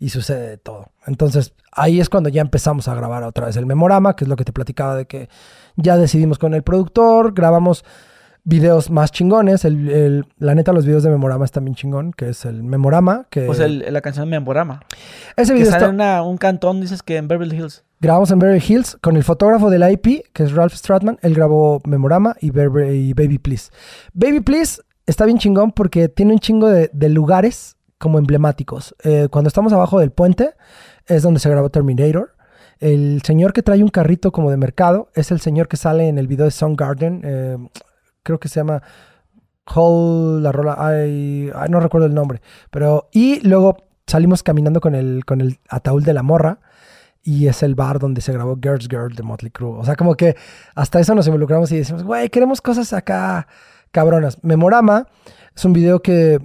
[0.00, 0.90] y sucede de todo.
[1.06, 4.36] Entonces ahí es cuando ya empezamos a grabar otra vez el memorama, que es lo
[4.36, 5.28] que te platicaba de que
[5.76, 7.84] ya decidimos con el productor, grabamos
[8.48, 9.64] videos más chingones.
[9.64, 13.26] El, el- la neta, los videos de Memorama están bien chingón, que es el Memorama.
[13.30, 14.80] Que Pues el- la canción Memorama.
[15.36, 17.84] ese Que video sale está- una- un cantón, dices que en Beverly Hills.
[18.00, 21.18] grabamos en Beverly Hills con el fotógrafo del IP, que es Ralph Stratman.
[21.22, 23.70] Él grabó Memorama y, Baby Please.
[24.14, 28.94] Baby Please está bien chingón porque tiene un chingo de, de lugares como emblemáticos.
[29.04, 30.52] Eh, cuando estamos abajo del puente
[31.06, 32.32] es donde se grabó Terminator.
[32.80, 36.16] El señor que trae un carrito como de mercado es el señor que sale en
[36.16, 37.20] el video de Soundgarden.
[37.24, 37.56] eh,
[38.28, 38.82] creo que se llama
[39.74, 42.42] Hall, la rola, ay, no recuerdo el nombre.
[42.70, 46.60] Pero, y luego salimos caminando con el, con el ataúd de la morra.
[47.22, 49.78] Y es el bar donde se grabó Girls Girl de Motley Crue.
[49.78, 50.36] O sea, como que
[50.74, 53.48] hasta eso nos involucramos y decimos, güey, queremos cosas acá
[53.90, 54.42] cabronas.
[54.44, 55.06] Memorama
[55.54, 56.38] es un video que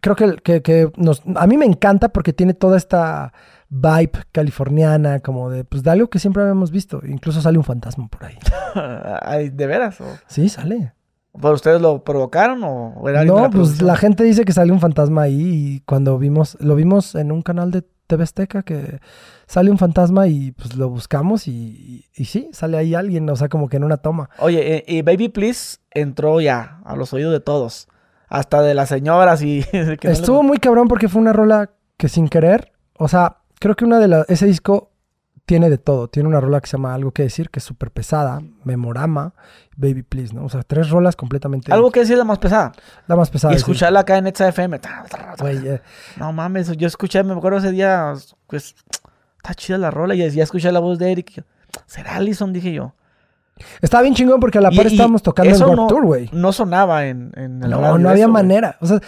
[0.00, 3.32] creo que, que, que nos, a mí me encanta porque tiene toda esta
[3.74, 7.00] vibe californiana, como de, pues, de algo que siempre habíamos visto.
[7.06, 8.36] Incluso sale un fantasma por ahí.
[9.22, 9.98] Ay, ¿De veras?
[10.00, 10.92] ¿O, Sí, sale.
[11.40, 14.80] ¿Pero ustedes lo provocaron o era No, la pues la gente dice que sale un
[14.80, 19.00] fantasma ahí y cuando vimos, lo vimos en un canal de TV Azteca que
[19.46, 23.36] sale un fantasma y pues lo buscamos y, y- y sí, sale ahí alguien, o
[23.36, 24.28] sea, como que en una toma.
[24.40, 27.88] Oye, eh, y Baby Please entró ya a los oídos de todos.
[28.28, 29.62] Hasta de las señoras y...
[29.70, 33.38] que no le- Estuvo muy cabrón porque fue una rola que sin querer, o sea,
[33.62, 34.90] creo que una de las, ese disco
[35.46, 36.08] tiene de todo.
[36.08, 39.34] Tiene una rola que se llama Algo que decir, que es súper pesada, Memorama,
[39.76, 40.44] Baby Please, ¿no?
[40.44, 41.72] O sea, tres rolas completamente...
[41.72, 42.72] Algo que decir la más pesada.
[43.06, 43.54] La más pesada.
[43.54, 43.60] y sí.
[43.60, 44.80] escucharla acá en Netza FM.
[45.38, 45.80] Güey, eh,
[46.16, 48.14] No mames, yo escuché, me acuerdo ese día,
[48.48, 48.74] pues,
[49.36, 50.16] está chida la rola.
[50.16, 51.44] Y ya escuché la voz de Eric.
[51.86, 52.52] ¿Será Allison?
[52.52, 52.94] Dije yo.
[53.80, 56.30] Estaba bien chingón porque a la par y estábamos tocando en Warped no, Tour, güey.
[56.32, 58.76] No sonaba en, en el No, no había eso, manera.
[58.80, 59.00] O sea,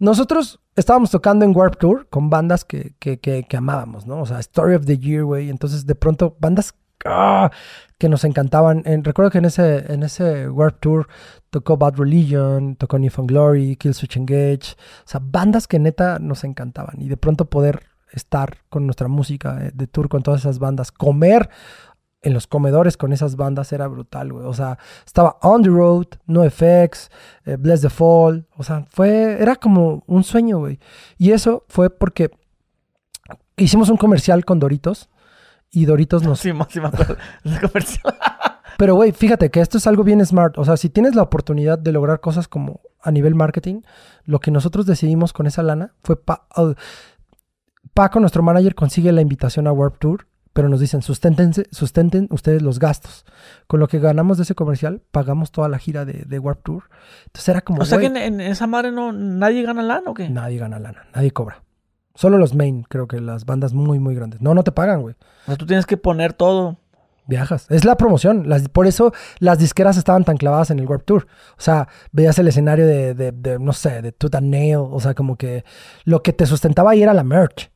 [0.00, 4.22] nosotros estábamos tocando en Warp Tour con bandas que, que, que, amábamos, ¿no?
[4.22, 5.50] O sea, Story of the Year, güey.
[5.50, 6.74] Entonces, de pronto, bandas
[7.04, 7.50] ah,
[7.98, 8.82] que nos encantaban.
[8.86, 11.08] En- recuerdo que en ese, en ese Warp Tour
[11.50, 14.74] tocó Bad Religion, tocó Newfound Glory, Killswitch Engage.
[15.04, 17.00] O sea, bandas que neta nos encantaban.
[17.00, 20.90] Y de pronto poder estar con nuestra música eh, de tour con todas esas bandas,
[20.92, 21.48] comer
[22.22, 24.46] en los comedores con esas bandas era brutal, güey.
[24.46, 27.10] O sea, estaba On the Road, NoFX,
[27.46, 28.46] eh, Bless the Fall.
[28.56, 30.78] O sea, fue, era como un sueño, güey.
[31.16, 32.30] Y eso fue porque
[33.56, 35.08] hicimos un comercial con Doritos
[35.70, 36.40] y Doritos nos...
[36.40, 36.50] Sí.
[36.50, 38.14] Ese comercial.
[38.76, 40.58] Pero, güey, fíjate que esto es algo bien smart.
[40.58, 43.82] O sea, si tienes la oportunidad de lograr cosas como a nivel marketing,
[44.24, 46.22] lo que nosotros decidimos con esa lana fue...
[46.22, 46.74] Pa uh,
[47.94, 52.62] Paco, nuestro manager, consigue la invitación a Warp Tour, pero nos dicen, susténtense, sustenten ustedes
[52.62, 53.24] los gastos.
[53.66, 56.84] Con lo que ganamos de ese comercial, pagamos toda la gira de, de Warp Tour.
[57.26, 60.14] Entonces era como, O sea que en, en esa madre no, nadie gana lana o
[60.14, 60.28] qué?
[60.28, 61.62] nadie gana lana, nadie cobra.
[62.14, 64.42] Solo los main, creo que las bandas muy, muy grandes.
[64.42, 65.14] No, no te pagan, güey.
[65.44, 66.78] O sea, tú tienes que poner todo.
[67.26, 67.66] Viajas.
[67.70, 68.48] Es la promoción.
[68.48, 71.28] Las, por eso las disqueras estaban tan clavadas en el Warp Tour.
[71.56, 74.78] O sea, veías el escenario de, de, de, no sé, de and Nail.
[74.78, 75.64] O sea, como que
[76.04, 77.70] lo que te sustentaba ahí era la merch.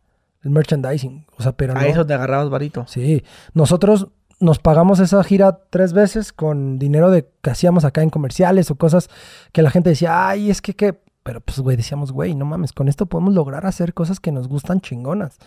[0.45, 1.27] El merchandising.
[1.37, 1.81] O sea, pero no.
[1.81, 2.85] Ahí es donde agarrabas varito.
[2.87, 3.25] Sí.
[3.55, 4.09] Nosotros
[4.41, 8.77] nos pagamos esa gira tres veces con dinero de que hacíamos acá en comerciales o
[8.77, 9.09] cosas
[9.53, 11.03] que la gente decía, ay, es que, que.
[11.25, 14.47] Pero pues, güey, decíamos, güey, no mames, con esto podemos lograr hacer cosas que nos
[14.47, 15.39] gustan chingonas.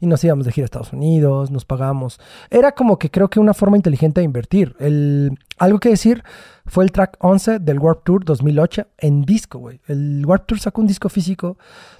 [0.00, 2.18] Y nos íbamos de gira a Estados Unidos, nos pagamos.
[2.50, 4.74] Era como que creo que una forma inteligente de invertir.
[4.80, 6.24] El, algo que decir
[6.64, 9.82] fue el track 11 del Warp Tour 2008 en disco, güey.
[9.86, 11.58] El Warp Tour sacó un disco físico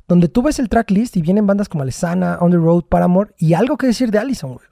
[0.09, 3.35] donde tú ves el track list y vienen bandas como Alesana, On the Road, Paramore
[3.37, 4.67] y algo que decir de Allison, güey.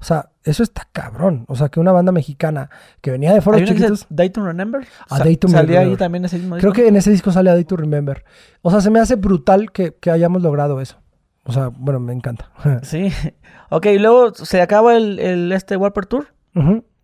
[0.00, 1.44] O sea, eso está cabrón.
[1.48, 4.06] O sea, que una banda mexicana que venía de foros ¿Hay una que dice chiquitos.
[4.10, 4.86] Day to Remember?
[5.08, 6.82] A Sa- Day to Salía ahí también ese mismo Creo disco.
[6.82, 8.24] que en ese disco sale A Day to Remember.
[8.62, 10.96] O sea, se me hace brutal que, que hayamos logrado eso.
[11.44, 12.50] O sea, bueno, me encanta.
[12.82, 13.12] Sí.
[13.72, 16.26] Ok, y luego se acaba el, el este Warped Tour.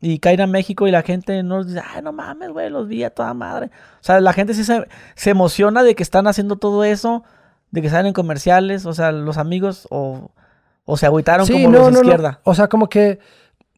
[0.00, 3.02] Y caen a México y la gente nos dice, ay, no mames, güey, los vi
[3.04, 3.66] a toda madre.
[4.00, 7.22] O sea, la gente sí se, se emociona de que están haciendo todo eso,
[7.70, 10.32] de que salen en comerciales, o sea, los amigos o,
[10.86, 12.40] o se agüitaron como los de izquierda.
[12.44, 13.18] O sea, como que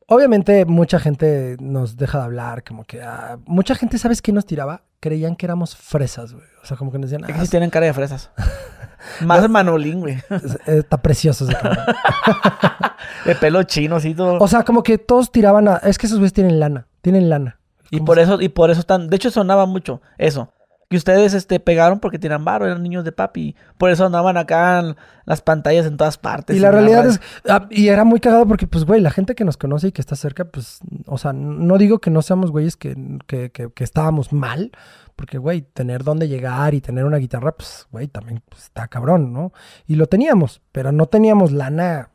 [0.07, 4.47] obviamente mucha gente nos deja de hablar, como que ah, mucha gente, ¿sabes qué nos
[4.47, 4.83] tiraba?
[5.01, 6.45] Creían que éramos fresas, güey.
[6.63, 8.31] O sea, como que nos decían, Es que ah, sí tienen cara de fresas.
[9.25, 10.15] Más manolín, güey.
[10.31, 11.85] es- eh, está precioso ese cabrón.
[13.25, 14.39] De pelo chino, así todo.
[14.39, 17.59] O sea, como que todos tiraban a, es que esos güeyes tienen lana, tienen lana.
[17.91, 20.53] y ¿cómo por eso, y por eso están, de hecho sonaba mucho eso.
[20.91, 23.55] Que ustedes este, pegaron porque tiran barro, eran niños de papi.
[23.77, 26.57] Por eso andaban acá en las pantallas en todas partes.
[26.57, 29.45] Y la realidad es, ah, y era muy cagado porque, pues, güey, la gente que
[29.45, 32.77] nos conoce y que está cerca, pues, o sea, no digo que no seamos güeyes
[32.77, 34.73] que, que, que- que estábamos mal,
[35.15, 39.31] porque, güey, tener dónde llegar y tener una guitarra, pues, güey, también pues, está cabrón,
[39.33, 39.53] ¿no?
[39.87, 42.09] Y lo teníamos, pero no teníamos lana.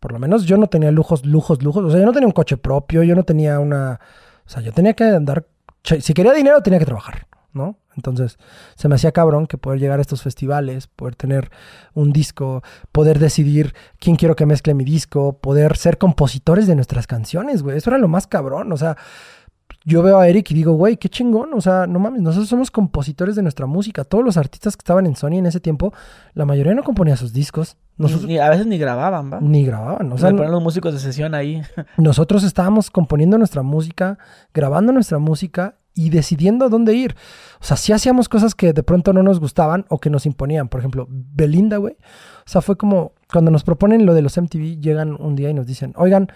[0.00, 1.84] Por lo menos yo no tenía lujos, lujos, lujos.
[1.84, 4.00] O sea, yo no tenía un coche propio, yo no tenía una.
[4.44, 5.46] O sea, yo tenía que andar.
[5.82, 7.76] Si quería dinero, tenía que trabajar, ¿no?
[7.96, 8.38] Entonces,
[8.76, 11.50] se me hacía cabrón que poder llegar a estos festivales, poder tener
[11.94, 17.06] un disco, poder decidir quién quiero que mezcle mi disco, poder ser compositores de nuestras
[17.06, 17.76] canciones, güey.
[17.76, 18.72] Eso era lo más cabrón.
[18.72, 18.96] O sea,
[19.84, 21.52] yo veo a Eric y digo, güey, qué chingón.
[21.54, 24.04] O sea, no mames, nosotros somos compositores de nuestra música.
[24.04, 25.92] Todos los artistas que estaban en Sony en ese tiempo,
[26.34, 27.76] la mayoría no componía sus discos.
[27.96, 29.40] Nosotros Ni- ni- a veces ni grababan, ¿va?
[29.40, 30.10] ni grababan.
[30.12, 31.62] O sea, los músicos de sesión ahí.
[31.98, 34.18] nosotros estábamos componiendo nuestra música,
[34.54, 37.14] grabando nuestra música y decidiendo dónde ir.
[37.60, 40.68] O sea, sí hacíamos cosas que de pronto no nos gustaban o que nos imponían.
[40.68, 41.94] Por ejemplo, Belinda, güey.
[41.94, 45.54] O sea, fue como cuando nos proponen lo de los MTV, llegan un día y
[45.54, 46.28] nos dicen, oigan,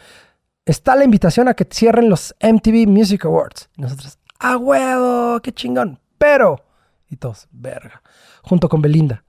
[0.66, 3.70] está la invitación a que cierren los MTV Music Awards.
[3.78, 5.40] Y nosotros, ¡ah, huevo!
[5.40, 5.98] ¡Qué chingón!
[6.18, 6.60] Pero,
[7.08, 8.02] y todos, verga,
[8.42, 9.24] junto con Belinda.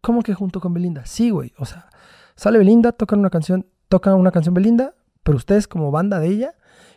[0.00, 1.06] ¿Cómo que junto con Belinda?
[1.06, 1.52] Sí, güey.
[1.58, 1.88] O sea,
[2.34, 6.54] sale Belinda, tocan una canción, tocan una canción Belinda, pero ustedes como banda de ella,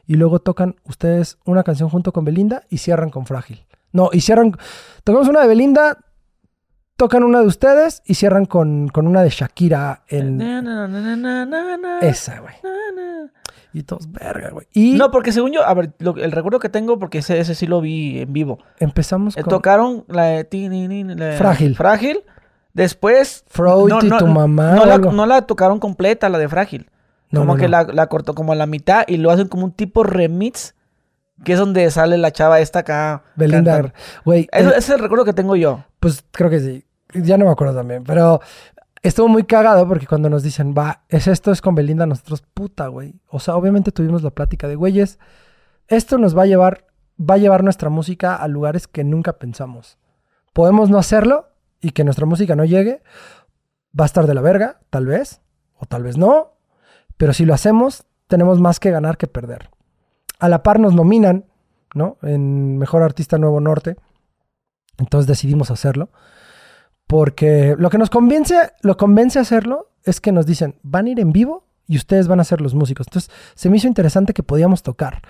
[0.10, 3.64] y luego tocan ustedes una canción junto con Belinda y cierran con Frágil.
[3.91, 4.53] No, y cierran,
[5.03, 5.99] tocamos una de Belinda,
[6.95, 11.99] tocan una de ustedes y cierran con, con una de Shakira en Na, na, na,
[12.01, 12.55] esa, güey.
[13.72, 14.66] Y todos, verga, güey.
[14.74, 17.53] Y No, porque según yo, a ver, lo- el recuerdo que tengo, porque ese, ese
[17.53, 18.57] sí lo vi en vivo.
[18.80, 21.76] empezamos Eh, con tocaron la de ti, ni, ni, la de- Frágil.
[21.76, 22.24] Frágil.
[22.74, 23.43] Después.
[23.47, 26.89] Freud y tu mamá No la, no la tocaron completa, la de Frágil.
[27.32, 27.71] No, como no, que no.
[27.71, 30.75] La, la cortó como a la mitad y lo hacen como un tipo remix.
[31.43, 33.23] Que es donde sale la chava esta acá.
[33.38, 33.93] Belinda,
[34.25, 34.49] güey.
[34.51, 35.86] Ese es el recuerdo que tengo yo.
[36.01, 36.86] Pues creo que sí.
[37.13, 38.03] Ya no me acuerdo también.
[38.03, 38.41] Pero
[39.01, 42.88] estuvo muy cagado porque cuando nos dicen, va, es esto, es con Belinda, nosotros, puta,
[42.88, 43.15] güey.
[43.30, 45.19] O sea, obviamente tuvimos la plática de, güeyes,
[45.88, 46.88] esto nos va a llevar,
[47.19, 49.97] va a llevar nuestra música a lugares que nunca pensamos.
[50.53, 51.47] Podemos no hacerlo
[51.82, 53.01] y que nuestra música no llegue.
[53.97, 55.41] Va a estar de la verga, tal vez,
[55.75, 56.53] o tal vez no.
[57.20, 59.70] Pero si lo hacemos, tenemos más que ganar que perder.
[60.39, 61.43] A la par nos nominan,
[61.93, 62.17] ¿no?
[62.22, 63.97] En Mejor Artista Nuevo Norte.
[64.97, 66.09] Entonces decidimos hacerlo.
[67.07, 71.09] Porque lo que nos convence, lo convence a hacerlo es que nos dicen, van a
[71.09, 73.07] ir en vivo y ustedes van a ser los músicos.
[73.07, 75.22] Entonces se me hizo interesante que podíamos tocar.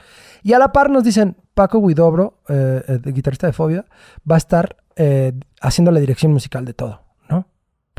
[0.43, 3.85] Y a la par nos dicen, Paco Guidobro, eh, eh, el guitarrista de Fobia,
[4.29, 7.05] va a estar eh, haciendo la dirección musical de todo, eh,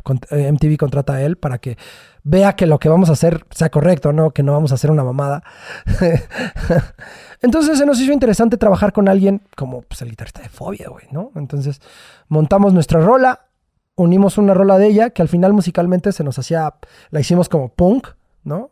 [0.05, 1.77] MTV contrata a él para que
[2.23, 4.31] vea que lo que vamos a hacer sea correcto, ¿no?
[4.33, 5.43] Que no vamos a hacer una mamada.
[7.43, 11.07] Entonces se nos hizo interesante trabajar con alguien como pues, el guitarrista de Fobia, güey,
[11.11, 11.33] ¿no?
[11.37, 11.81] Entonces
[12.29, 13.47] montamos nuestra rola,
[13.95, 16.75] unimos una rola de ella que al final musicalmente se nos hacía,
[17.11, 18.09] la hicimos como punk,
[18.45, 18.71] ¿no?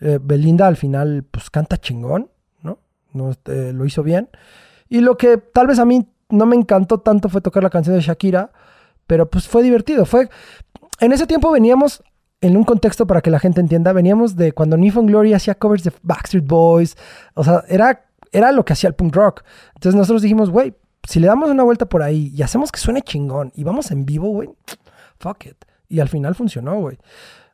[0.00, 2.30] Eh, Belinda al final pues canta chingón,
[2.62, 2.78] ¿no?
[3.12, 4.28] No, este, lo hizo bien.
[4.88, 7.96] Y lo que tal vez a mí no me encantó tanto fue tocar la canción
[7.96, 8.52] de Shakira,
[9.08, 10.04] pero pues fue divertido.
[10.04, 10.28] Fue
[11.00, 12.04] en ese tiempo veníamos
[12.40, 15.82] en un contexto para que la gente entienda, veníamos de cuando Newfound Glory hacía covers
[15.82, 16.96] de Backstreet Boys,
[17.34, 19.42] o sea, era, era lo que hacía el punk rock.
[19.74, 20.74] Entonces nosotros dijimos, güey,
[21.08, 24.04] si le damos una vuelta por ahí y hacemos que suene chingón y vamos en
[24.04, 24.50] vivo, güey,
[25.18, 25.56] fuck it.
[25.88, 26.98] Y al final funcionó, güey.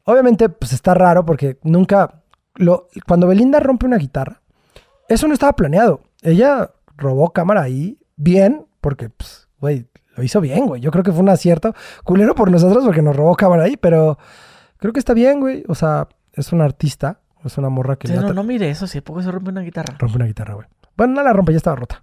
[0.04, 2.22] Obviamente, pues está raro porque nunca,
[2.56, 4.42] lo, cuando Belinda rompe una guitarra,
[5.08, 6.00] eso no estaba planeado.
[6.20, 9.86] Ella robó cámara ahí bien, porque, pues, güey,
[10.16, 10.80] lo hizo bien, güey.
[10.80, 11.74] Yo creo que fue un acierto.
[12.04, 14.18] Culero por nosotros porque nos robó cámara ahí, pero
[14.78, 15.64] creo que está bien, güey.
[15.68, 19.00] O sea, es una artista, es una morra que Sí, no, no mire eso, si
[19.00, 19.96] poco se rompe una guitarra.
[19.98, 20.66] rompe una guitarra, güey.
[20.96, 22.02] Bueno, no la rompe, ya estaba rota.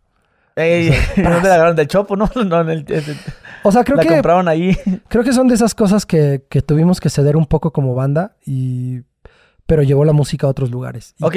[0.55, 1.75] Ey, O sea, ¿Dónde la agarraron?
[1.77, 2.17] ¿Del Chopo?
[2.17, 3.17] No, no, en el- en el-
[3.63, 4.77] O sea, creo la que compraron ahí.
[5.07, 8.35] creo que son de esas cosas que, que tuvimos que ceder un poco como banda
[8.45, 9.01] y
[9.65, 11.15] pero llevó la música a otros lugares.
[11.19, 11.35] Y- Ok,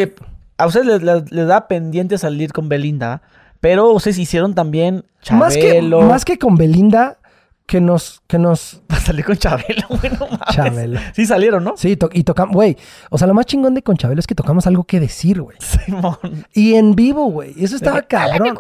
[0.59, 3.23] a ustedes les, les- les da pendiente salir con Belinda,
[3.61, 6.03] pero ustedes hicieron también Más que, Chabelo.
[6.03, 7.19] más que con Belinda,
[7.67, 10.39] que nos, que nos, Salir con Chabelo, güey, no mames.
[10.53, 11.01] Chabelo.
[11.15, 11.75] Sí salieron, ¿no?
[11.77, 12.77] sí, to- y tocamos, güey,
[13.11, 15.57] o sea, lo más chingón de Conchabelo es que tocamos algo que decir, güey.
[15.61, 16.19] Simón.
[16.53, 18.59] Y en vivo, güey, eso estaba cabrón.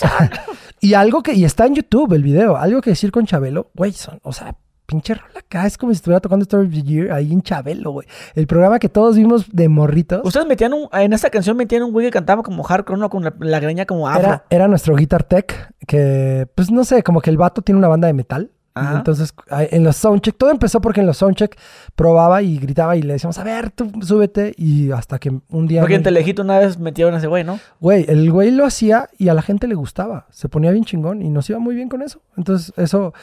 [0.80, 3.92] y algo que, y está en YouTube el video, algo que decir con Chabelo, güey,
[3.92, 4.56] son, o sea,
[4.86, 7.90] pinche rola acá, es como si estuviera tocando Story of the Year ahí en Chabelo,
[7.90, 8.06] güey.
[8.34, 10.20] El programa que todos vimos de morritos.
[10.24, 13.10] Ustedes metían un, en esta canción metían un güey que cantaba como hardcore, ¿no?
[13.10, 14.28] Con la, la greña como afro.
[14.28, 17.88] Era, era nuestro Guitar Tech, que, pues no sé, como que el vato tiene una
[17.88, 18.50] banda de metal.
[18.76, 18.98] Ajá.
[18.98, 21.58] entonces, en los soundcheck, todo empezó porque en los soundcheck
[21.94, 24.52] probaba y gritaba y le decíamos, a ver, tú súbete.
[24.58, 25.80] Y hasta que un día.
[25.80, 27.58] Porque en Telejito una vez metieron a ese güey, ¿no?
[27.80, 30.26] Güey, el güey lo hacía y a la gente le gustaba.
[30.30, 32.20] Se ponía bien chingón y nos iba muy bien con eso.
[32.36, 33.14] Entonces, eso.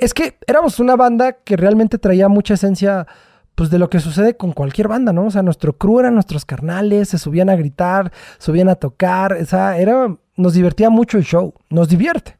[0.00, 3.06] Es que éramos una banda que realmente traía mucha esencia.
[3.56, 5.26] Pues de lo que sucede con cualquier banda, ¿no?
[5.26, 9.44] O sea, nuestro crew eran nuestros carnales, se subían a gritar, subían a tocar, o
[9.44, 12.38] sea, era, nos divertía mucho el show, nos divierte,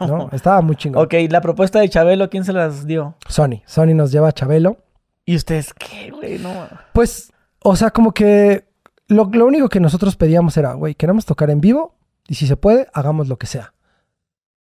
[0.00, 0.28] ¿no?
[0.32, 1.02] Estaba muy chingón.
[1.02, 3.14] Ok, la propuesta de Chabelo, ¿quién se las dio?
[3.26, 4.84] Sony, Sony nos lleva a Chabelo,
[5.26, 6.38] ¿Y ustedes qué, güey?
[6.38, 6.68] No.
[6.92, 7.32] Pues,
[7.62, 8.64] o sea, como que
[9.08, 11.96] lo, lo único que nosotros pedíamos era, güey, queremos tocar en vivo
[12.28, 13.74] y si se puede, hagamos lo que sea.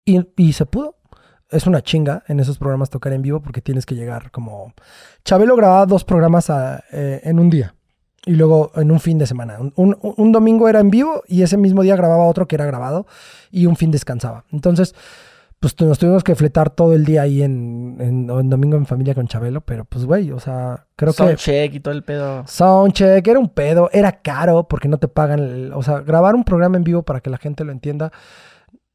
[0.05, 0.97] Y, y se pudo.
[1.51, 4.75] Es una chinga en esos programas tocar en vivo porque tienes que llegar como...
[5.25, 7.75] Chabelo grababa dos programas a- eh, en un día
[8.27, 9.57] y luego en un fin de semana.
[9.59, 12.67] Un, un- un domingo era en vivo y ese mismo día grababa otro que era
[12.67, 13.07] grabado
[13.51, 14.45] y un fin descansaba.
[14.53, 14.95] Entonces,
[15.61, 19.15] pues nos tuvimos que fletar todo el día ahí en, en, en domingo en familia
[19.15, 21.17] con Chabelo, pero pues güey, o sea, creo que...
[21.17, 22.47] Soundcheck y todo el pedo.
[22.47, 26.45] Soundcheck, era un pedo, era caro porque no te pagan, el- o sea, grabar un
[26.45, 28.13] programa en vivo para que la gente lo entienda,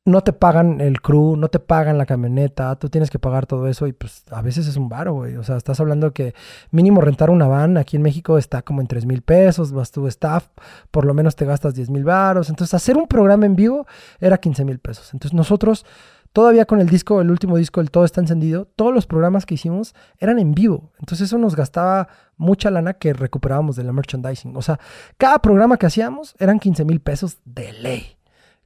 [0.05, 3.67] no te pagan el crew, no te pagan la camioneta, tú tienes que pagar todo
[3.67, 6.35] eso y pues a veces es un varo, güey, o sea, estás hablando que
[6.71, 10.05] mínimo rentar una van aquí en México está como en 3 mil pesos, más tu
[10.07, 10.47] staff,
[10.91, 13.87] por lo menos te gastas 10 mil varos, entonces hacer un programa en vivo
[14.19, 15.85] era 15 mil pesos, entonces nosotros...
[16.33, 19.53] Todavía con el disco, el último disco, el Todo está encendido, todos los programas que
[19.53, 20.91] hicimos eran en vivo.
[20.97, 22.07] Entonces eso nos gastaba
[22.37, 24.57] mucha lana que recuperábamos de la merchandising.
[24.57, 24.79] O sea,
[25.19, 28.17] cada programa que hacíamos eran 15 mil pesos de ley,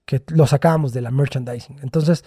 [0.07, 1.79] que lo sacábamos de la merchandising.
[1.83, 2.25] Entonces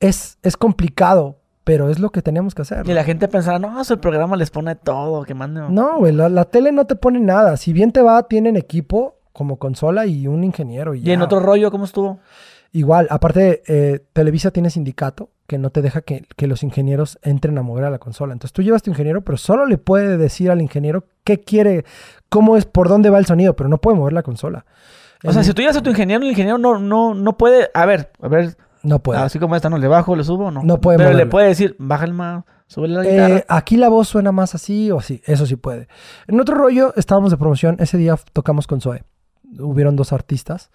[0.00, 2.86] es, es complicado, pero es lo que teníamos que hacer.
[2.86, 5.72] Y la gente pensará, no, el programa les pone todo, que manden.
[5.72, 7.56] No, güey, la, la tele no te pone nada.
[7.56, 10.94] Si bien te va, tienen equipo como consola y un ingeniero.
[10.94, 12.18] Y, Y en otro rollo, ¿cómo estuvo?
[12.72, 17.56] Igual, aparte, eh, Televisa tiene sindicato que no te deja que, que los ingenieros entren
[17.56, 18.32] a mover a la consola.
[18.32, 21.84] Entonces tú llevas tu ingeniero, pero solo le puede decir al ingeniero qué quiere,
[22.28, 24.66] cómo es, por dónde va el sonido, pero no puede mover la consola.
[25.24, 27.70] O sea, si tú llevas a tu ingeniero, el ingeniero no, no, no puede.
[27.74, 29.20] A ver, a ver, no puede.
[29.20, 30.62] así como esta, no le bajo, le subo, no.
[30.62, 33.36] No puede Pero le puede decir, bájale más, súbele la guitarra.
[33.38, 35.88] Eh, aquí la voz suena más así o así, eso sí puede.
[36.26, 39.04] En otro rollo, estábamos de promoción, ese día tocamos con Zoe.
[39.58, 40.70] Hubieron dos artistas.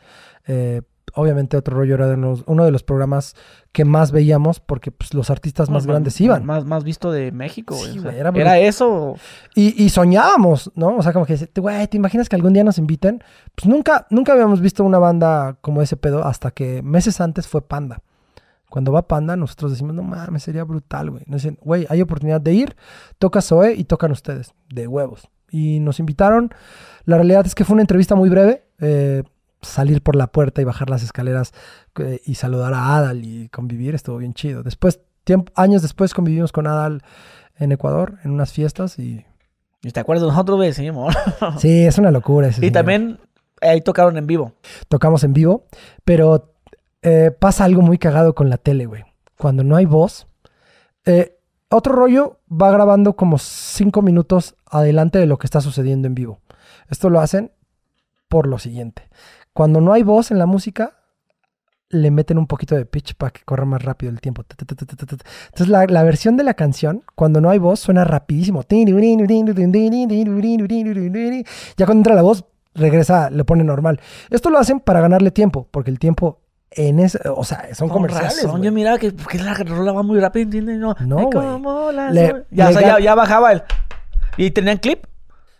[0.47, 0.81] eh,
[1.13, 3.35] obviamente otro rollo era de los- uno de los programas
[3.71, 6.45] que más veíamos porque pues, los artistas más grandes iban.
[6.45, 7.91] Más, más visto de México, güey.
[7.93, 9.15] Sí, o sea, güey, era eso.
[9.55, 10.95] Y, y soñábamos, ¿no?
[10.97, 13.23] O sea, como que, güey, ¿te imaginas que algún día nos inviten?
[13.55, 17.61] Pues nunca, nunca habíamos visto una banda como ese pedo hasta que meses antes fue
[17.61, 18.01] Panda.
[18.69, 21.23] Cuando va Panda, nosotros decimos, no mames, sería brutal, güey.
[21.27, 22.75] Nos dicen, güey, hay oportunidad de ir,
[23.19, 25.27] toca Zoe y tocan ustedes, de huevos.
[25.49, 26.53] Y nos invitaron.
[27.03, 28.63] La realidad es que fue una entrevista muy breve.
[28.79, 29.23] eh,
[29.61, 31.53] salir por la puerta y bajar las escaleras
[31.99, 34.63] eh, y saludar a Adal y convivir estuvo bien chido.
[34.63, 37.03] Después, tiempo, años después, convivimos con Adal
[37.57, 39.25] en Ecuador, en unas fiestas y
[39.83, 40.73] ¿Y te acuerdas de nosotros, güey?
[40.73, 41.11] Sí, amor.
[41.57, 42.47] Sí, es una locura.
[42.47, 42.73] ese Y señor.
[42.73, 43.19] también
[43.61, 44.53] ahí tocaron en vivo.
[44.89, 45.65] tocamos en vivo,
[46.05, 46.53] pero
[47.01, 49.03] eh, pasa algo muy cagado con la tele, güey.
[49.37, 50.27] Cuando no hay voz,
[51.05, 51.35] eh,
[51.69, 56.39] otro rollo va grabando como cinco minutos adelante de lo que está sucediendo en vivo.
[56.89, 57.51] Esto lo hacen
[58.27, 59.09] por lo siguiente.
[59.53, 60.93] Cuando no hay voz en la música,
[61.89, 64.43] le meten un poquito de pitch para que corra más rápido el tiempo.
[64.57, 68.63] Entonces la, la versión de la canción, cuando no hay voz, suena rapidísimo.
[71.77, 73.99] Ya cuando entra la voz, regresa, le pone normal.
[74.29, 76.39] Esto lo hacen para ganarle tiempo, porque el tiempo
[76.71, 78.43] en ese, o sea, son Con comerciales.
[78.45, 80.77] razón, yo miraba que porque la rola va muy rápido, ¿entiendes?
[80.79, 83.63] No, No, como la Le- ya, o sea, ya bajaba el.
[84.37, 85.05] ¿Y tenían clip?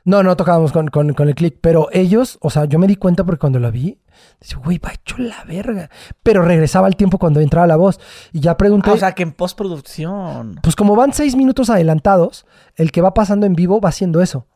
[0.03, 2.95] No, no tocábamos con, con- con el click, pero ellos, o sea, yo me di
[2.95, 3.99] cuenta porque cuando la vi,
[4.39, 5.89] dice, güey, va hecho la verga.
[6.23, 7.99] Pero regresaba el tiempo cuando entraba la voz.
[8.31, 10.59] Y ya pregunté, Ah, o sea, que en postproducción.
[10.63, 12.45] pues como van seis minutos adelantados,
[12.75, 14.47] el que va pasando en vivo va haciendo eso.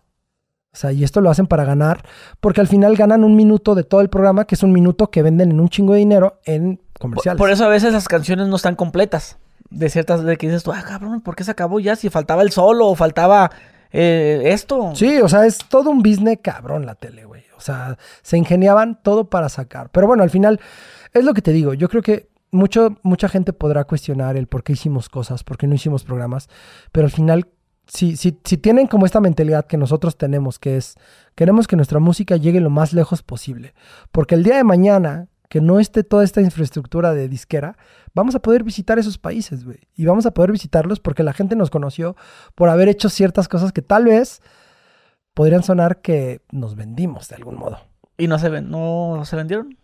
[0.74, 2.04] O sea, y esto lo hacen para ganar,
[2.42, 5.22] porque al final ganan un minuto de todo el programa, que es un minuto que
[5.22, 7.38] venden en un chingo de dinero en Por, comerciales.
[7.38, 9.38] por eso a veces las canciones no están completas.
[9.70, 11.96] De ciertas de que dices tú, ah, cabrón, ¿por qué se acabó ya?
[11.96, 13.52] Si faltaba el solo o faltaba
[13.98, 14.94] eh, esto.
[14.94, 17.44] Sí, o sea, es todo un business cabrón la tele, güey.
[17.56, 19.90] O sea, se ingeniaban todo para sacar.
[19.92, 20.60] Pero bueno, al final,
[21.14, 21.74] es lo que te digo.
[21.74, 25.66] Yo creo que mucho, mucha gente podrá cuestionar el por qué hicimos cosas, por qué
[25.66, 26.50] no hicimos programas.
[26.92, 27.48] Pero al final,
[27.88, 30.96] si, si, si tienen como esta mentalidad que nosotros tenemos, que es,
[31.36, 33.74] queremos que nuestra música llegue lo más lejos posible.
[34.12, 37.78] Porque el día de mañana, que no esté toda esta infraestructura de disquera,
[38.14, 39.80] vamos a poder visitar esos países, güey.
[39.96, 42.16] Y vamos a poder visitarlos porque la gente nos conoció
[42.56, 44.42] por haber hecho ciertas cosas que tal vez
[45.34, 47.80] podrían sonar que nos vendimos de algún modo.
[48.18, 49.78] ¿Y no se, ven, no se vendieron?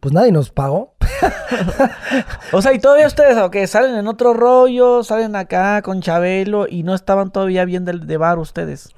[0.00, 0.94] Pues nadie nos pagó.
[2.52, 6.82] o sea, y todavía ustedes, que salen en otro rollo, salen acá con Chabelo y
[6.82, 8.90] no estaban todavía bien de, de bar ustedes.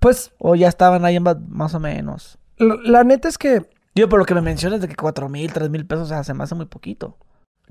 [0.00, 0.32] Pues.
[0.38, 2.38] O ya estaban ahí más o menos.
[2.56, 3.68] La, la neta es que.
[3.98, 6.22] Yo, por lo que me mencionas de que cuatro mil, tres mil pesos, o sea,
[6.22, 7.16] se me hace muy poquito.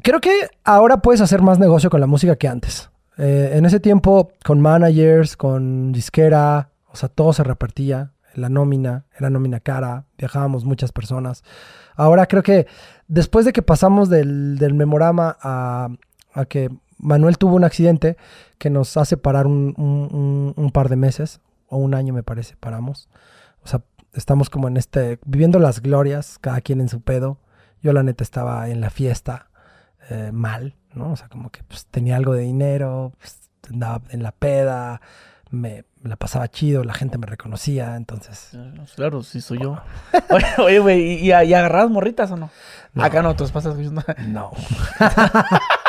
[0.03, 2.89] Creo que ahora puedes hacer más negocio con la música que antes.
[3.17, 8.11] Eh, en ese tiempo, con managers, con disquera, o sea, todo se repartía.
[8.35, 11.45] La nómina, era nómina cara, viajábamos muchas personas.
[11.95, 12.67] Ahora creo que
[13.07, 15.87] después de que pasamos del, memorama a,
[16.49, 18.17] que Manuel tuvo un accidente
[18.57, 21.39] que nos hace parar un, un, un, par de meses,
[21.69, 23.07] o un año me parece, paramos.
[23.63, 23.81] O sea,
[24.17, 27.39] estamos como en este, viviendo las glorias, cada quien en su pedo.
[27.81, 29.49] Yo la neta estaba en la fiesta,
[30.09, 31.11] eh, mal, ¿no?
[31.11, 35.01] O sea, como que pues, tenía algo de dinero, pues, andaba en la peda,
[35.51, 38.57] me, me, la pasaba chido, la gente me reconocía, entonces.
[38.95, 39.77] Claro, sí soy yo.
[40.57, 42.49] oye, güey, ¿y, ¿y, agarrabas morritas o no?
[42.93, 43.03] no.
[43.03, 43.77] Acá no, tus pasas.
[43.77, 44.03] No.
[44.27, 44.51] No,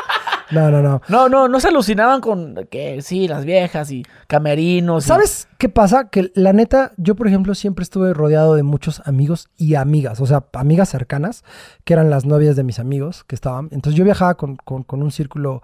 [0.51, 1.03] no, no.
[1.09, 5.05] No, no, no se alucinaban con que sí, las viejas y camerinos.
[5.05, 5.09] Y...
[5.09, 6.09] ¿Sabes qué pasa?
[6.09, 10.27] Que la neta, yo por ejemplo siempre estuve rodeado de muchos amigos y amigas, o
[10.27, 11.45] sea, amigas cercanas,
[11.85, 13.69] que eran las novias de mis amigos que estaban.
[13.73, 15.63] Entonces yo viajaba con, con, con un círculo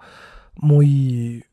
[0.55, 1.43] muy,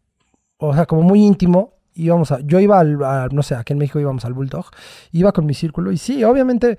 [0.58, 1.74] o sea, como muy íntimo.
[1.94, 4.66] Íbamos a, yo iba al, a, no sé, aquí en México íbamos al Bulldog,
[5.10, 6.78] iba con mi círculo y sí, obviamente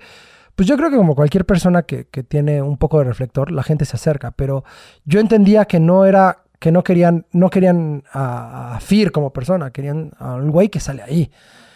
[0.54, 3.62] pues yo creo que como cualquier persona que, que, tiene un poco de reflector, la
[3.62, 4.64] gente se acerca, pero
[5.04, 9.70] yo entendía que no era, que no querían, no querían a, a Fir como persona,
[9.70, 11.30] querían a un güey que sale ahí.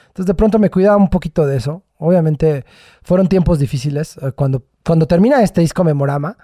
[0.07, 1.83] Entonces de pronto me cuidaba un poquito de eso.
[1.99, 2.65] Obviamente
[3.03, 4.19] fueron tiempos difíciles.
[4.35, 6.39] Cuando, cuando termina este disco Memorama,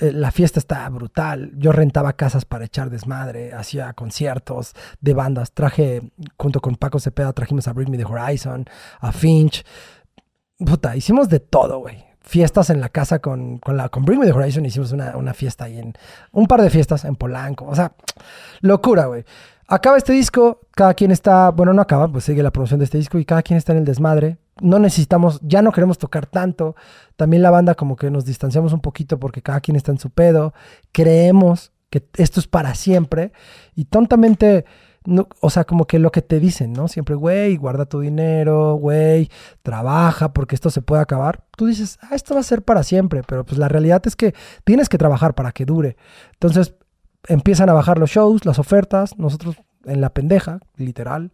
[0.00, 1.52] la fiesta está brutal.
[1.58, 5.52] Yo rentaba casas para echar desmadre, hacía conciertos de bandas.
[5.52, 8.64] Traje, junto con Paco Cepeda, trajimos a Bring Me the Horizon,
[8.98, 9.64] a Finch.
[10.58, 12.05] Puta, hicimos de todo, güey.
[12.26, 15.32] Fiestas en la casa con, con, la, con Bring Me the Horizon, hicimos una, una
[15.32, 15.94] fiesta ahí en.
[16.32, 17.66] Un par de fiestas en Polanco.
[17.66, 17.92] O sea,
[18.60, 19.24] locura, güey.
[19.68, 21.50] Acaba este disco, cada quien está.
[21.50, 23.78] Bueno, no acaba, pues sigue la promoción de este disco y cada quien está en
[23.78, 24.38] el desmadre.
[24.60, 26.74] No necesitamos, ya no queremos tocar tanto.
[27.14, 30.10] También la banda, como que nos distanciamos un poquito porque cada quien está en su
[30.10, 30.52] pedo.
[30.92, 33.32] Creemos que esto es para siempre
[33.76, 34.64] y tontamente
[35.06, 36.88] no, o sea, como que lo que te dicen, ¿no?
[36.88, 39.30] Siempre, güey, guarda tu dinero, güey,
[39.62, 41.44] trabaja porque esto se puede acabar.
[41.56, 44.34] Tú dices, ah, esto va a ser para siempre, pero pues la realidad es que
[44.64, 45.96] tienes que trabajar para que dure.
[46.34, 46.74] Entonces
[47.28, 51.32] empiezan a bajar los shows, las ofertas, nosotros en la pendeja, literal.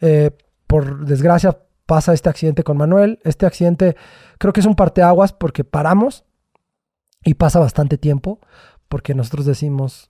[0.00, 0.30] Eh,
[0.66, 3.20] por desgracia pasa este accidente con Manuel.
[3.24, 3.96] Este accidente
[4.38, 6.24] creo que es un parteaguas porque paramos
[7.24, 8.40] y pasa bastante tiempo
[8.88, 10.08] porque nosotros decimos,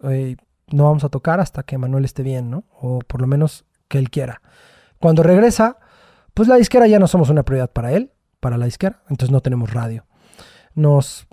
[0.71, 2.65] no vamos a tocar hasta que Manuel esté bien, ¿no?
[2.81, 4.43] O por lo menos que él quiera.
[4.99, 5.79] Cuando regresa,
[6.33, 9.41] pues la disquera ya no somos una prioridad para él, para la disquera, entonces no
[9.41, 10.07] tenemos radio.
[10.75, 11.27] Nos,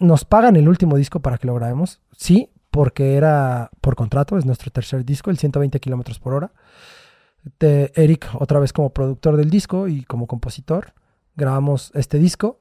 [0.00, 4.46] nos pagan el último disco para que lo grabemos, sí, porque era por contrato, es
[4.46, 6.52] nuestro tercer disco, el 120 kilómetros por hora.
[7.58, 10.92] De Eric, otra vez como productor del disco y como compositor,
[11.34, 12.60] grabamos este disco.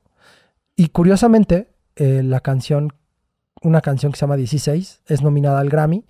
[0.75, 2.93] Y curiosamente, eh, la canción
[3.67, 6.05] una canción que se llama 16, es nominada al Grammy.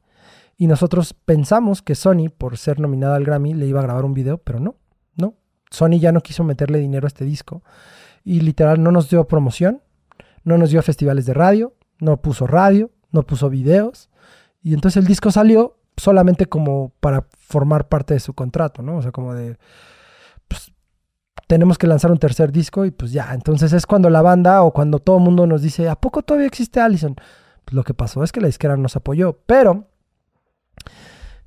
[0.57, 4.13] Y nosotros pensamos que Sony, por ser nominada al Grammy, le iba a grabar un
[4.13, 4.75] video, pero no,
[5.15, 5.35] no.
[5.69, 7.63] Sony ya no quiso meterle dinero a este disco.
[8.23, 9.81] Y literal no nos dio promoción,
[10.43, 14.09] no nos dio festivales de radio, no puso radio, no puso videos.
[14.61, 18.97] Y entonces el disco salió solamente como para formar parte de su contrato, ¿no?
[18.97, 19.57] O sea, como de,
[20.47, 20.71] pues,
[21.47, 24.71] tenemos que lanzar un tercer disco y pues ya, entonces es cuando la banda o
[24.71, 27.15] cuando todo el mundo nos dice, ¿a poco todavía existe Allison?
[27.71, 29.87] Lo que pasó es que la disquera nos apoyó, pero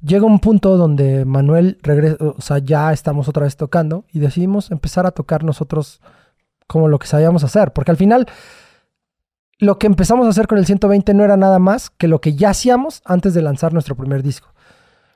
[0.03, 4.71] llega un punto donde Manuel regresa, o sea, ya estamos otra vez tocando y decidimos
[4.71, 6.01] empezar a tocar nosotros
[6.67, 8.27] como lo que sabíamos hacer, porque al final
[9.59, 12.35] lo que empezamos a hacer con el 120 no era nada más que lo que
[12.35, 14.49] ya hacíamos antes de lanzar nuestro primer disco.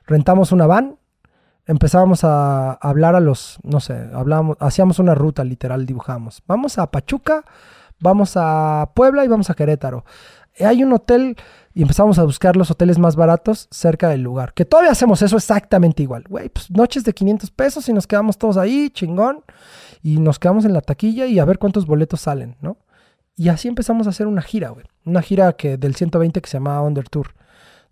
[0.05, 0.97] Rentamos una van,
[1.65, 6.43] empezábamos a hablar a los, no sé, hablábamos, hacíamos una ruta literal, dibujamos.
[6.45, 7.43] Vamos a Pachuca,
[7.99, 10.05] vamos a Puebla y vamos a Querétaro.
[10.63, 11.35] Hay un hotel
[11.73, 14.53] y empezamos a buscar los hoteles más baratos cerca del lugar.
[14.53, 16.23] Que todavía hacemos eso exactamente igual.
[16.29, 19.43] Güey, pues noches de 500 pesos y nos quedamos todos ahí, chingón.
[20.01, 22.77] Y nos quedamos en la taquilla y a ver cuántos boletos salen, ¿no?
[23.35, 24.85] Y así empezamos a hacer una gira, güey.
[25.03, 27.33] Una gira que del 120 que se llamaba Under Tour.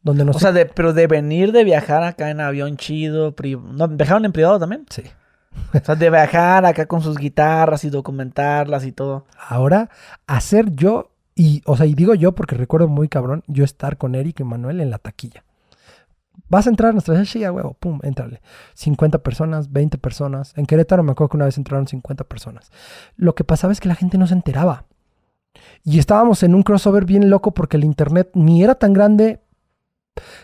[0.01, 0.35] Donde nos...
[0.35, 4.25] O sea, de, pero de venir de viajar acá en avión chido, pri- ¿no, ¿viajaron
[4.25, 4.85] en privado también?
[4.89, 5.03] Sí.
[5.73, 9.25] O sea, de viajar acá con sus guitarras y documentarlas y todo.
[9.37, 9.89] Ahora,
[10.27, 14.15] hacer yo, y, o sea, y digo yo porque recuerdo muy cabrón, yo estar con
[14.15, 15.43] Eric y Manuel en la taquilla.
[16.49, 18.41] Vas a entrar a nuestra sí, a huevo, pum, entrale.
[18.73, 20.53] 50 personas, 20 personas.
[20.55, 22.71] En Querétaro me acuerdo que una vez entraron 50 personas.
[23.15, 24.85] Lo que pasaba es que la gente no se enteraba.
[25.83, 29.41] Y estábamos en un crossover bien loco porque el internet ni era tan grande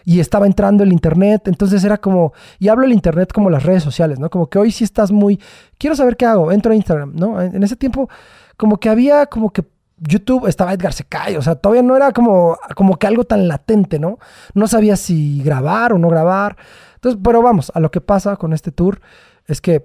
[0.03, 3.83] y estaba entrando el internet, entonces era como, y hablo del internet como las redes
[3.83, 4.29] sociales, ¿no?
[4.29, 5.39] Como que hoy sí estás muy,
[5.77, 7.39] quiero saber qué hago, entro a Instagram, ¿no?
[7.39, 8.09] En ese tiempo
[8.57, 9.63] como que había como que
[9.99, 13.99] YouTube estaba Edgar Secay, o sea, todavía no era como, como que algo tan latente,
[13.99, 14.19] ¿no?
[14.53, 16.57] No sabía si grabar o no grabar.
[16.95, 19.01] Entonces, pero vamos, a lo que pasa con este tour
[19.45, 19.83] es que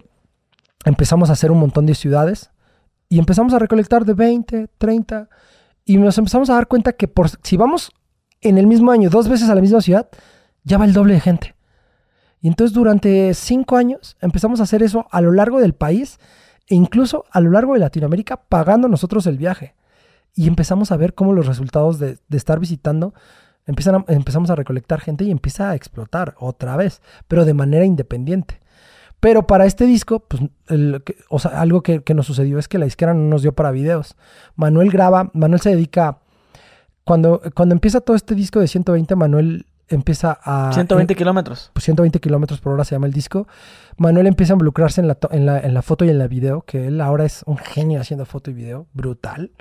[0.84, 2.50] empezamos a hacer un montón de ciudades
[3.08, 5.28] y empezamos a recolectar de 20, 30
[5.84, 7.92] y nos empezamos a dar cuenta que por, si vamos
[8.40, 10.08] en el mismo año dos veces a la misma ciudad,
[10.64, 11.54] ya va el doble de gente.
[12.40, 16.18] Y entonces durante cinco años empezamos a hacer eso a lo largo del país
[16.66, 19.74] e incluso a lo largo de Latinoamérica pagando nosotros el viaje.
[20.34, 23.14] Y empezamos a ver cómo los resultados de, estar visitando
[23.66, 27.84] empiezan a- empezamos a recolectar gente y empieza a explotar otra vez, pero de manera
[27.84, 28.60] independiente.
[29.20, 30.42] Pero para este disco, pues,
[31.52, 34.16] algo que, que nos sucedió es que la disquera no nos dio para videos.
[34.54, 36.18] Manuel graba, Manuel se dedica,
[37.04, 39.66] cuando, cuando empieza todo este disco de 120, Manuel
[39.96, 40.72] empieza a...
[40.72, 41.70] 120 kilómetros.
[41.72, 43.46] pues, 120 kilómetros por hora se llama el disco.
[43.96, 46.62] Manuel empieza a involucrarse en la, en, la, en la foto y en la video,
[46.62, 49.52] que él ahora es un genio haciendo foto y video, brutal.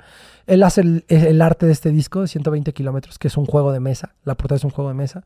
[0.46, 3.72] Él hace el, el arte de este disco de 120 kilómetros, que es un juego
[3.72, 4.14] de mesa.
[4.24, 5.24] La portada es un juego de mesa.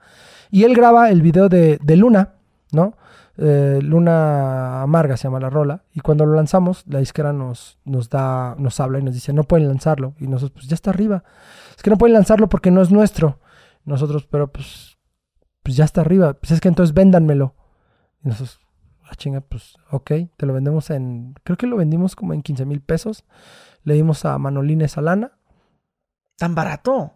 [0.50, 2.34] Y él graba el video de, de Luna,
[2.72, 2.94] ¿no?
[3.40, 5.82] Eh, Luna Amarga se llama la rola.
[5.94, 9.44] Y cuando lo lanzamos, la disquera nos, nos da, nos habla y nos dice, no
[9.44, 10.14] pueden lanzarlo.
[10.18, 11.22] Y nosotros, pues ya está arriba.
[11.76, 13.38] Es que no pueden lanzarlo porque no es nuestro.
[13.84, 14.97] Nosotros, pero pues,
[15.62, 16.34] pues ya está arriba.
[16.34, 17.54] Pues es que entonces véndanmelo.
[18.24, 18.60] Y nosotros,
[19.04, 22.64] ah, chinga, pues ok, te lo vendemos en, creo que lo vendimos como en 15
[22.66, 23.24] mil pesos.
[23.84, 25.32] Le dimos a Manolín esa lana.
[26.36, 27.14] ¿Tan barato?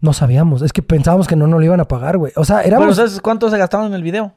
[0.00, 2.32] No sabíamos, es que pensábamos que no nos lo iban a pagar, güey.
[2.36, 2.86] O sea, éramos...
[2.86, 4.32] Bueno, ¿sabes cuánto se gastaron en el video?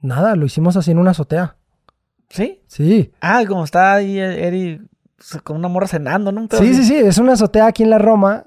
[0.00, 1.56] Nada, lo hicimos así en una azotea.
[2.28, 2.62] ¿Sí?
[2.68, 3.12] Sí.
[3.20, 4.80] Ah, como está ahí Eri
[5.18, 6.46] s- con una morra cenando, ¿no?
[6.50, 8.44] Sí, sí, sí, es una azotea aquí en la Roma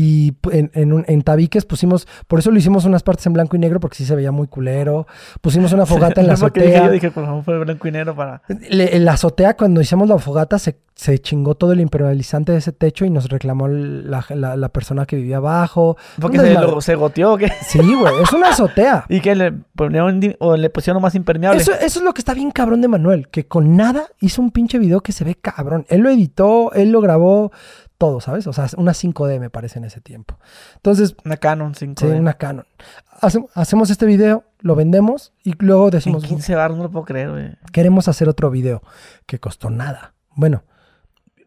[0.00, 3.56] y en, en, un- en tabiques pusimos, por eso lo hicimos unas partes en blanco
[3.56, 5.06] y negro porque sí se veía muy culero.
[5.40, 6.86] Pusimos una fogata en la que dije, azotea.
[6.86, 8.42] yo dije, por favor, fue blanco y negro para...
[8.70, 12.58] Le- en la azotea, cuando hicimos la fogata, se, se chingó todo el impermeabilizante de
[12.58, 15.96] ese techo y nos reclamó la, la- la persona que vivía abajo.
[16.20, 17.50] Porque se, lo- se goteó, ¿o qué?
[17.66, 19.04] Sí, güey, es una azotea.
[19.08, 21.60] Y que le ponieron, di- o le pusieron más impermeable.
[21.60, 24.52] Eso, eso es lo que está bien cabrón de Manuel, que con nada hizo un
[24.52, 25.86] pinche video que se ve cabrón.
[25.88, 27.50] Él lo editó, él lo grabó,
[27.98, 28.46] todo, ¿sabes?
[28.46, 30.38] O sea, una 5D me parece en ese tiempo.
[30.76, 32.64] Entonces, Una Canon 5 sí, una Canon.
[33.20, 37.04] Hace- hacemos este video, lo vendemos y luego En decimos, 15 baros, no lo puedo
[37.04, 37.56] creer, güey.
[37.72, 38.82] queremos hacer otro video
[39.26, 40.14] que costó nada.
[40.34, 40.62] Bueno,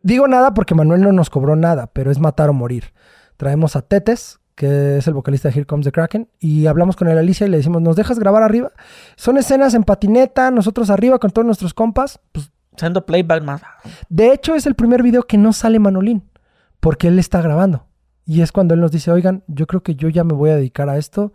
[0.03, 2.93] digo nada porque Manuel no nos cobró nada, pero es matar o morir.
[3.37, 7.07] Traemos a Tetes, que es el vocalista de Here Comes the Kraken, y hablamos con
[7.07, 8.71] el Alicia y le decimos, ¿nos dejas grabar arriba?
[9.15, 12.19] Son escenas en patineta, nosotros arriba con todos nuestros compas.
[12.33, 13.61] Pues, Haciendo playback más.
[14.09, 16.23] de hecho, es el primer video que no sale Manolín,
[16.81, 17.87] porque él está grabando.
[18.25, 20.55] Y es cuando él nos dice, oigan, yo creo que yo ya me voy a
[20.55, 21.31] dedicar a esto.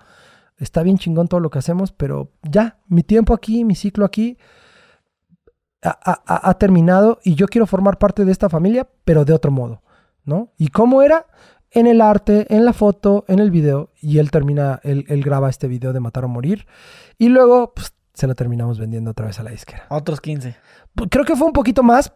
[0.58, 4.36] Está bien chingón todo lo que hacemos, pero ya, mi tiempo aquí, mi ciclo aquí
[5.82, 9.82] ha, terminado y yo quiero formar parte de esta familia, pero de otro modo,
[10.24, 10.52] ¿no?
[10.56, 11.26] ¿Y cómo era?
[11.70, 13.92] En el arte, en la foto, en el video.
[14.00, 16.66] Y él termina, él, él graba este video de Matar o Morir.
[17.18, 20.56] Y luego, pues, se lo terminamos vendiendo otra vez a la disquera Otros 15.
[21.10, 22.12] creo que fue un poquito más.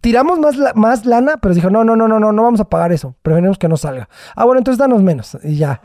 [0.00, 2.64] Tiramos más, la- más lana, pero dijo, no, no, no, no, no, no vamos a
[2.68, 3.16] pagar eso.
[3.22, 4.08] Preferimos que no salga.
[4.36, 5.36] Ah, bueno, entonces danos menos.
[5.42, 5.80] Y ya.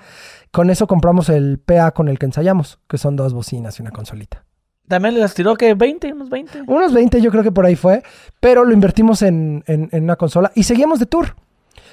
[0.52, 3.92] Con eso compramos el PA con el que ensayamos, que son dos bocinas y una
[3.92, 4.44] consolita.
[4.88, 6.64] También les tiró que 20, unos 20.
[6.68, 8.02] Unos 20 yo creo que por ahí fue,
[8.40, 11.36] pero lo invertimos en, en- en una consola y seguíamos de tour.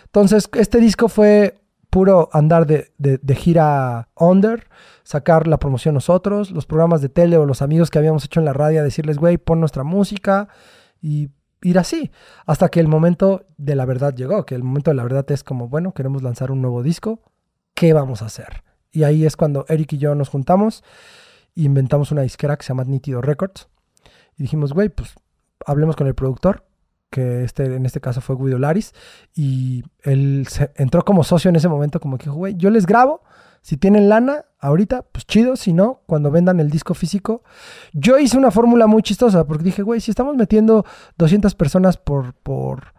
[0.06, 1.58] Entonces, este disco fue
[1.90, 4.68] puro andar de, de- de gira under,
[5.02, 8.46] sacar la promoción nosotros, los programas de tele o los amigos que habíamos hecho en
[8.46, 10.48] la radio, decirles, güey, pon nuestra música
[11.00, 11.30] y
[11.62, 12.10] ir así.
[12.44, 15.42] Hasta que el momento de la verdad llegó, que el momento de la verdad es
[15.44, 17.20] como, bueno, queremos lanzar un nuevo disco,
[17.74, 18.62] ¿qué vamos a hacer?
[18.92, 20.82] Y ahí es cuando Eric y yo nos juntamos
[21.54, 23.68] e inventamos una disquera que se llama Nítido Records.
[24.36, 25.14] Y dijimos, güey, pues
[25.66, 26.65] hablemos con el productor,
[27.16, 28.92] que este, en este caso fue Guido Laris,
[29.34, 33.22] y él entró como socio en ese momento, como que dijo, güey, yo les grabo,
[33.62, 37.42] si tienen lana ahorita, pues chido, si no, cuando vendan el disco físico.
[37.94, 40.84] Yo hice una fórmula muy chistosa, porque dije, güey, si estamos metiendo
[41.16, 42.92] 200 personas por, por,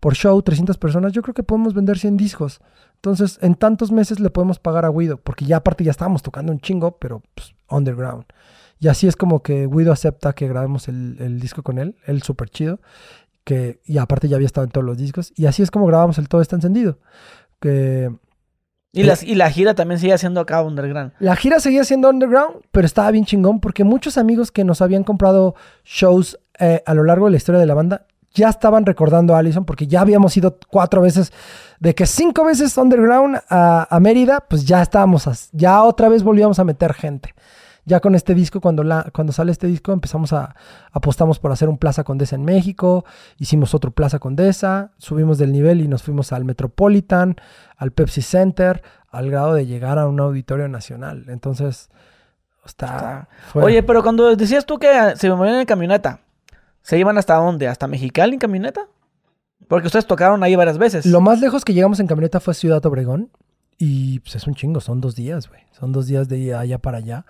[0.00, 2.60] por show, 300 personas, yo creo que podemos vender 100 discos.
[2.94, 6.52] Entonces, en tantos meses le podemos pagar a Guido, porque ya aparte ya estábamos tocando
[6.52, 8.24] un chingo, pero pues, underground.
[8.80, 12.22] Y así es como que Guido acepta que grabemos el, el disco con él, él
[12.22, 12.80] súper chido,
[13.48, 16.18] que, y aparte ya había estado en todos los discos, y así es como grabamos
[16.18, 16.98] el Todo está encendido.
[17.60, 18.10] Que
[18.92, 21.12] Y, las, y la gira también sigue haciendo acá Underground.
[21.18, 25.02] la gira seguía siendo underground, pero estaba bien chingón porque muchos amigos que nos habían
[25.02, 29.34] comprado shows eh, a lo largo de la historia de la banda ya estaban recordando
[29.34, 31.32] a Allison porque ya habíamos ido cuatro veces,
[31.80, 36.58] de que cinco veces underground a, a Mérida, pues ya estábamos, ya otra vez volvíamos
[36.58, 37.34] a meter gente.
[37.88, 40.54] Ya con este disco, cuando, la, cuando sale este disco, empezamos a
[40.92, 43.04] apostamos por hacer un Plaza Condesa en México,
[43.38, 47.36] hicimos otro Plaza Condesa, subimos del nivel y nos fuimos al Metropolitan,
[47.76, 51.24] al Pepsi Center, al grado de llegar a un auditorio nacional.
[51.28, 51.88] Entonces,
[52.64, 53.28] está...
[53.52, 56.20] fue- Oye, pero cuando decías tú que se movían en camioneta,
[56.82, 57.68] ¿se iban hasta dónde?
[57.68, 58.82] ¿Hasta Mexicali en camioneta?
[59.66, 61.04] Porque ustedes tocaron ahí varias veces.
[61.06, 63.30] Lo más lejos que llegamos en camioneta fue Ciudad Obregón.
[63.78, 65.60] Y pues es un chingo, son dos días, güey.
[65.78, 67.24] Son dos días de allá para allá.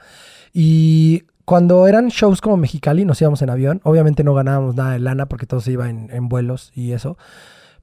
[0.53, 3.81] Y cuando eran shows como Mexicali, nos íbamos en avión.
[3.85, 7.19] Obviamente no ganábamos nada de lana porque todo se iba en, en vuelos y eso.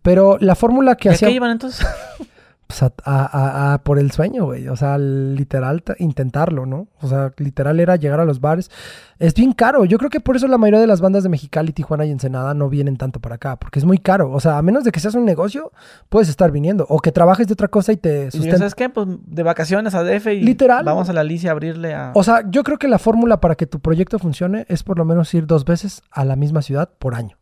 [0.01, 1.85] Pero la fórmula que ¿Y a hacía qué iban entonces?
[2.67, 4.67] pues, a- a- a- a por el sueño, güey.
[4.69, 6.87] O sea, literal, intentarlo, ¿no?
[7.01, 8.71] O sea, literal era llegar a los bares.
[9.19, 9.85] Es bien caro.
[9.85, 12.53] Yo creo que por eso la mayoría de las bandas de Mexicali, Tijuana y Ensenada
[12.53, 13.55] no vienen tanto para acá.
[13.57, 14.31] Porque es muy caro.
[14.31, 15.71] O sea, a menos de que seas un negocio,
[16.09, 16.85] puedes estar viniendo.
[16.89, 18.59] O que trabajes de otra cosa y te sustentes.
[18.59, 18.89] ¿Sabes qué?
[18.89, 20.83] Pues de vacaciones a DF y Literal.
[20.83, 22.11] vamos a la Alicia a abrirle a...
[22.15, 25.05] O sea, yo creo que la fórmula para que tu proyecto funcione es por lo
[25.05, 27.37] menos ir dos veces a la misma ciudad por año.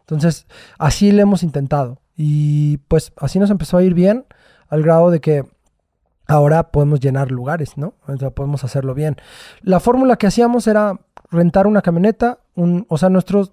[0.00, 0.46] Entonces,
[0.78, 2.00] así le hemos intentado.
[2.16, 4.24] Y pues así nos empezó a ir bien,
[4.74, 5.44] al grado de que
[6.26, 7.94] ahora podemos llenar lugares, ¿no?
[8.08, 9.16] O sea, podemos hacerlo bien.
[9.62, 13.52] La fórmula que hacíamos era rentar una camioneta, un, o sea, nuestros...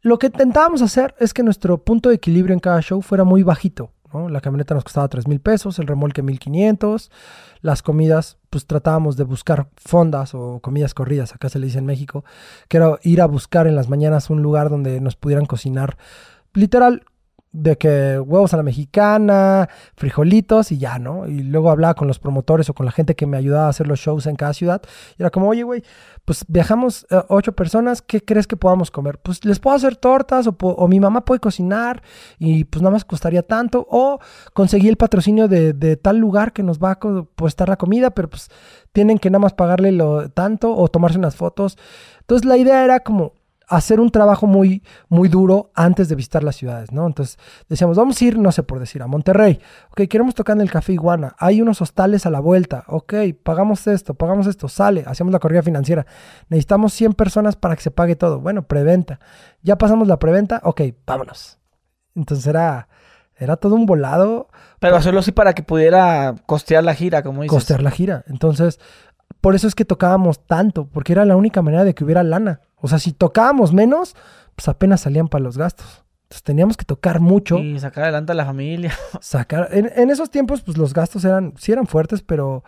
[0.00, 3.44] Lo que intentábamos hacer es que nuestro punto de equilibrio en cada show fuera muy
[3.44, 3.92] bajito.
[4.12, 4.28] ¿no?
[4.28, 7.12] La camioneta nos costaba 3 mil pesos, el remolque 1500,
[7.60, 11.86] las comidas, pues tratábamos de buscar fondas o comidas corridas, acá se le dice en
[11.86, 12.24] México,
[12.66, 15.96] que era ir a buscar en las mañanas un lugar donde nos pudieran cocinar,
[16.52, 17.04] literal,
[17.52, 21.26] de que huevos a la mexicana, frijolitos y ya, ¿no?
[21.28, 23.86] Y luego hablaba con los promotores o con la gente que me ayudaba a hacer
[23.86, 24.80] los shows en cada ciudad.
[25.18, 25.82] Y era como, oye, güey,
[26.24, 29.18] pues viajamos eh, ocho personas, ¿qué crees que podamos comer?
[29.18, 32.02] Pues les puedo hacer tortas o, o mi mamá puede cocinar
[32.38, 33.86] y pues nada más costaría tanto.
[33.90, 34.18] O
[34.54, 38.10] conseguí el patrocinio de, de tal lugar que nos va a co- costar la comida,
[38.10, 38.50] pero pues
[38.92, 41.76] tienen que nada más pagarle lo tanto o tomarse unas fotos.
[42.20, 43.34] Entonces la idea era como
[43.76, 47.06] hacer un trabajo muy, muy duro antes de visitar las ciudades, ¿no?
[47.06, 47.38] Entonces
[47.68, 49.60] decíamos, vamos a ir, no sé por decir, a Monterrey.
[49.90, 51.34] Ok, queremos tocar en el Café Iguana.
[51.38, 52.84] Hay unos hostales a la vuelta.
[52.86, 56.06] Ok, pagamos esto, pagamos esto, sale, hacemos la corrida financiera.
[56.50, 58.40] Necesitamos 100 personas para que se pague todo.
[58.40, 59.20] Bueno, preventa.
[59.62, 61.58] Ya pasamos la preventa, ok, vámonos.
[62.14, 62.88] Entonces era,
[63.36, 64.48] era todo un volado
[64.80, 67.56] Pero hacerlo así para que pudiera costear la gira, como dices.
[67.56, 68.22] costear la gira.
[68.26, 68.78] Entonces,
[69.40, 72.60] por eso es que tocábamos tanto, porque era la única manera de que hubiera lana.
[72.82, 74.14] O sea, si tocábamos menos,
[74.54, 76.04] pues apenas salían para los gastos.
[76.24, 78.92] Entonces teníamos que tocar mucho, Y sacar adelante a la familia.
[79.20, 79.68] sacar.
[79.72, 82.62] En, en esos tiempos, pues los gastos eran, sí eran fuertes, pero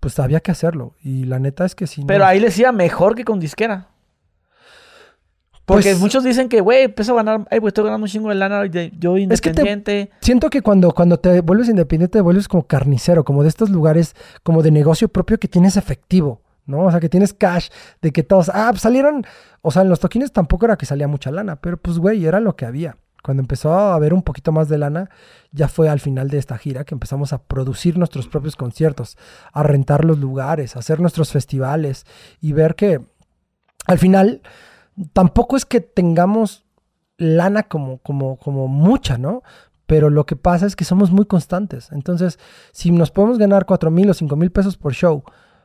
[0.00, 0.94] pues había que hacerlo.
[1.02, 2.26] Y la neta es que si Pero no.
[2.26, 3.88] ahí les iba mejor que con disquera.
[5.64, 8.28] Porque Pues- muchos dicen que, güey, empiezo a ganar, ay, pues estoy ganando un chingo
[8.30, 10.10] de lana, yo Es que te- independiente.
[10.20, 14.16] Siento que cuando, cuando te vuelves independiente, te vuelves como carnicero, como de estos lugares,
[14.42, 16.84] como de negocio propio que tienes efectivo, ¿no?
[16.84, 17.68] O sea, que tienes cash,
[18.00, 19.24] de que todos, ah, pues salieron,
[19.60, 22.40] o sea, en los toquines tampoco era que salía mucha lana, pero pues, güey, era
[22.40, 22.96] lo que había.
[23.22, 25.08] Cuando empezó a haber un poquito más de lana,
[25.52, 29.16] ya fue al final de esta gira que empezamos a producir nuestros propios conciertos,
[29.52, 32.04] a rentar los lugares, a hacer nuestros festivales
[32.40, 33.00] y ver que
[33.86, 34.42] al final
[35.12, 36.64] tampoco es que tengamos
[37.16, 39.42] lana como, como, como mucha, ¿no?
[39.86, 41.92] Pero lo que pasa es que somos muy constantes.
[41.92, 42.40] Entonces,
[42.72, 45.22] si nos podemos ganar 4 mil o 5 mil pesos por show,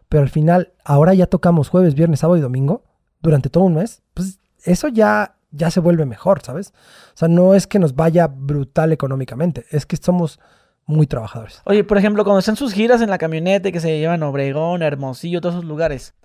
[0.10, 2.84] pero al final ahora ya tocamos jueves, viernes, sábado y domingo
[3.22, 6.74] durante todo un mes, pues eso ya, ya se vuelve mejor, ¿sabes?
[7.14, 10.40] O sea, no es que nos vaya brutal económicamente, es que somos
[10.86, 11.62] muy trabajadores.
[11.66, 14.82] Oye, por ejemplo, cuando están sus giras en la camioneta que se llevan a Obregón,
[14.82, 16.16] Hermosillo, todos esos lugares.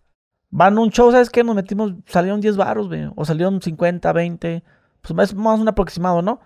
[0.51, 1.43] Van a un show, ¿sabes qué?
[1.43, 3.11] Nos metimos, salieron 10 baros, güey.
[3.17, 4.63] O salieron 50, 20.
[5.01, 6.41] Pues es más un aproximado, ¿no?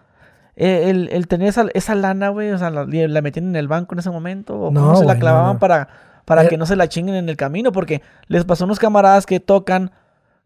[0.55, 3.69] Eh, el, el tener esa, esa lana, güey, o sea, la, la metían en el
[3.69, 4.59] banco en ese momento.
[4.59, 5.59] O No, cómo se la no, clavaban no.
[5.59, 5.89] para,
[6.27, 7.73] para Eh, que no se la chinguen en el camino.
[7.73, 9.93] Porque les pasó a unos camaradas que tocan,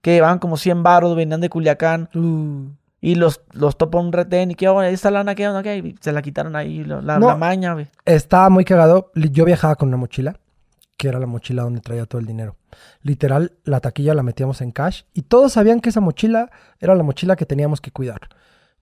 [0.02, 2.08] que van como 100 baros, venían de Culiacán.
[2.14, 2.70] Uh,
[3.02, 5.78] Y los, los topa un retén y qué onda, esta lana, qué onda, qué.
[5.78, 7.26] Y se la quitaron ahí, la, la- No.
[7.28, 7.88] la maña, güey.
[8.04, 9.10] Estaba muy cagado.
[9.14, 10.36] Yo viajaba con una mochila,
[10.98, 12.56] que era la mochila donde traía todo el dinero.
[13.02, 17.02] Literal, la taquilla la metíamos en cash y todos sabían que esa mochila era la
[17.02, 18.20] mochila que teníamos que cuidar.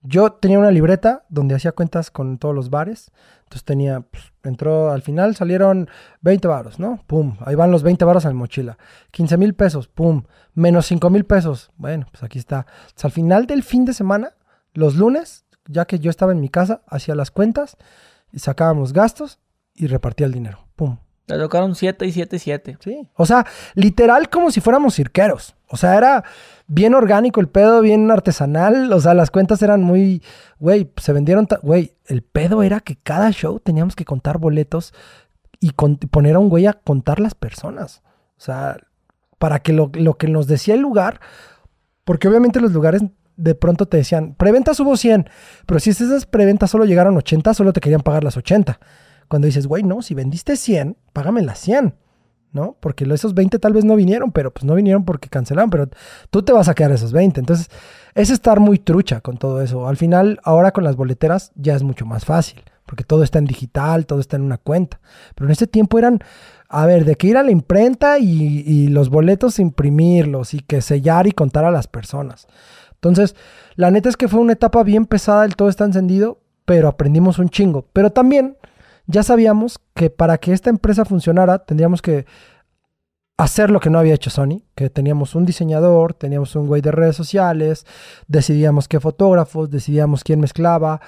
[0.01, 3.11] Yo tenía una libreta donde hacía cuentas con todos los bares.
[3.43, 5.89] Entonces tenía, pues, entró al final, salieron
[6.21, 7.03] 20 varos, ¿no?
[7.07, 8.77] Pum, ahí van los 20 varos a mochila.
[9.11, 10.23] 15 mil pesos, pum,
[10.53, 11.71] menos 5 mil pesos.
[11.75, 12.65] Bueno, pues aquí está.
[13.01, 14.33] Al final del fin de semana,
[14.73, 17.75] los lunes, ya que yo estaba en mi casa, hacía las cuentas
[18.31, 19.39] y sacábamos gastos
[19.73, 20.67] y repartía el dinero.
[20.75, 20.97] Pum.
[21.29, 22.77] Le tocaron 7 y 7 y 7.
[22.79, 23.07] Sí.
[23.15, 23.45] O sea,
[23.75, 25.55] literal como si fuéramos cirqueros.
[25.67, 26.23] O sea, era
[26.67, 28.91] bien orgánico el pedo, bien artesanal.
[28.91, 30.23] O sea, las cuentas eran muy,
[30.57, 34.93] güey, se vendieron, güey, el pedo era que cada show teníamos que contar boletos
[35.59, 38.01] y poner a un güey a contar las personas.
[38.37, 38.77] O sea,
[39.37, 41.19] para que lo, lo que nos decía el lugar,
[42.05, 43.03] porque obviamente los lugares
[43.35, 45.29] de pronto te decían, preventas hubo 100,
[45.65, 48.79] pero si esas preventas solo llegaron 80, solo te querían pagar las 80.
[49.29, 51.95] Cuando dices, güey, no, si vendiste 100, págame las 100.
[52.51, 52.75] ¿no?
[52.79, 55.89] Porque esos 20 tal vez no vinieron, pero pues no vinieron porque cancelaron, pero
[56.29, 57.39] tú te vas a quedar esos 20.
[57.39, 57.69] Entonces,
[58.15, 59.87] es estar muy trucha con todo eso.
[59.87, 63.45] Al final, ahora con las boleteras ya es mucho más fácil, porque todo está en
[63.45, 64.99] digital, todo está en una cuenta.
[65.35, 66.19] Pero en ese tiempo eran,
[66.67, 70.81] a ver, de que ir a la imprenta y, y los boletos imprimirlos y que
[70.81, 72.47] sellar y contar a las personas.
[72.93, 73.35] Entonces,
[73.75, 77.39] la neta es que fue una etapa bien pesada, el todo está encendido, pero aprendimos
[77.39, 77.85] un chingo.
[77.93, 78.57] Pero también
[79.09, 82.27] ya sabíamos que para que esta empresa funcionara tendríamos que
[83.37, 86.91] hacer lo que no había hecho Sony, que teníamos un diseñador, teníamos un güey de
[86.91, 87.87] redes sociales,
[88.27, 91.01] decidíamos qué fotógrafos, decidíamos quién mezclaba.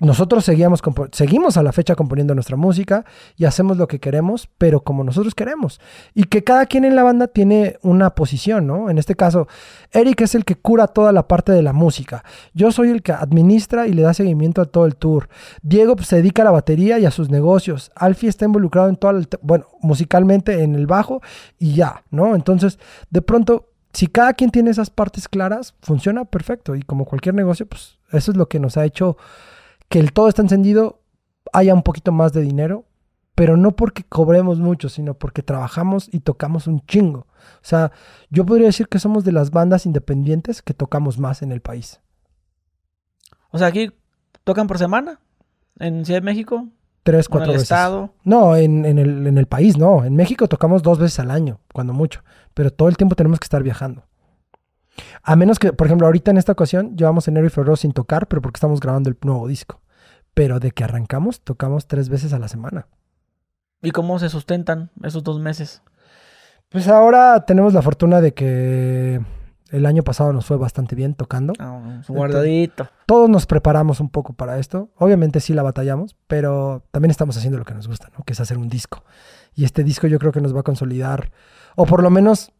[0.00, 0.80] Nosotros seguíamos
[1.10, 3.04] seguimos a la fecha componiendo nuestra música
[3.36, 5.80] y hacemos lo que queremos, pero como nosotros queremos.
[6.14, 8.90] Y que cada quien en la banda tiene una posición, ¿no?
[8.90, 9.48] En este caso,
[9.90, 12.22] Eric es el que cura toda la parte de la música.
[12.54, 15.28] Yo soy el que administra y le da seguimiento a todo el tour.
[15.62, 17.90] Diego pues, se dedica a la batería y a sus negocios.
[17.96, 21.22] Alfie está involucrado en todo el, bueno, musicalmente en el bajo
[21.58, 22.36] y ya, ¿no?
[22.36, 22.78] Entonces,
[23.10, 26.76] de pronto, si cada quien tiene esas partes claras, funciona perfecto.
[26.76, 29.16] Y como cualquier negocio, pues eso es lo que nos ha hecho
[29.88, 31.00] que el todo está encendido,
[31.52, 32.84] haya un poquito más de dinero,
[33.34, 37.20] pero no porque cobremos mucho, sino porque trabajamos y tocamos un chingo.
[37.20, 37.92] O sea,
[38.30, 42.00] yo podría decir que somos de las bandas independientes que tocamos más en el país.
[43.50, 43.92] O sea, aquí
[44.44, 45.20] tocan por semana.
[45.78, 46.66] En Ciudad de México.
[47.04, 47.62] Tres, cuatro el veces.
[47.62, 48.12] estado.
[48.24, 50.04] No, en, en el, en el país no.
[50.04, 52.24] En México tocamos dos veces al año, cuando mucho.
[52.54, 54.07] Pero todo el tiempo tenemos que estar viajando.
[55.22, 58.26] A menos que, por ejemplo, ahorita en esta ocasión llevamos enero y febrero sin tocar,
[58.26, 59.80] pero porque estamos grabando el nuevo disco.
[60.34, 62.86] Pero de que arrancamos, tocamos tres veces a la semana.
[63.82, 65.82] ¿Y cómo se sustentan esos dos meses?
[66.68, 69.20] Pues ahora tenemos la fortuna de que
[69.70, 71.52] el año pasado nos fue bastante bien tocando.
[71.58, 72.88] Un guardadito.
[73.06, 74.90] Todos nos preparamos un poco para esto.
[74.96, 78.24] Obviamente sí la batallamos, pero también estamos haciendo lo que nos gusta, ¿no?
[78.24, 79.04] Que es hacer un disco.
[79.54, 81.30] Y este disco yo creo que nos va a consolidar,
[81.76, 82.52] o por lo menos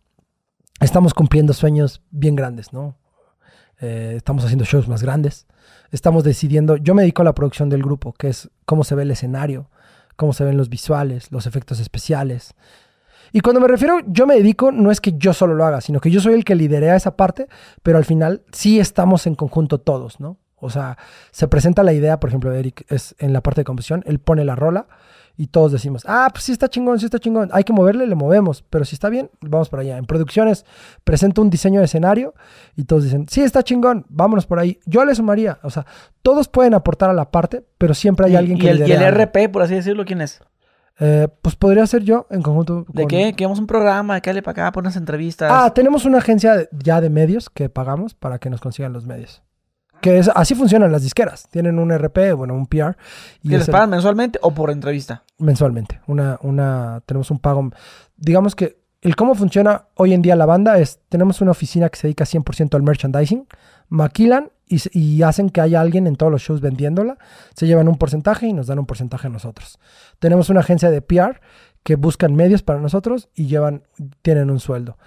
[0.80, 2.96] estamos cumpliendo sueños bien grandes, ¿no?
[3.80, 5.46] Eh, estamos haciendo shows más grandes.
[5.90, 9.02] Estamos decidiendo, yo me dedico a la producción del grupo, que es cómo se ve
[9.02, 9.70] el escenario,
[10.16, 12.54] cómo se ven los visuales, los efectos especiales.
[13.32, 16.00] Y cuando me refiero, yo me dedico, no es que yo solo lo haga, sino
[16.00, 17.48] que yo soy el que liderea esa parte,
[17.82, 20.38] pero al final sí estamos en conjunto todos, ¿no?
[20.56, 20.98] O sea,
[21.30, 24.44] se presenta la idea, por ejemplo, Eric es en la parte de composición, él pone
[24.44, 24.88] la rola
[25.40, 28.14] y todos decimos, ah, pues sí está chingón, sí está chingón, hay que moverle, le
[28.16, 29.96] movemos, pero si está bien, vamos para allá.
[29.96, 30.66] En producciones
[31.04, 32.34] presento un diseño de escenario
[32.76, 34.78] y todos dicen, sí está chingón, vámonos por ahí.
[34.84, 35.86] Yo le sumaría, o sea,
[36.22, 38.82] todos pueden aportar a la parte, pero siempre hay Y- alguien y, que el, y
[38.82, 39.22] el lidera algo.
[39.22, 40.40] RP, por así decirlo, ¿quién es?
[41.00, 42.84] Eh, pues podría ser yo en conjunto.
[42.92, 43.32] ¿De qué?
[43.34, 45.48] Que un programa, de que le para acá, por unas entrevistas.
[45.54, 49.06] Ah, tenemos una agencia de- ya de medios que pagamos para que nos consigan los
[49.06, 49.44] medios.
[50.00, 51.48] Que es, así funcionan las disqueras.
[51.50, 52.96] Tienen un RP, bueno, un PR.
[53.42, 55.22] Y ¿Que es les el- pagan mensualmente o por entrevista?
[55.38, 56.00] mensualmente.
[56.06, 57.70] Una, una, tenemos un pago.
[58.16, 61.96] Digamos que el cómo funciona hoy en día la banda es, tenemos una oficina que
[61.98, 63.46] se dedica 100% al merchandising,
[63.88, 67.16] maquilan y, y hacen que haya alguien en todos los shows vendiéndola,
[67.54, 69.78] se llevan un porcentaje y nos dan un porcentaje a nosotros.
[70.18, 71.40] Tenemos una agencia de PR
[71.84, 73.84] que buscan medios para nosotros y llevan,
[74.22, 74.98] tienen un sueldo.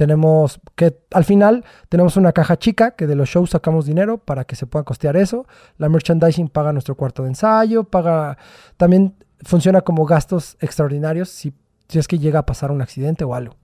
[0.00, 4.44] Tenemos que al final tenemos una caja chica que de los shows sacamos dinero para
[4.44, 5.46] que se pueda costear eso.
[5.76, 8.38] La merchandising paga nuestro cuarto de ensayo, paga
[8.78, 9.14] también
[9.44, 11.52] funciona como gastos extraordinarios si,
[11.86, 13.56] si es que llega a pasar un accidente o algo.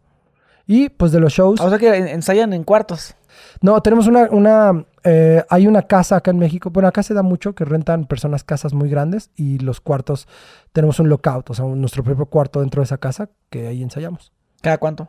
[0.66, 3.14] Y pues de los shows, O sea que en- ensayan en cuartos.
[3.62, 7.22] no, tenemos una, una eh, hay una casa acá en México, bueno, acá se da
[7.22, 10.28] mucho que rentan personas casas muy grandes y los cuartos,
[10.74, 14.32] tenemos un lockout, o sea, nuestro propio cuarto dentro de esa casa que ahí ensayamos.
[14.60, 15.08] ¿Cada cuánto?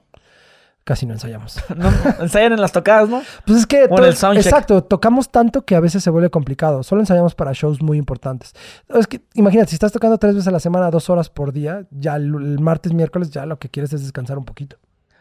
[0.87, 1.57] Casi no ensayamos.
[1.75, 3.21] No, ensayan en las tocadas, ¿no?
[3.45, 3.85] Pues es que...
[3.89, 4.45] O en el soundcheck.
[4.45, 6.81] exacto, tocamos tanto que a veces se vuelve complicado.
[6.81, 8.53] Solo ensayamos para shows muy importantes.
[8.87, 11.85] Es que, imagínate, si estás tocando tres veces a la semana, dos horas por día,
[11.91, 14.77] ya el, el martes, miércoles, ya lo que quieres es descansar un poquito.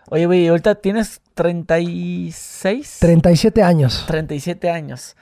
[0.09, 4.05] Oye, güey, ahorita tienes 36, 37 años.
[4.07, 5.17] 37 años.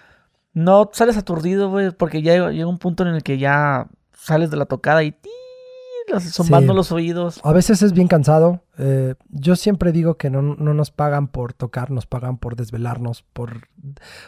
[0.53, 4.59] No sales aturdido, güey, porque ya llega un punto en el que ya sales de
[4.59, 5.13] la tocada y
[6.07, 6.21] ¡ti!
[6.21, 6.77] zumbando Sí.
[6.77, 7.41] los oídos.
[7.45, 8.63] A veces es bien cansado.
[8.79, 13.23] Eh, yo siempre digo que no, no nos pagan por tocar, nos pagan por desvelarnos,
[13.33, 13.69] por,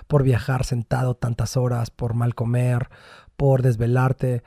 [0.07, 2.89] por viajar sentado tantas horas, por mal comer,
[3.37, 4.43] por desvelarte.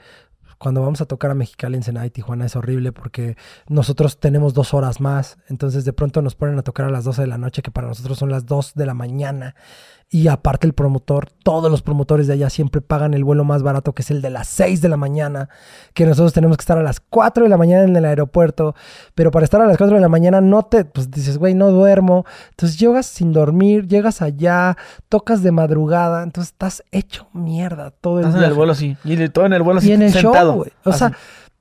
[0.57, 3.38] Cuando vamos a tocar a Mexicali, Ensenada y Tijuana es horrible porque
[3.69, 5.38] nosotros tenemos dos horas más.
[5.47, 7.88] Entonces de pronto nos ponen a tocar a las 12 de la noche, que para
[7.88, 9.56] nosotros son las 2 de la mañana.
[10.11, 13.94] Y aparte el promotor, todos los promotores de allá siempre pagan el vuelo más barato,
[13.94, 15.49] que es el de las 6 de la mañana,
[15.94, 18.73] que nosotros tenemos que estar a las 4 de la mañana en el aeropuerto,
[19.14, 21.69] pero para estar a las 4 de la mañana no te, pues dices, güey, no
[21.69, 24.77] duermo, entonces llegas sin dormir, llegas allá,
[25.10, 28.98] tocas de madrugada, entonces estás hecho mierda todo el Estás en el vuelo así.
[29.03, 30.53] Y todo en el vuelo Y en el sentado.
[30.53, 30.72] show, güey.
[30.86, 31.11] O sea,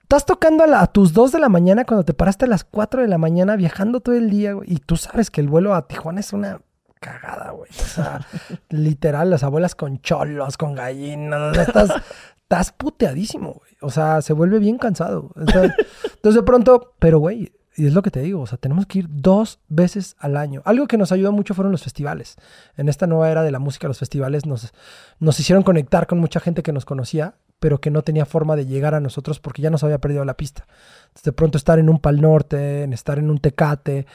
[0.04, 2.64] estás tocando a, la- a tus 2 de la mañana cuando te paraste a las
[2.64, 4.72] 4 de la mañana viajando todo el día, güey.
[4.72, 6.60] Y tú sabes que el vuelo a Tijuana es una
[6.98, 7.70] cagada, güey.
[7.70, 8.26] O sea,
[8.70, 11.56] literal, las abuelas con cholos, con gallinas.
[11.56, 11.90] estás,
[12.36, 13.72] estás puteadísimo, güey.
[13.80, 15.30] O sea, se vuelve bien cansado.
[15.36, 15.72] Entonces,
[16.04, 17.52] entonces de pronto, pero, güey.
[17.76, 20.62] Y es lo que te digo, o sea, tenemos que ir dos veces al año.
[20.64, 22.34] Algo que nos ayudó mucho fueron los festivales.
[22.76, 24.72] En esta nueva era de la música, los festivales nos,
[25.20, 28.66] nos hicieron conectar con mucha gente que nos conocía, pero que no tenía forma de
[28.66, 30.66] llegar a nosotros porque ya nos había perdido la pista.
[31.08, 34.06] Entonces, de pronto estar en un Pal Norte, en estar en un Tecate,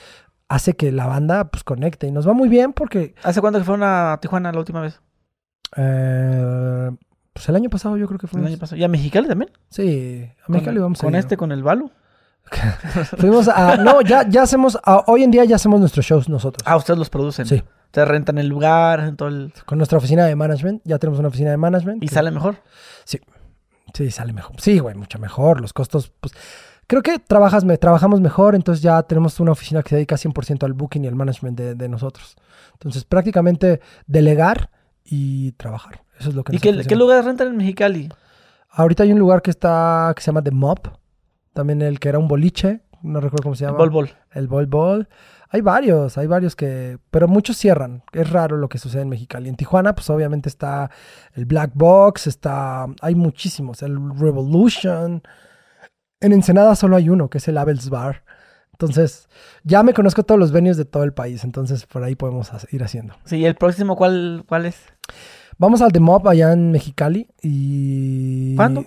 [0.53, 3.65] hace que la banda pues conecte y nos va muy bien porque ¿Hace cuánto que
[3.65, 4.99] fueron a Tijuana la última vez?
[5.75, 6.89] eh,
[7.33, 8.49] pues el año pasado yo creo que El fuimos.
[8.49, 8.79] año pasado.
[8.79, 9.51] ¿Y a Mexicali también?
[9.69, 11.89] Sí, a Mexicali vamos a Con este, con el Balu.
[13.17, 16.61] Fuimos a no, ya ya hacemos a- hoy en día ya hacemos nuestros shows nosotros.
[16.67, 17.45] Ah, ustedes los producen.
[17.45, 17.63] Sí.
[17.91, 19.53] Te rentan el lugar, hacen todo el...
[19.65, 22.03] Con nuestra oficina de management, ya tenemos una oficina de management.
[22.03, 22.57] Y que- sale mejor.
[23.05, 24.59] Sí, sale mejor.
[24.59, 25.61] Sí, güey, mucho mejor.
[25.61, 26.33] Los costos, pues.
[26.93, 30.63] Creo que trabajas, me, trabajamos mejor, entonces ya tenemos una oficina que se dedica 100%
[30.63, 32.35] al booking y al management de, de nosotros.
[32.73, 34.69] Entonces, prácticamente delegar
[35.03, 36.03] y trabajar.
[36.19, 38.09] Eso es lo que ¿Y qué, qué lugar rentan en Mexicali?
[38.69, 40.81] Ahorita hay un lugar que está, que se llama The Mob.
[41.53, 42.81] También el que era un boliche.
[43.01, 43.79] No recuerdo cómo se llama.
[43.79, 44.09] Bol Bol.
[44.31, 45.09] El Bol Bol.
[45.49, 46.99] Hay varios, hay varios que...
[47.09, 48.03] Pero muchos cierran.
[48.11, 49.49] Es raro lo que sucede en Mexicali.
[49.49, 50.91] En Tijuana, pues obviamente está
[51.33, 52.85] el Black Box, está...
[53.01, 53.81] Hay muchísimos.
[53.81, 55.23] El Revolution.
[56.23, 58.23] En Ensenada solo hay uno, que es el Abel's Bar.
[58.71, 59.27] Entonces,
[59.63, 61.43] ya me conozco todos los venues de todo el país.
[61.43, 63.13] Entonces, por ahí podemos ir haciendo.
[63.25, 64.77] Sí, ¿y el próximo cuál, cuál es?
[65.57, 68.55] Vamos al The Mob allá en Mexicali y...
[68.55, 68.85] ¿Cuándo?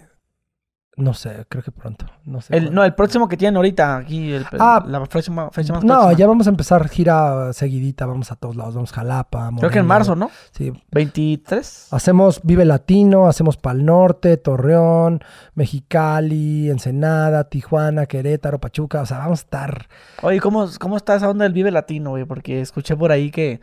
[0.98, 2.06] No sé, creo que pronto.
[2.24, 2.56] No sé.
[2.56, 5.93] El, no, el próximo que tienen ahorita aquí, el, Ah, la próxima fecha más No,
[5.94, 6.12] próxima.
[6.18, 9.51] ya vamos a empezar gira seguidita, vamos a todos lados, vamos a Jalapa.
[9.59, 9.85] Creo que en Morelia.
[9.85, 10.31] marzo, ¿no?
[10.52, 11.89] Sí, 23.
[11.90, 15.20] hacemos Vive Latino, hacemos Pal Norte, Torreón,
[15.55, 19.89] Mexicali, Ensenada, Tijuana, Querétaro, Pachuca, o sea, vamos a estar...
[20.23, 22.24] Oye, ¿cómo, ¿cómo está esa onda del Vive Latino, güey?
[22.24, 23.60] Porque escuché por ahí que,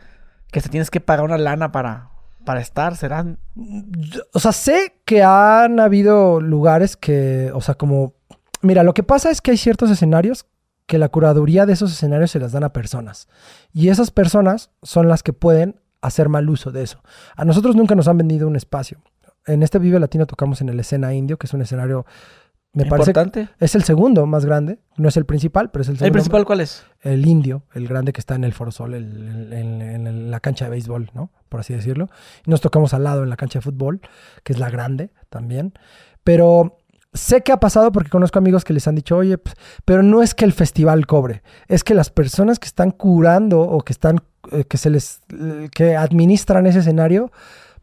[0.52, 2.10] que te tienes que pagar una lana para,
[2.44, 2.96] para estar.
[2.96, 3.38] ¿Serán?
[4.32, 8.14] O sea, sé que han habido lugares que, o sea, como...
[8.62, 10.46] Mira, lo que pasa es que hay ciertos escenarios
[10.86, 13.28] que la curaduría de esos escenarios se las dan a personas.
[13.72, 17.02] Y esas personas son las que pueden hacer mal uso de eso.
[17.36, 19.00] A nosotros nunca nos han vendido un espacio.
[19.46, 22.06] En este Vive Latino tocamos en el escena indio, que es un escenario,
[22.74, 23.12] me parece,
[23.60, 24.78] es el segundo más grande.
[24.96, 26.06] No es el principal, pero es el segundo.
[26.06, 26.84] ¿El principal cuál es?
[27.00, 30.30] El indio, el grande que está en el Foro Sol, el- el- el- en, en
[30.30, 31.30] la cancha de béisbol, ¿no?
[31.48, 32.08] Por así decirlo.
[32.46, 34.00] Y nos tocamos al lado en la cancha de fútbol,
[34.42, 35.72] que es la grande también.
[36.24, 36.78] Pero
[37.12, 40.22] sé que ha pasado porque conozco amigos que les han dicho, oye, pues, pero no
[40.22, 44.20] es que el festival cobre, es que las personas que están curando o que están,
[44.50, 47.30] eh, que se les, eh, que administran ese escenario,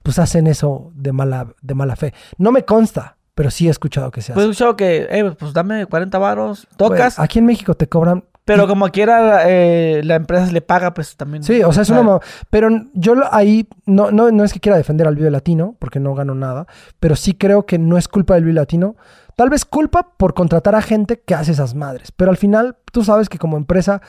[0.04, 2.14] pues hacen eso de mala, de mala fe.
[2.38, 4.36] No me consta, pero sí he escuchado que se hace.
[4.36, 8.26] Pues he escuchado que, eh, pues dame 40 varos, tocas, aquí en México te cobran
[8.46, 11.42] pero como quiera eh, la empresa le paga, pues también.
[11.42, 12.20] Sí, o sea, es una...
[12.52, 16.14] Pero yo ahí, no, no, no es que quiera defender al Vive Latino, porque no
[16.14, 16.68] gano nada,
[17.00, 18.96] pero sí creo que no es culpa del Vive Latino.
[19.36, 22.12] Tal vez culpa por contratar a gente que hace esas madres.
[22.12, 24.04] Pero al final, tú sabes que como empresa,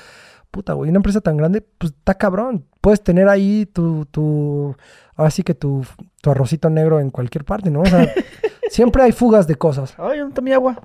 [0.51, 2.67] puta, güey, una empresa tan grande, pues está cabrón.
[2.83, 4.77] Puedes tener ahí tu, tu,
[5.17, 5.87] ahora sí que tu,
[6.21, 7.81] tu arrocito negro en cualquier parte, ¿no?
[7.81, 8.13] O sea,
[8.73, 9.95] siempre hay fugas de cosas.
[9.99, 10.81] Ay, ¿dónde está mi agua?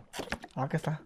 [0.55, 1.01] Ah, acá está.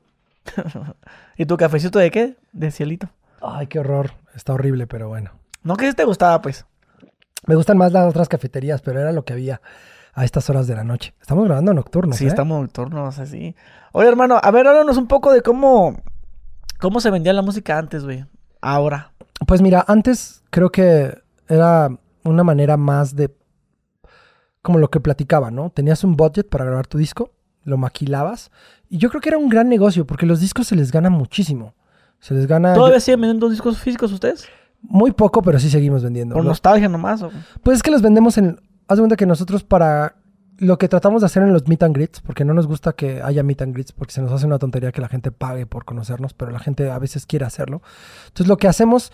[1.37, 2.37] ¿Y tu cafecito de qué?
[2.51, 3.09] De cielito.
[3.41, 4.11] Ay, qué horror.
[4.35, 5.31] Está horrible, pero bueno.
[5.63, 6.65] No que si te gustaba, pues.
[7.47, 9.61] Me gustan más las otras cafeterías, pero era lo que había
[10.13, 11.13] a estas horas de la noche.
[11.21, 12.27] Estamos grabando nocturnos, sí, ¿eh?
[12.27, 13.55] estamos nocturnos, así.
[13.93, 16.01] Oye, hermano, a ver, háblanos un poco de cómo,
[16.79, 18.25] cómo se vendía la música antes, güey.
[18.61, 19.13] Ahora.
[19.47, 21.17] Pues mira, antes creo que
[21.47, 21.89] era
[22.23, 23.33] una manera más de...
[24.61, 25.69] Como lo que platicaba, ¿no?
[25.69, 27.31] Tenías un budget para grabar tu disco,
[27.63, 28.51] lo maquilabas,
[28.89, 31.73] y yo creo que era un gran negocio, porque los discos se les gana muchísimo.
[32.19, 32.73] Se les gana...
[32.73, 34.47] ¿Todavía siguen vendiendo discos físicos ustedes?
[34.81, 36.35] Muy poco, pero sí seguimos vendiendo.
[36.35, 37.21] ¿Por nostalgia nomás?
[37.21, 37.31] o?
[37.63, 38.59] Pues es que los vendemos en.
[38.87, 40.15] Haz de cuenta que nosotros para.
[40.57, 43.19] Lo que tratamos de hacer en los meet and greets, porque no nos gusta que
[43.21, 45.85] haya meet and greets, porque se nos hace una tontería que la gente pague por
[45.85, 47.81] conocernos, pero la gente a veces quiere hacerlo.
[48.27, 49.11] Entonces lo que hacemos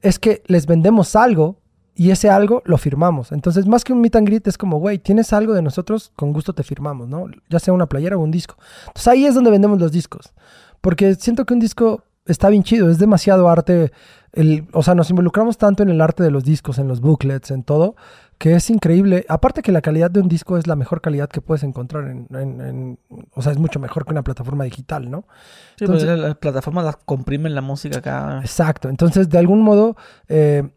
[0.00, 1.60] es que les vendemos algo
[1.98, 3.32] y ese algo lo firmamos.
[3.32, 6.32] Entonces más que un meet and greet es como, güey, tienes algo de nosotros, con
[6.32, 7.26] gusto te firmamos, ¿no?
[7.50, 8.54] Ya sea una playera o un disco.
[8.86, 10.32] Entonces ahí es donde vendemos los discos.
[10.80, 13.90] Porque siento que un disco está bien chido, es demasiado arte.
[14.32, 17.50] El, o sea, nos involucramos tanto en el arte de los discos, en los booklets,
[17.50, 17.96] en todo,
[18.36, 19.24] que es increíble.
[19.28, 22.28] Aparte que la calidad de un disco es la mejor calidad que puedes encontrar en,
[22.32, 22.98] en- en-
[23.34, 25.24] o sea, es mucho mejor que una plataforma digital, ¿no?
[25.76, 28.38] Sí, Entonces- pues las plataformas las comprimen la música acá.
[28.40, 28.88] Exacto.
[28.88, 29.96] Entonces, de algún modo,
[30.28, 30.68] eh,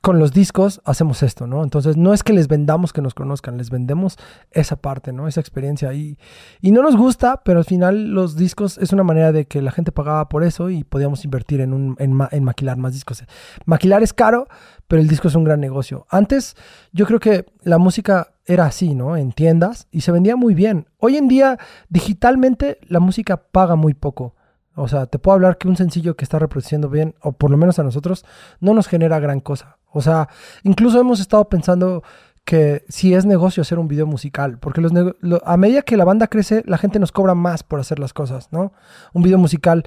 [0.00, 1.62] con los discos hacemos esto, ¿no?
[1.62, 4.16] Entonces, no es que les vendamos que nos conozcan, les vendemos
[4.50, 5.28] esa parte, ¿no?
[5.28, 6.16] Esa experiencia ahí.
[6.60, 9.72] Y no nos gusta, pero al final los discos es una manera de que la
[9.72, 13.24] gente pagaba por eso y podíamos invertir en, un, en, en maquilar más discos.
[13.66, 14.48] Maquilar es caro,
[14.88, 16.06] pero el disco es un gran negocio.
[16.08, 16.56] Antes,
[16.92, 19.18] yo creo que la música era así, ¿no?
[19.18, 20.88] En tiendas y se vendía muy bien.
[20.96, 21.58] Hoy en día,
[21.90, 24.34] digitalmente, la música paga muy poco.
[24.74, 27.58] O sea, te puedo hablar que un sencillo que está reproduciendo bien, o por lo
[27.58, 28.24] menos a nosotros,
[28.60, 29.76] no nos genera gran cosa.
[29.92, 30.28] O sea,
[30.62, 32.02] incluso hemos estado pensando
[32.44, 36.04] que si es negocio hacer un video musical, porque los lo- a medida que la
[36.04, 38.72] banda crece, la gente nos cobra más por hacer las cosas, ¿no?
[39.12, 39.84] Un video musical,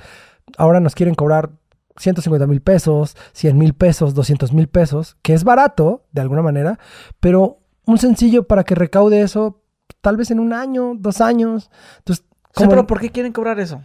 [0.58, 1.50] ahora nos quieren cobrar
[1.98, 6.80] 150 mil pesos, 100 mil pesos, 200 mil pesos, que es barato, de alguna manera,
[7.20, 9.62] pero un sencillo para que recaude eso,
[10.02, 11.70] tal vez en un año, dos años.
[12.00, 12.26] Entonces,
[12.70, 13.84] pero ¿por qué quieren cobrar eso?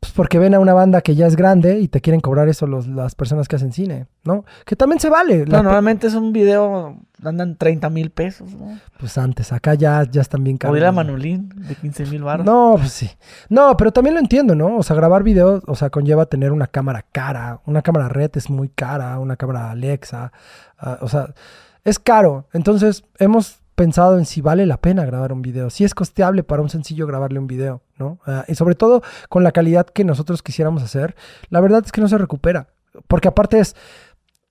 [0.00, 2.66] Pues porque ven a una banda que ya es grande y te quieren cobrar eso
[2.66, 4.44] los- las personas que hacen cine, ¿no?
[4.64, 5.44] Que también se vale.
[5.46, 8.78] La- normalmente es un video, andan 30 mil pesos, ¿no?
[8.98, 10.76] Pues antes, acá ya, ya están bien O caros.
[10.78, 10.94] ir a ¿no?
[10.96, 12.46] Manolín de 15 mil baros.
[12.46, 13.10] No, pues sí.
[13.50, 14.78] No, pero también lo entiendo, ¿no?
[14.78, 17.60] O sea, grabar videos, o sea, conlleva tener una cámara cara.
[17.66, 20.32] Una cámara red es muy cara, una cámara Alexa.
[20.78, 21.34] ah, o sea,
[21.84, 22.46] es caro.
[22.54, 25.70] Entonces, hemos pensado en si vale la pena grabar un video.
[25.70, 28.18] Si es costeable para un sencillo grabarle un video, ¿no?
[28.26, 29.00] Ah, y sobre todo
[29.30, 31.14] con la calidad que nosotros quisiéramos hacer.
[31.48, 32.68] La verdad es que no se recupera.
[33.08, 33.74] Porque aparte es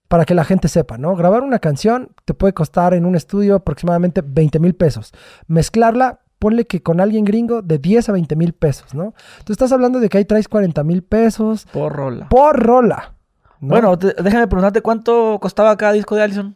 [0.07, 1.15] para que la gente sepa, ¿no?
[1.15, 5.11] Grabar una canción te puede costar en un estudio aproximadamente 20 mil pesos.
[5.47, 9.13] Mezclarla, ponle que con alguien gringo de 10 a 20 mil pesos, ¿no?
[9.43, 12.29] Tú estás hablando de que ahí traes 40 mil pesos Por rola.
[12.29, 13.13] por rola.
[13.59, 13.67] ¿no?
[13.69, 16.55] Bueno, te- déjame preguntarte cuánto costaba cada disco de Allison.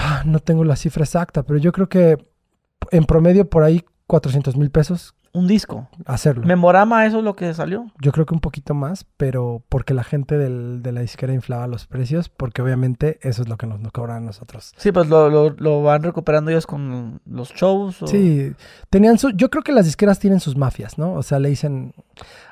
[0.00, 2.24] Ah, no tengo la cifra exacta, pero yo creo que
[2.92, 5.88] en promedio por ahí 400 mil pesos Un disco.
[6.06, 6.44] hacerlo.
[6.46, 7.86] Memorama, eso es lo que salió.
[8.00, 11.66] Yo creo que un poquito más, pero porque la gente del- de la disquera inflaba
[11.66, 14.72] los precios, porque obviamente eso es lo que nos, nos cobran a nosotros.
[14.76, 18.02] Sí, pues lo, lo- lo van recuperando ellos con los shows.
[18.02, 18.52] o- Sí,
[18.90, 21.12] tenían su, yo creo que las disqueras tienen sus mafias, ¿no?
[21.14, 21.94] O sea, le dicen,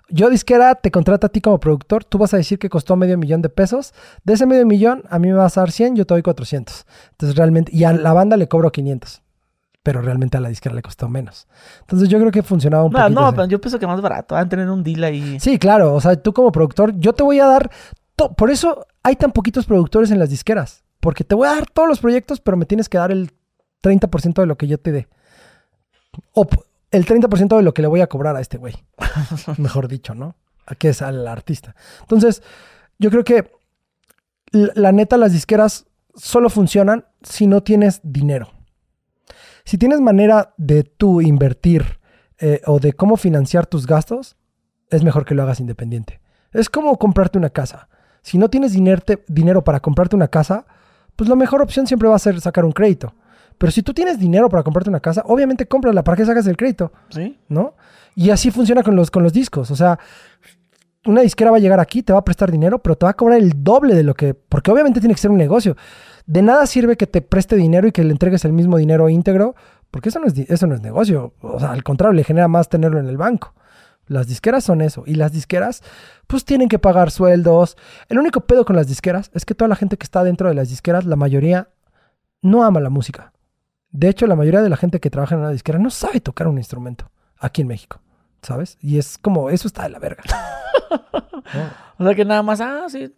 [0.08, 3.18] yo disquera te contrato a ti como productor, tú vas a decir que costó medio
[3.18, 3.92] millón de pesos,
[4.24, 6.86] de ese medio millón a mí me vas a dar 100, yo te doy 400.
[7.10, 9.22] Entonces realmente, y a la banda le cobro 500,
[9.86, 11.46] pero realmente a la disquera le costó menos.
[11.82, 13.20] Entonces yo creo que funcionaba un No, poquito.
[13.20, 13.36] no, así.
[13.36, 14.34] pero yo pienso que más barato.
[14.34, 15.38] Van a tener un deal ahí.
[15.38, 17.70] Sí, claro, o sea, tú como productor, yo te voy a dar,
[18.36, 21.88] por eso hay tan poquitos productores en las disqueras, porque te voy a dar todos
[21.88, 23.30] los proyectos, pero me tienes que dar el
[23.80, 25.06] 30% de lo que yo te dé.
[26.32, 26.48] O
[26.90, 28.74] el 30% de lo que le voy a cobrar a este güey.
[29.56, 30.34] Mejor dicho, ¿no?
[30.66, 31.76] A que es al artista.
[32.00, 32.42] Entonces,
[32.98, 33.52] yo creo que
[34.50, 35.86] la neta, las disqueras
[36.16, 38.50] solo funcionan si no tienes dinero.
[39.66, 41.98] Si tienes manera de tú invertir
[42.38, 44.36] eh, o de cómo financiar tus gastos,
[44.88, 46.20] es mejor que lo hagas independiente.
[46.52, 47.88] Es como comprarte una casa.
[48.22, 50.64] Si no tienes dinerte- dinero para comprarte una casa,
[51.16, 53.14] pues la mejor opción siempre va a ser sacar un crédito.
[53.59, 56.05] Pero si tú tienes dinero para comprarte una casa, obviamente cómprala.
[56.05, 56.93] ¿Para qué sacas el crédito?
[57.09, 57.38] ¿Sí?
[57.48, 57.74] ¿no?
[58.14, 59.70] Y así funciona con los, con los discos.
[59.70, 59.98] O sea,
[61.06, 63.14] una disquera va a llegar aquí, te va a prestar dinero, pero te va a
[63.14, 64.34] cobrar el doble de lo que.
[64.34, 65.76] Porque obviamente tiene que ser un negocio.
[66.26, 69.54] De nada sirve que te preste dinero y que le entregues el mismo dinero íntegro,
[69.90, 71.34] porque eso no es, eso no es negocio.
[71.40, 73.54] O sea, al contrario, le genera más tenerlo en el banco.
[74.08, 75.04] Las disqueras son eso.
[75.06, 75.82] Y las disqueras,
[76.26, 77.76] pues tienen que pagar sueldos.
[78.08, 80.54] El único pedo con las disqueras es que toda la gente que está dentro de
[80.54, 81.70] las disqueras, la mayoría
[82.42, 83.32] no ama la música.
[83.90, 86.48] De hecho, la mayoría de la gente que trabaja en una disquera no sabe tocar
[86.48, 88.00] un instrumento aquí en México,
[88.42, 88.78] ¿sabes?
[88.80, 90.22] Y es como, eso está de la verga.
[91.98, 93.14] O sea que nada más, ah, sí,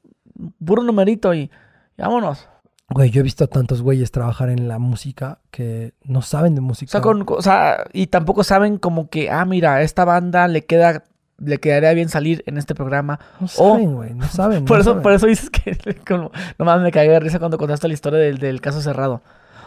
[0.64, 1.51] puro numerito y
[1.97, 2.47] vámonos.
[2.90, 6.60] Güey, yo he visto a tantos güeyes trabajar en la música que no saben de
[6.60, 6.90] O música.
[6.90, 10.65] sea, con, o sea, y tampoco saben como que, ah, mira, a esta banda le
[10.65, 11.05] queda
[11.40, 13.20] le quedaría bien salir en este programa.
[13.39, 14.65] No O- saben, güey, no saben.
[14.66, 15.02] Por no eso, saben.
[15.05, 15.77] por eso dices que
[16.09, 19.20] como, no mames, me cagué de risa cuando contaste la historia del, del caso cerrado.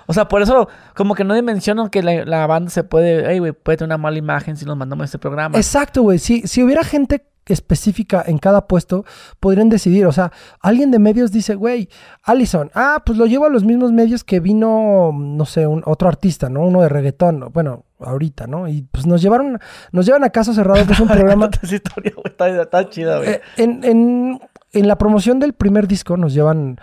[0.08, 3.40] O sea, por eso como que no dimensionan que la, la banda se puede, hey,
[3.40, 5.58] güey, puede tener una mala imagen si nos mandamos a este programa.
[5.58, 6.20] Exacto, güey.
[6.20, 9.04] Si, si hubiera gente específica en cada puesto,
[9.40, 10.06] podrían decidir.
[10.06, 11.90] O sea, alguien de medios dice, güey,
[12.24, 16.08] Allison, ah, pues lo llevo a los mismos medios que vino, no sé, un, otro
[16.08, 16.62] artista, ¿no?
[16.62, 18.68] Uno de reggaetón, bueno, ahorita, ¿no?
[18.68, 19.60] Y pues nos llevaron,
[19.92, 21.50] nos llevan a caso cerrado, que es un programa.
[21.64, 23.30] Historia, güey, está, está chida, güey.
[23.32, 24.40] Eh, en, en-
[24.74, 26.80] en la promoción del primer disco nos llevan,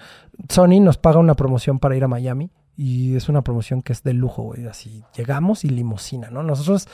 [0.51, 2.51] Sony nos paga una promoción para ir a Miami
[2.81, 4.67] y es una promoción que es de lujo, güey.
[4.67, 6.45] Así llegamos y limosina, ¿no?
[6.45, 6.87] Nosotros,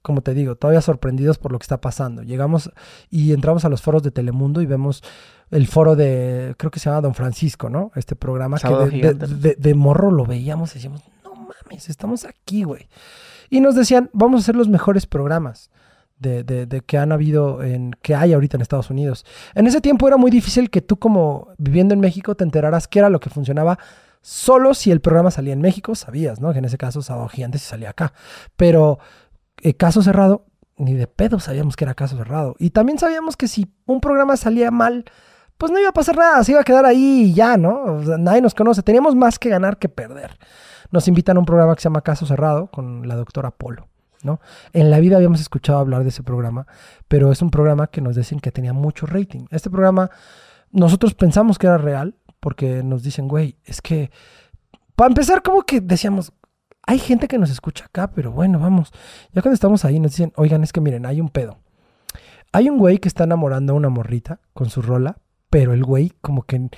[0.00, 2.22] como te digo, todavía sorprendidos por lo que está pasando.
[2.22, 2.70] Llegamos
[3.10, 5.02] y entramos a los foros de Telemundo y vemos
[5.50, 7.90] el foro de, creo que se llama Don Francisco, ¿no?
[7.96, 9.26] Este programa que Sábado de, de- Gigante.
[9.26, 12.88] de- de morro lo veíamos y decíamos, no mames, estamos aquí, güey.
[13.50, 15.70] Y nos decían, vamos a hacer los mejores programas
[16.20, 19.26] de, de- de que han habido, en, que hay ahorita en Estados Unidos.
[19.56, 23.00] En ese tiempo era muy difícil que tú como viviendo en México te enteraras qué
[23.00, 23.76] era lo que funcionaba.
[24.22, 26.52] Solo si el programa salía en México, sabías, ¿no?
[26.52, 28.12] Que en ese caso Sábado Gigante sí salía acá.
[28.56, 28.98] Pero
[29.60, 30.46] eh, caso cerrado,
[30.76, 32.54] ni de pedo sabíamos que era caso cerrado.
[32.58, 35.04] Y también sabíamos que si un programa salía mal,
[35.58, 38.00] pues no iba a pasar nada, se iba a quedar ahí y ya, ¿no?
[38.18, 38.82] Nadie nos conoce.
[38.82, 40.38] Teníamos más que ganar que perder.
[40.92, 43.88] Nos invitan a un programa que se llama Caso Cerrado con la doctora Polo.
[44.22, 44.40] ¿no?
[44.72, 46.66] En la vida habíamos escuchado hablar de ese programa,
[47.08, 49.46] pero es un programa que nos dicen que tenía mucho rating.
[49.50, 50.10] Este programa
[50.70, 54.10] nosotros pensamos que era real porque nos dicen, güey, es que
[54.96, 56.32] para empezar como que decíamos,
[56.84, 58.90] hay gente que nos escucha acá, pero bueno, vamos.
[59.32, 61.60] Ya cuando estamos ahí nos dicen, oigan, es que miren, hay un pedo.
[62.50, 65.18] Hay un güey que está enamorando a una morrita con su rola,
[65.50, 66.68] pero el güey como que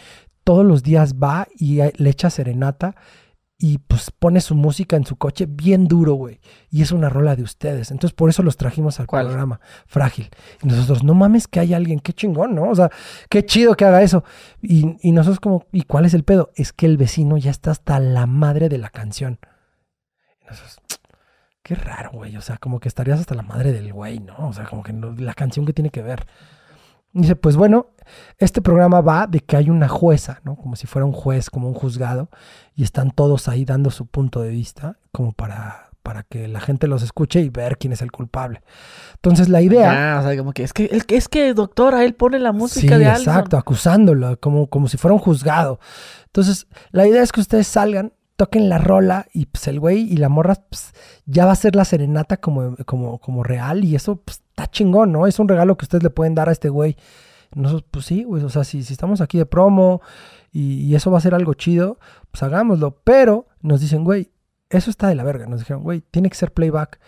[0.45, 2.95] todos los días va y le echa serenata
[3.67, 6.39] y pues pone su música en su coche bien duro, güey.
[6.71, 7.91] Y es una rola de ustedes.
[7.91, 9.25] Entonces por eso los trajimos al ¿Cuál?
[9.25, 9.59] programa.
[9.87, 10.29] Frágil.
[10.63, 12.69] Y nosotros, no mames que hay alguien, qué chingón, ¿no?
[12.69, 12.91] O sea,
[13.31, 14.23] qué chido que haga eso.
[14.61, 16.51] Y, y nosotros como, ¿y cuál es el pedo?
[16.57, 19.39] Es que el vecino ya está hasta la madre de la canción.
[20.43, 20.77] Y nosotros,
[21.63, 22.37] qué raro, güey.
[22.37, 24.37] O sea, como que estarías hasta la madre del güey, ¿no?
[24.47, 26.27] O sea, como que no- la canción que tiene que ver.
[27.15, 27.87] Y dice, pues bueno,
[28.39, 30.57] este programa va de que hay una jueza, ¿no?
[30.57, 32.29] Como si fuera un juez, como un juzgado,
[32.75, 36.87] y están todos ahí dando su punto de vista, como para, para que la gente
[36.87, 38.63] los escuche y ver quién es el culpable.
[39.15, 40.17] Entonces la idea...
[40.17, 42.97] Ah, o sea, como que es que, el- es que, doctora, él pone la música
[42.97, 45.81] sí, de exacto, acusándolo, como, como si fuera un juzgado.
[46.27, 50.17] Entonces, la idea es que ustedes salgan, toquen la rola y pues el güey y
[50.17, 50.93] la morra pues,
[51.25, 55.13] ya va a ser la serenata como, como, como real y eso pues, está chingón,
[55.13, 55.29] ¿no?
[55.29, 56.97] Es un regalo que ustedes le pueden dar a este güey.
[57.55, 60.03] Nosotros, pues sí, güey, o sea, si, si estamos aquí de promo
[60.53, 61.99] y, y eso va a ser algo chido,
[62.31, 63.01] pues hagámoslo.
[63.05, 64.31] Pero nos dicen, güey,
[64.71, 65.47] eso está de la verga.
[65.47, 67.01] Nos dijeron, güey, tiene que ser playback.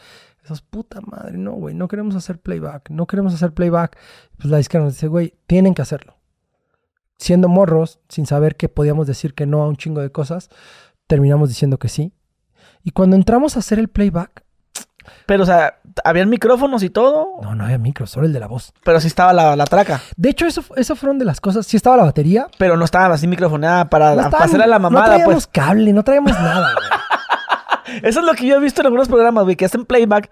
[0.45, 3.99] Esos puta madre, no, güey, no queremos hacer playback, no queremos hacer playback.
[4.37, 6.19] Pues la disquera nos dice, güey, tienen que hacerlo.
[7.19, 10.49] Siendo morros, sin saber que podíamos decir que no a un chingo de cosas,
[11.09, 12.13] terminamos diciendo que sí.
[12.85, 14.46] Y cuando entramos a hacer el playback,
[15.27, 18.47] Pero, o sea, habían micrófonos y todo, no, no había micro, solo el de la
[18.47, 18.73] voz.
[18.85, 20.01] pero sí estaba la, la traca.
[20.17, 21.67] De hecho, eso, eso fueron de las cosas.
[21.67, 22.47] Sí estaba la batería.
[22.59, 25.47] Pero no estaba así microfonada para, No estaban- hacerle a la no mamada, traíamos pues.
[25.49, 28.01] cable, no traíamos nada, güey.
[28.03, 30.31] Eso es lo que yo he visto en algunos programas, güey, que hacen playback.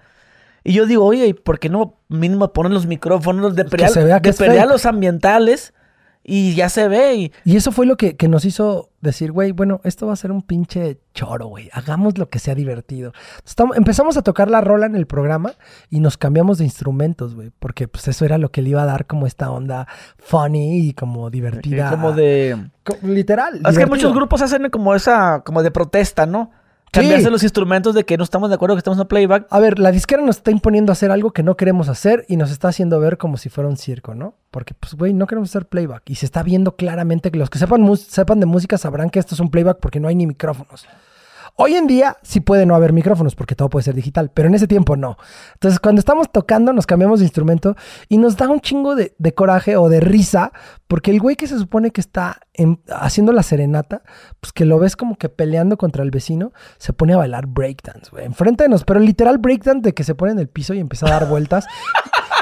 [0.64, 4.02] Y yo digo, oye, ¿y por qué no mínimo ponen los micrófonos de pelear, se
[4.02, 4.66] vea que de fake.
[4.66, 5.74] los ambientales?
[6.26, 7.14] Y ya se ve.
[7.16, 10.16] Y, Y eso fue lo que, que nos hizo decir, güey, bueno, esto va a
[10.16, 11.68] ser un pinche choro, güey.
[11.74, 13.12] Hagamos lo que sea divertido.
[13.44, 15.52] Estamos- empezamos a tocar la rola en el programa
[15.90, 17.50] y nos cambiamos de instrumentos, güey.
[17.58, 19.86] Porque pues eso era lo que le iba a dar como esta onda
[20.16, 21.90] funny y como divertida.
[21.90, 22.70] como de...
[22.84, 23.60] Co- Literal.
[23.68, 26.50] Es que muchos grupos hacen como esa, como de protesta, ¿no?
[26.94, 29.46] Cambiarse los instrumentos de que no estamos de acuerdo que estamos en playback.
[29.50, 32.36] A ver, la disquera nos está imponiendo a hacer algo que no queremos hacer y
[32.36, 34.34] nos está haciendo ver como si fuera un circo, ¿no?
[34.50, 36.02] Porque, pues, güey, no queremos hacer playback.
[36.06, 39.34] Y se está viendo claramente que los que sepan, sepan de música sabrán que esto
[39.34, 40.86] es un playback porque no hay ni micrófonos.
[41.56, 44.54] Hoy en día sí puede no haber micrófonos porque todo puede ser digital, pero en
[44.56, 45.16] ese tiempo no.
[45.52, 47.76] Entonces, cuando estamos tocando, nos cambiamos de instrumento
[48.08, 50.50] y nos da un chingo de, de coraje o de risa
[50.88, 54.02] porque el güey que se supone que está en- haciendo la serenata,
[54.40, 58.10] pues que lo ves como que peleando contra el vecino, se pone a bailar breakdance,
[58.10, 60.80] güey, enfrente de nos, pero literal breakdance de que se pone en el piso y
[60.80, 61.66] empieza a dar vueltas.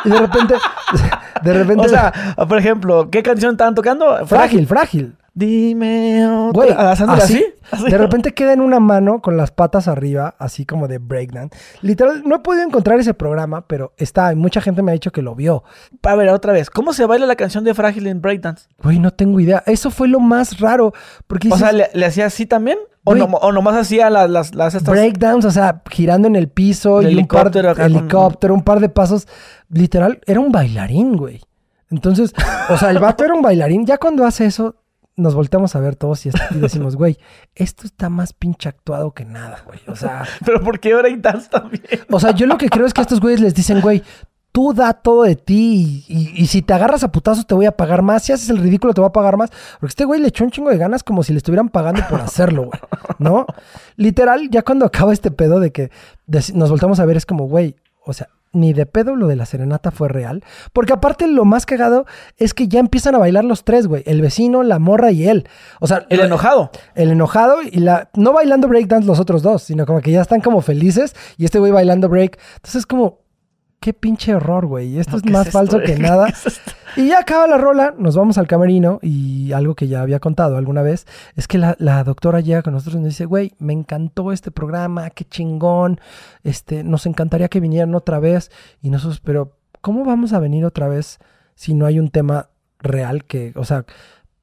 [0.06, 0.54] y de repente,
[1.42, 2.12] de repente, O sea,
[2.48, 4.26] por ejemplo, ¿qué canción estaban tocando?
[4.26, 5.16] frágil, frágil.
[5.34, 6.52] Dime otra.
[6.52, 7.84] Güey, ¿Haciéndole así, así?
[7.90, 11.56] De repente queda en una mano con las patas arriba, así como de breakdance.
[11.80, 15.22] Literal, no he podido encontrar ese programa, pero está, mucha gente me ha dicho que
[15.22, 15.64] lo vio.
[16.02, 16.68] A ver, otra vez.
[16.68, 18.68] ¿Cómo se baila la canción de Frágil en Breakdance?
[18.82, 19.62] Güey, no tengo idea.
[19.66, 20.92] Eso fue lo más raro,
[21.26, 22.78] porque O dices, sea, ¿le, le hacía así también?
[23.04, 24.92] O, no- o nomás hacía las, las, las estas...
[24.94, 28.62] breakdowns, o sea, girando en el piso El y un par helicóptero acá helicóptero, un
[28.62, 29.26] par de pasos.
[29.70, 31.40] Literal, era un bailarín, güey.
[31.90, 32.32] Entonces,
[32.68, 33.84] o sea, el vato era un bailarín.
[33.86, 34.76] Ya cuando hace eso,
[35.16, 37.18] nos volteamos a ver todos y, decimos, güey,
[37.54, 39.80] esto está más pinche actuado que nada, güey.
[39.88, 41.82] O sea, Pero ¿por qué breakdance también?
[42.10, 44.02] o sea, yo lo que creo es que a estos güeyes les dicen, güey,
[44.52, 47.64] tú da todo de ti y, y- y si te agarras a putazos te voy
[47.66, 48.22] a pagar más.
[48.22, 49.50] Si haces el ridículo te voy a pagar más.
[49.80, 52.20] Porque este güey le echó un chingo de ganas como si le estuvieran pagando por
[52.20, 52.80] hacerlo, güey.
[53.18, 53.46] ¿No?
[53.96, 55.90] Literal, ya cuando acaba este pedo de que
[56.54, 59.46] nos voltamos a ver es como, güey, o sea, ni de pedo lo de la
[59.46, 60.44] serenata fue real.
[60.72, 62.06] Porque aparte lo más cagado
[62.36, 64.02] es que ya empiezan a bailar los tres, güey.
[64.06, 65.48] El vecino, la morra y él.
[65.80, 66.70] O sea, El lo- enojado.
[66.94, 68.10] el enojado y la.
[68.14, 71.58] No bailando breakdance los otros dos, sino como que ya están como felices y este
[71.58, 72.38] güey bailando break.
[72.56, 73.20] Entonces es como.
[73.80, 74.96] Qué pinche horror, güey.
[74.98, 76.28] Esto No, es ¿qué más falso que ¿Qué nada.
[76.28, 76.60] es?
[76.96, 80.56] Y ya acaba la rola, nos vamos al camerino y algo que ya había contado
[80.56, 81.06] alguna vez
[81.36, 84.50] es que la, la doctora llega con nosotros y nos dice, güey, me encantó este
[84.50, 86.00] programa, qué chingón,
[86.44, 88.50] este, nos encantaría que vinieran otra vez.
[88.82, 91.18] Y nosotros, pero ¿cómo vamos a venir otra vez
[91.54, 93.84] si no hay un tema real que, o sea,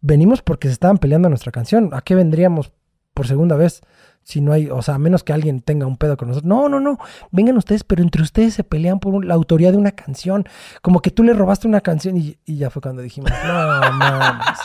[0.02, 2.72] venimos porque se estaban peleando nuestra canción, ¿a qué vendríamos
[3.14, 3.82] por segunda vez?
[4.30, 6.48] Si no hay, o sea, a menos que alguien tenga un pedo con nosotros.
[6.48, 7.00] No, no, no.
[7.32, 10.48] Vengan ustedes, pero entre ustedes se pelean por la autoría de una canción.
[10.84, 14.60] Como que tú le robaste una canción y, y ya fue cuando dijimos, no mames,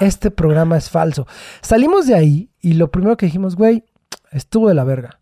[0.00, 1.26] este programa es falso.
[1.60, 3.82] Salimos de ahí y lo primero que dijimos, güey,
[4.30, 5.18] estuvo de la verga,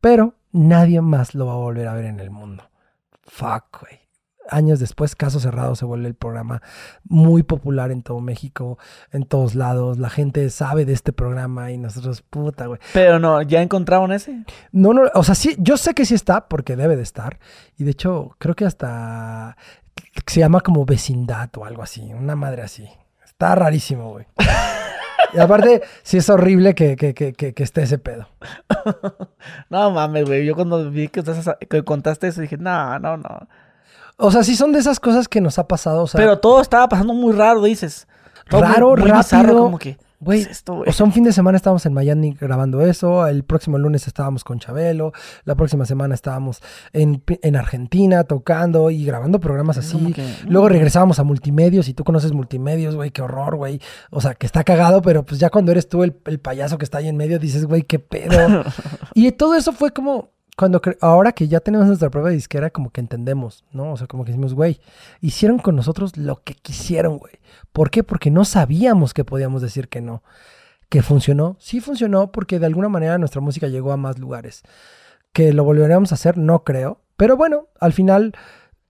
[0.00, 2.70] pero nadie más lo va a volver a ver en el mundo.
[3.24, 4.05] Fuck, güey.
[4.50, 6.62] Años después, Caso Cerrado se vuelve el programa
[7.04, 8.78] muy popular en todo México,
[9.12, 9.98] en todos lados.
[9.98, 12.80] La gente sabe de este programa y nosotros, puta, güey.
[12.92, 14.44] Pero no, ¿ya encontraron ese?
[14.72, 17.38] No, no, o sea, sí, yo sé que sí está porque debe de estar.
[17.76, 19.56] Y de hecho, creo que hasta
[20.26, 22.88] se llama como vecindad o algo así, una madre así.
[23.24, 24.26] Está rarísimo, güey.
[25.34, 28.28] Y aparte, sí es horrible que, que, que, que, esté ese pedo.
[29.70, 30.46] No mames, güey.
[30.46, 31.22] Yo cuando vi que,
[31.68, 33.48] que contaste eso dije, no, no, no.
[34.18, 36.02] O sea, sí son de esas cosas que nos ha pasado.
[36.02, 38.06] O sea, Pero todo estaba pasando muy raro, dices.
[38.48, 39.62] Todo muy- Raro, muy bizarro, rápido.
[39.64, 40.88] como que, Güey, ¿qué es esto, güey?
[40.88, 44.44] O sea, un fin de semana estábamos en Miami grabando eso, el próximo lunes estábamos
[44.44, 45.12] con Chabelo,
[45.44, 46.62] la próxima semana estábamos
[46.94, 50.14] en, en Argentina tocando y grabando programas así.
[50.48, 53.78] Luego regresábamos a multimedios y tú conoces multimedios, güey, qué horror, güey.
[54.10, 56.84] O sea, que está cagado, pero pues ya cuando eres tú el, el payaso que
[56.86, 58.64] está ahí en medio dices, güey, qué pedo.
[59.14, 63.02] y todo eso fue como cuando ahora que ya tenemos nuestra de disquera, como que
[63.02, 63.92] entendemos, ¿no?
[63.92, 64.80] O sea, como que decimos, güey,
[65.20, 67.34] hicieron con nosotros lo que quisieron, güey.
[67.72, 68.02] ¿Por qué?
[68.02, 70.22] Porque no sabíamos que podíamos decir que no.
[70.88, 71.56] ¿Que funcionó?
[71.60, 74.62] Sí funcionó porque de alguna manera nuestra música llegó a más lugares.
[75.32, 76.38] ¿Que lo volveríamos a hacer?
[76.38, 77.02] No creo.
[77.18, 78.32] Pero bueno, al final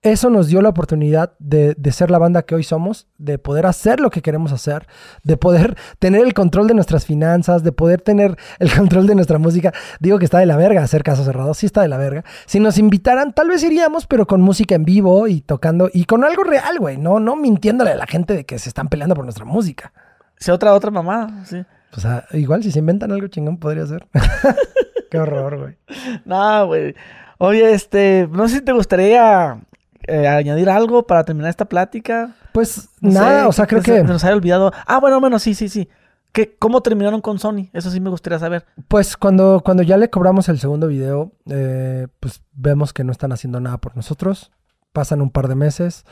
[0.03, 3.65] eso nos dio la oportunidad de, de ser la banda que hoy somos, de poder
[3.65, 4.87] hacer lo que queremos hacer,
[5.23, 9.39] de poder tener el control de nuestras finanzas, de poder tener el control de nuestra
[9.39, 9.73] música.
[9.99, 12.23] Digo que está de la verga hacer casos cerrados, sí está de la verga.
[12.45, 16.23] Si nos invitaran, tal vez iríamos, pero con música en vivo y tocando y con
[16.23, 19.25] algo real, güey, no, no mintiéndole a la gente de que se están peleando por
[19.25, 19.93] nuestra música.
[20.37, 21.63] Sí, otra, otra mamada, sí.
[21.95, 24.07] O sea, igual si se inventan algo chingón podría ser.
[25.09, 25.77] Qué horror, güey.
[26.25, 26.93] No, güey.
[27.39, 29.59] Oye, este, no sé si te gustaría
[30.07, 32.35] eh, añadir algo para terminar esta plática.
[32.53, 34.71] Pues No nada, sé, o sea, creo que se nos había olvidado.
[34.85, 35.89] Ah, bueno, bueno, sí, sí, sí.
[36.31, 37.69] ¿Qué, ¿Cómo terminaron con Sony?
[37.73, 38.65] Eso sí me gustaría saber.
[38.87, 43.31] Pues cuando, cuando ya le cobramos el segundo video, eh, pues vemos que no están
[43.31, 44.51] haciendo nada por nosotros.
[44.93, 46.05] Pasan un par de meses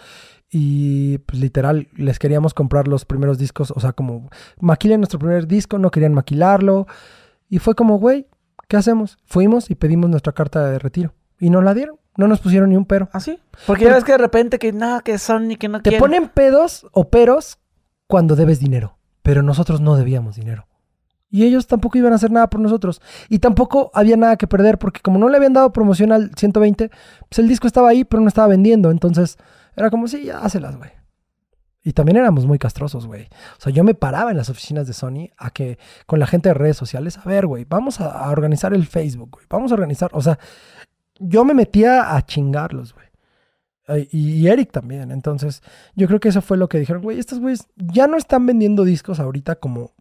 [0.50, 5.48] y pues literal les queríamos comprar los primeros discos, o sea, como maquilen nuestro primer
[5.48, 6.88] disco, no querían maquilarlo.
[7.50, 8.28] Y fue como, güey,
[8.68, 9.18] ¿qué hacemos?
[9.26, 11.14] Fuimos y pedimos nuestra carta de retiro.
[11.40, 13.10] Y nos la dieron, no nos pusieron ni un pero.
[13.12, 13.40] ¿Ah, sí?
[13.68, 16.00] Porque ya ves que de repente que nada, que Sony, que no Te quiere.
[16.00, 17.60] ponen pedos o peros
[18.08, 20.68] cuando debes dinero, pero nosotros no debíamos dinero.
[21.30, 23.02] Y ellos tampoco iban a hacer nada por nosotros.
[23.28, 26.90] Y tampoco había nada que perder porque como no le habían dado promoción al 120,
[27.28, 28.90] pues el disco estaba ahí, pero no estaba vendiendo.
[28.92, 29.38] Entonces
[29.76, 30.92] era como, sí, ya hácelas, güey.
[31.84, 33.24] Y también éramos muy castrosos, güey.
[33.58, 36.50] O sea, yo me paraba en las oficinas de Sony a que con la gente
[36.50, 39.46] de redes sociales, a ver, güey, vamos a, a organizar el Facebook, güey.
[39.50, 40.40] Vamos a organizar, o sea,
[41.20, 43.06] yo me metía a chingarlos, güey.
[44.12, 45.12] Y, Eric también.
[45.12, 45.62] Entonces,
[45.96, 48.84] yo creo que eso fue lo que dijeron, güey, estos güeyes ya no están vendiendo
[48.84, 49.94] discos ahorita como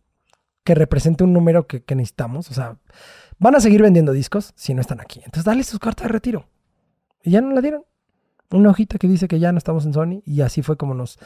[0.64, 2.50] que represente un número que, que necesitamos.
[2.50, 2.78] O sea,
[3.38, 5.20] van a seguir vendiendo discos si no están aquí.
[5.24, 6.48] Entonces, dale su carta de retiro.
[7.22, 7.84] Y ya no la dieron.
[8.50, 10.22] Una hojita que dice que ya no estamos en Sony.
[10.24, 11.18] Y así fue como nos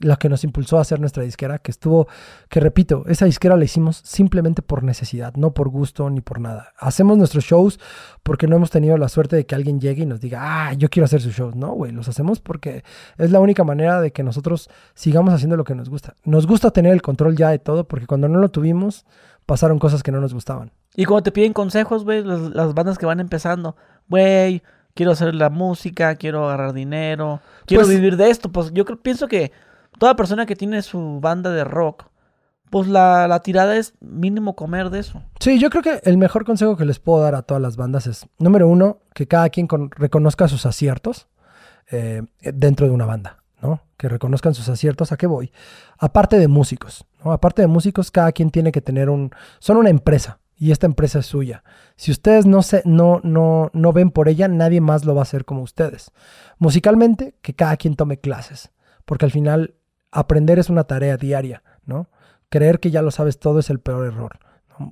[0.00, 2.08] la que nos impulsó a hacer nuestra disquera, que estuvo,
[2.48, 6.72] que repito, esa disquera la hicimos simplemente por necesidad, no por gusto ni por nada.
[6.78, 7.78] Hacemos nuestros shows
[8.22, 10.88] porque no hemos tenido la suerte de que alguien llegue y nos diga, ah, yo
[10.88, 11.54] quiero hacer sus shows.
[11.54, 12.82] No, güey, los hacemos porque
[13.18, 16.14] es la única manera de que nosotros sigamos haciendo lo que nos gusta.
[16.24, 19.04] Nos gusta tener el control ya de todo porque cuando no lo tuvimos,
[19.46, 20.70] pasaron cosas que no nos gustaban.
[20.96, 23.76] Y cuando te piden consejos, güey, las, las bandas que van empezando,
[24.08, 24.62] güey,
[24.94, 28.50] quiero hacer la música, quiero agarrar dinero, quiero Pues- vivir de esto.
[28.50, 29.52] Pues yo creo, pienso que
[29.98, 32.04] toda persona que tiene su banda de rock,
[32.70, 35.22] pues la, la tirada es mínimo comer de eso.
[35.40, 38.06] Sí, yo creo que el mejor consejo que les puedo dar a todas las bandas
[38.06, 41.26] es, número uno, que cada quien con- reconozca sus aciertos
[41.90, 43.82] eh, dentro de una banda, ¿no?
[43.96, 45.10] Que reconozcan sus aciertos.
[45.10, 45.50] ¿A qué voy?
[45.98, 47.32] Aparte de músicos, ¿no?
[47.32, 49.32] Aparte de músicos, cada quien tiene que tener un...
[49.58, 51.64] Son una empresa y esta empresa es suya.
[51.96, 55.24] Si ustedes no, se, no, no, no ven por ella, nadie más lo va a
[55.24, 56.12] hacer como ustedes.
[56.58, 58.70] Musicalmente, que cada quien tome clases,
[59.04, 59.74] porque al final
[60.12, 62.08] aprender es una tarea diaria, ¿no?
[62.48, 64.38] Creer que ya lo sabes todo es el peor error.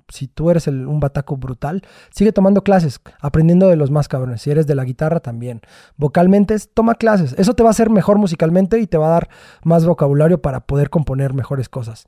[0.08, 4.42] Si tú eres un bataco brutal, sigue tomando clases, aprendiendo de los más cabrones.
[4.42, 5.62] Si eres de la guitarra, también.
[5.96, 7.34] Vocalmente, toma clases.
[7.38, 9.28] Eso te va a hacer mejor musicalmente y te va a dar
[9.64, 12.06] más vocabulario para poder componer mejores cosas.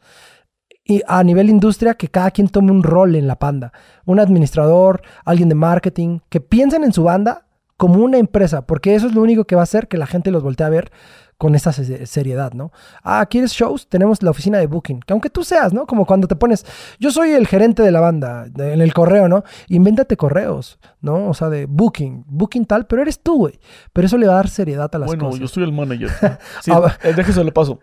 [0.85, 3.73] Y a nivel industria, que cada quien tome un rol en la banda.
[4.05, 7.47] Un administrador, alguien de marketing, que piensen en su banda
[7.77, 10.31] como una empresa, porque eso es lo único que va a hacer que la gente
[10.31, 10.93] los voltee a ver
[11.41, 12.71] con esa se- seriedad, ¿no?
[13.03, 13.89] Ah, ¿quieres shows?
[13.89, 15.87] Tenemos la oficina de booking, que aunque tú seas, ¿no?
[15.87, 16.67] Como cuando te pones,
[16.99, 19.43] yo soy el gerente de la banda, de- en el correo, ¿no?
[19.69, 21.29] Invéntate correos, ¿no?
[21.31, 23.59] O sea, de booking, booking tal, pero eres tú, güey.
[23.95, 25.51] Pero eso le va a dar seriedad a las cosas.
[25.51, 26.11] soy el manager.
[26.63, 26.71] sí,
[27.05, 27.81] eh, déjese lo paso.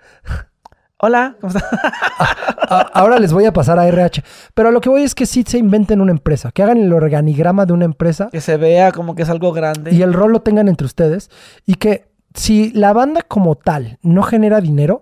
[1.00, 1.68] Hola, ¿cómo está?
[2.70, 4.24] A- ahora les voy a pasar a RH.
[4.54, 7.66] Pero lo que voy es que sí se inventen una empresa, que hagan el organigrama
[7.66, 9.94] de una empresa que se vea como que es algo grande.
[9.94, 11.30] y el rol lo tengan entre ustedes
[11.66, 12.08] y que
[12.38, 15.02] si la banda como tal no genera dinero,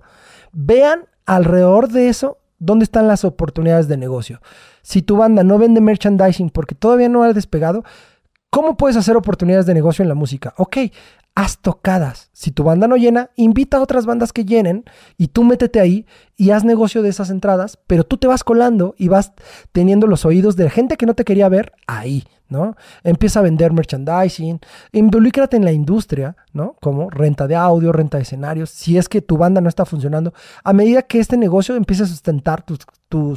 [0.53, 4.41] vean alrededor de eso dónde están las oportunidades de negocio.
[4.81, 7.83] Si tu banda no vende merchandising porque todavía no ha despegado,
[8.49, 10.53] ¿cómo puedes hacer oportunidades de negocio en la música?
[10.57, 10.77] Ok,
[11.35, 12.29] haz tocadas.
[12.31, 14.85] Si tu banda no llena, invita a otras bandas que llenen
[15.17, 16.05] y tú métete ahí
[16.37, 19.33] y haz negocio de esas entradas, pero tú te vas colando y vas
[19.73, 22.77] teniendo los oídos de gente que no te quería ver ahí, ¿no?
[23.03, 24.61] Empieza a vender merchandising,
[24.93, 26.77] involúcrate en la industria, ¿no?
[26.81, 30.33] Como renta de audio, renta de escenarios, si es que tu banda no está funcionando,
[30.63, 33.35] a medida que este negocio empiece a sustentar tu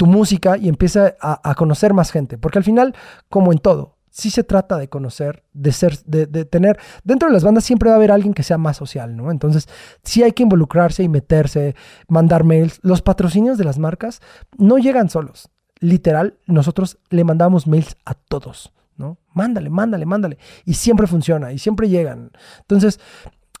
[0.00, 2.94] música y empieza a conocer más gente, porque al final,
[3.30, 7.44] como en todo, sí se trata de conocer, de ser, de, tener, dentro de las
[7.44, 9.30] bandas siempre va a haber alguien que sea más social, ¿no?
[9.30, 9.68] Entonces,
[10.04, 11.76] sí hay que involucrarse y meterse,
[12.08, 12.80] mandar mails.
[12.82, 14.22] Los patrocinios de las marcas
[14.56, 15.50] no llegan solos.
[15.80, 19.18] Literal, nosotros le mandamos mails a todos, ¿no?
[19.34, 20.38] Mándale, mándale, mándale.
[20.64, 22.30] Y siempre funciona, y siempre llegan.
[22.60, 22.98] Entonces,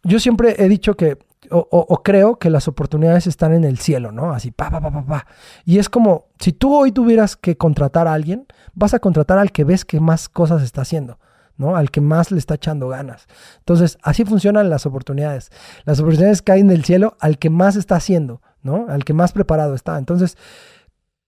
[0.04, 1.18] yo siempre he dicho que,
[1.50, 4.32] o, creo que las oportunidades están en el cielo, ¿no?
[4.32, 5.26] Así, pa, pa, pa, pa, pa.
[5.64, 9.52] Y es como, si tú hoy tuvieras que contratar a alguien, vas a contratar al
[9.52, 11.18] que ves que más cosas está haciendo,
[11.56, 11.76] ¿no?
[11.76, 13.26] Al que más le está echando ganas.
[13.58, 15.50] Entonces, así funcionan las oportunidades.
[15.84, 18.86] Las oportunidades caen del cielo al que más está haciendo, ¿no?
[18.88, 19.98] Al que más preparado está.
[19.98, 20.36] Entonces,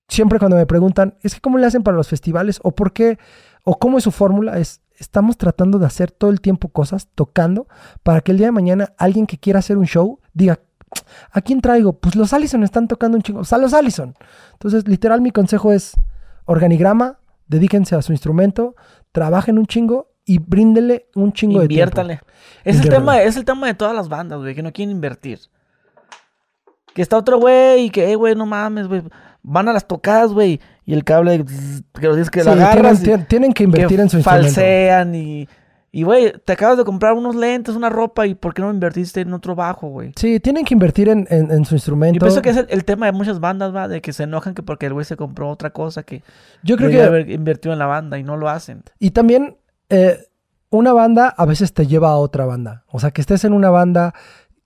[0.08, 3.18] siempre cuando me preguntan, es que cómo le hacen para los festivales o por qué
[3.64, 7.66] o cómo es su fórmula, es estamos tratando de hacer todo el tiempo cosas tocando
[8.02, 10.60] para que el día de mañana alguien que quiera hacer un show diga,
[11.30, 11.94] ¿a quién traigo?
[11.94, 14.14] Pues los Allison están tocando un chingo, o sea, los Allison.
[14.52, 15.94] Entonces, literal mi consejo es
[16.44, 18.74] organigrama, dedíquense a su instrumento,
[19.12, 22.02] trabajen un chingo y bríndenle un chingo de tiempo.
[22.64, 25.40] Es el, tema, es el tema de todas las bandas, güey, que no quieren invertir.
[26.94, 29.02] Que está otro güey y que, eh, güey, no mames, güey.
[29.42, 30.60] Van a las tocadas, güey.
[30.88, 33.02] Y el cable, que lo tienes que Sí, agarras.
[33.02, 34.46] tienen, tienen que invertir que en su instrumento.
[34.54, 35.46] falsean y...
[35.90, 39.22] Y, güey, te acabas de comprar unos lentes, una ropa, y ¿por qué no invertiste
[39.22, 40.12] en otro bajo, güey?
[40.16, 42.14] Sí, tienen que invertir en, en- en su instrumento.
[42.16, 44.54] Yo pienso que es el, el tema de muchas bandas, va, de que se enojan
[44.54, 46.22] que porque el güey se compró otra cosa que
[46.62, 48.82] Yo creo que haber invertido en la banda y no lo hacen.
[48.98, 49.56] Y también
[49.88, 50.18] eh,
[50.70, 52.84] una banda a veces te lleva a otra banda.
[52.88, 54.12] O sea, que estés en una banda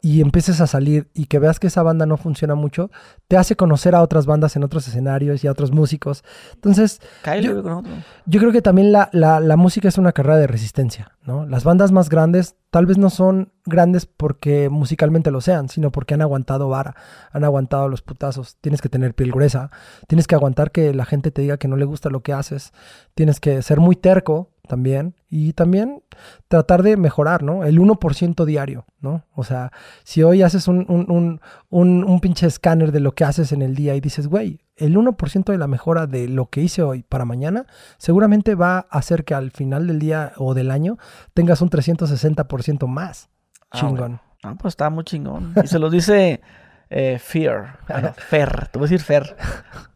[0.04, 2.90] y empieces a salir y que veas que esa banda no funciona mucho,
[3.28, 6.24] te hace conocer a otras bandas en otros escenarios y a otros músicos.
[6.54, 7.92] Entonces, Cállate, Yo- güey, con otro.
[8.26, 11.46] yo creo que también la, la- la música es una carrera de resistencia, ¿no?
[11.46, 16.14] Las bandas más grandes tal vez no son grandes porque musicalmente lo sean, sino porque
[16.14, 16.96] han aguantado vara,
[17.30, 18.56] han aguantado los putazos.
[18.60, 19.70] Tienes que tener piel gruesa,
[20.08, 22.72] tienes que aguantar que la gente te diga que no le gusta lo que haces,
[23.14, 26.02] tienes que ser muy terco también y también
[26.48, 27.62] tratar de mejorar, ¿no?
[27.62, 29.26] El 1% diario, ¿no?
[29.34, 29.70] O sea,
[30.02, 33.60] si hoy haces un, un, un, un, un pinche escáner de lo que haces en
[33.60, 37.02] el día y dices, güey, el 1% de la mejora de lo que hice hoy
[37.02, 37.66] para mañana
[37.98, 40.96] seguramente va a hacer que al final del día o del año
[41.34, 43.28] tengas un 360% más.
[43.70, 44.20] Ah, Chingón.
[44.42, 45.52] Ah, pues está muy chingón.
[45.62, 46.40] Y se lo dice
[46.88, 47.80] eh, Fear.
[47.88, 48.68] Bueno, Fer.
[48.68, 49.36] Te voy a decir Fer.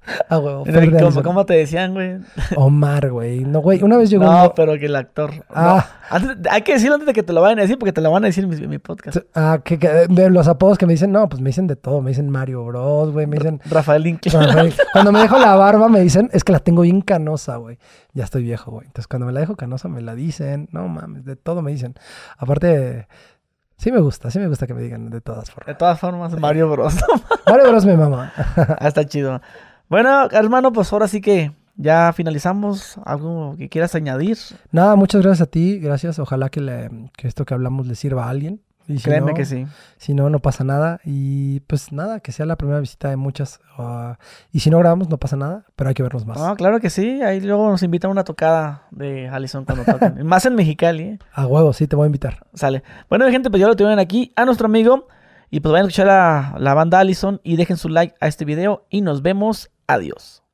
[0.29, 0.65] Ah, huevo.
[0.65, 2.19] ¿Cómo, de cómo te decían, güey?
[2.57, 3.45] Omar, güey.
[3.45, 3.83] No, güey.
[3.83, 5.33] Una vez llegó No, uno- pero que el actor.
[5.35, 5.45] no.
[5.51, 5.87] Ah.
[6.11, 8.11] Antes- hay que decirlo antes de que te lo vayan a decir, porque te lo
[8.13, 9.19] van a decir en mi, en mi podcast.
[9.35, 12.01] Ah, que, que de los apodos que me dicen, no, pues me dicen de todo.
[12.03, 13.27] Me dicen Mario Bros, güey.
[13.27, 13.61] Me dicen.
[13.69, 14.19] Rafael.
[14.25, 14.75] Rafael.
[14.93, 17.79] Cuando me dejo la barba me dicen, es que la tengo bien canosa, güey.
[18.13, 18.87] Ya estoy viejo, güey.
[18.87, 20.69] Entonces cuando me la dejo canosa me la dicen.
[20.73, 21.95] No mames, de todo me dicen.
[22.39, 23.09] Aparte,
[23.77, 25.79] sí me gusta, sí me gusta que me digan de todas De formas.
[25.79, 26.95] todas formas, Mario Bros.
[27.47, 28.33] Mario Bros me mama.
[28.79, 29.41] Ah, está chido.
[29.89, 32.99] Bueno, hermano, pues ahora sí que ya finalizamos.
[33.05, 34.37] ¿Algo que quieras añadir?
[34.73, 36.19] Nada, muchas gracias a ti, gracias.
[36.19, 38.61] Ojalá que, le- que esto que hablamos le sirva a alguien.
[38.89, 39.67] Y si Créeme no, que sí.
[39.97, 41.01] Si no, no pasa nada.
[41.05, 43.59] Y pues nada, que sea la primera visita de muchas.
[43.79, 44.17] ah,
[44.53, 46.39] y si no grabamos, no pasa nada, pero hay que vernos más.
[46.39, 47.21] No, claro que sí.
[47.23, 50.25] Ahí luego nos invitan a una tocada de Allison cuando toquen.
[50.27, 51.19] Más en Mexicali, ¿eh?
[51.33, 52.47] A huevo, sí, te voy a invitar.
[52.55, 52.85] Sale.
[53.09, 55.09] Bueno, gente, pues ya lo tienen aquí a nuestro amigo.
[55.51, 58.45] Y pues vayan a escuchar a la banda Allison y dejen su like a este
[58.45, 58.85] video.
[58.89, 59.71] Y nos vemos.
[59.89, 60.46] Adiós.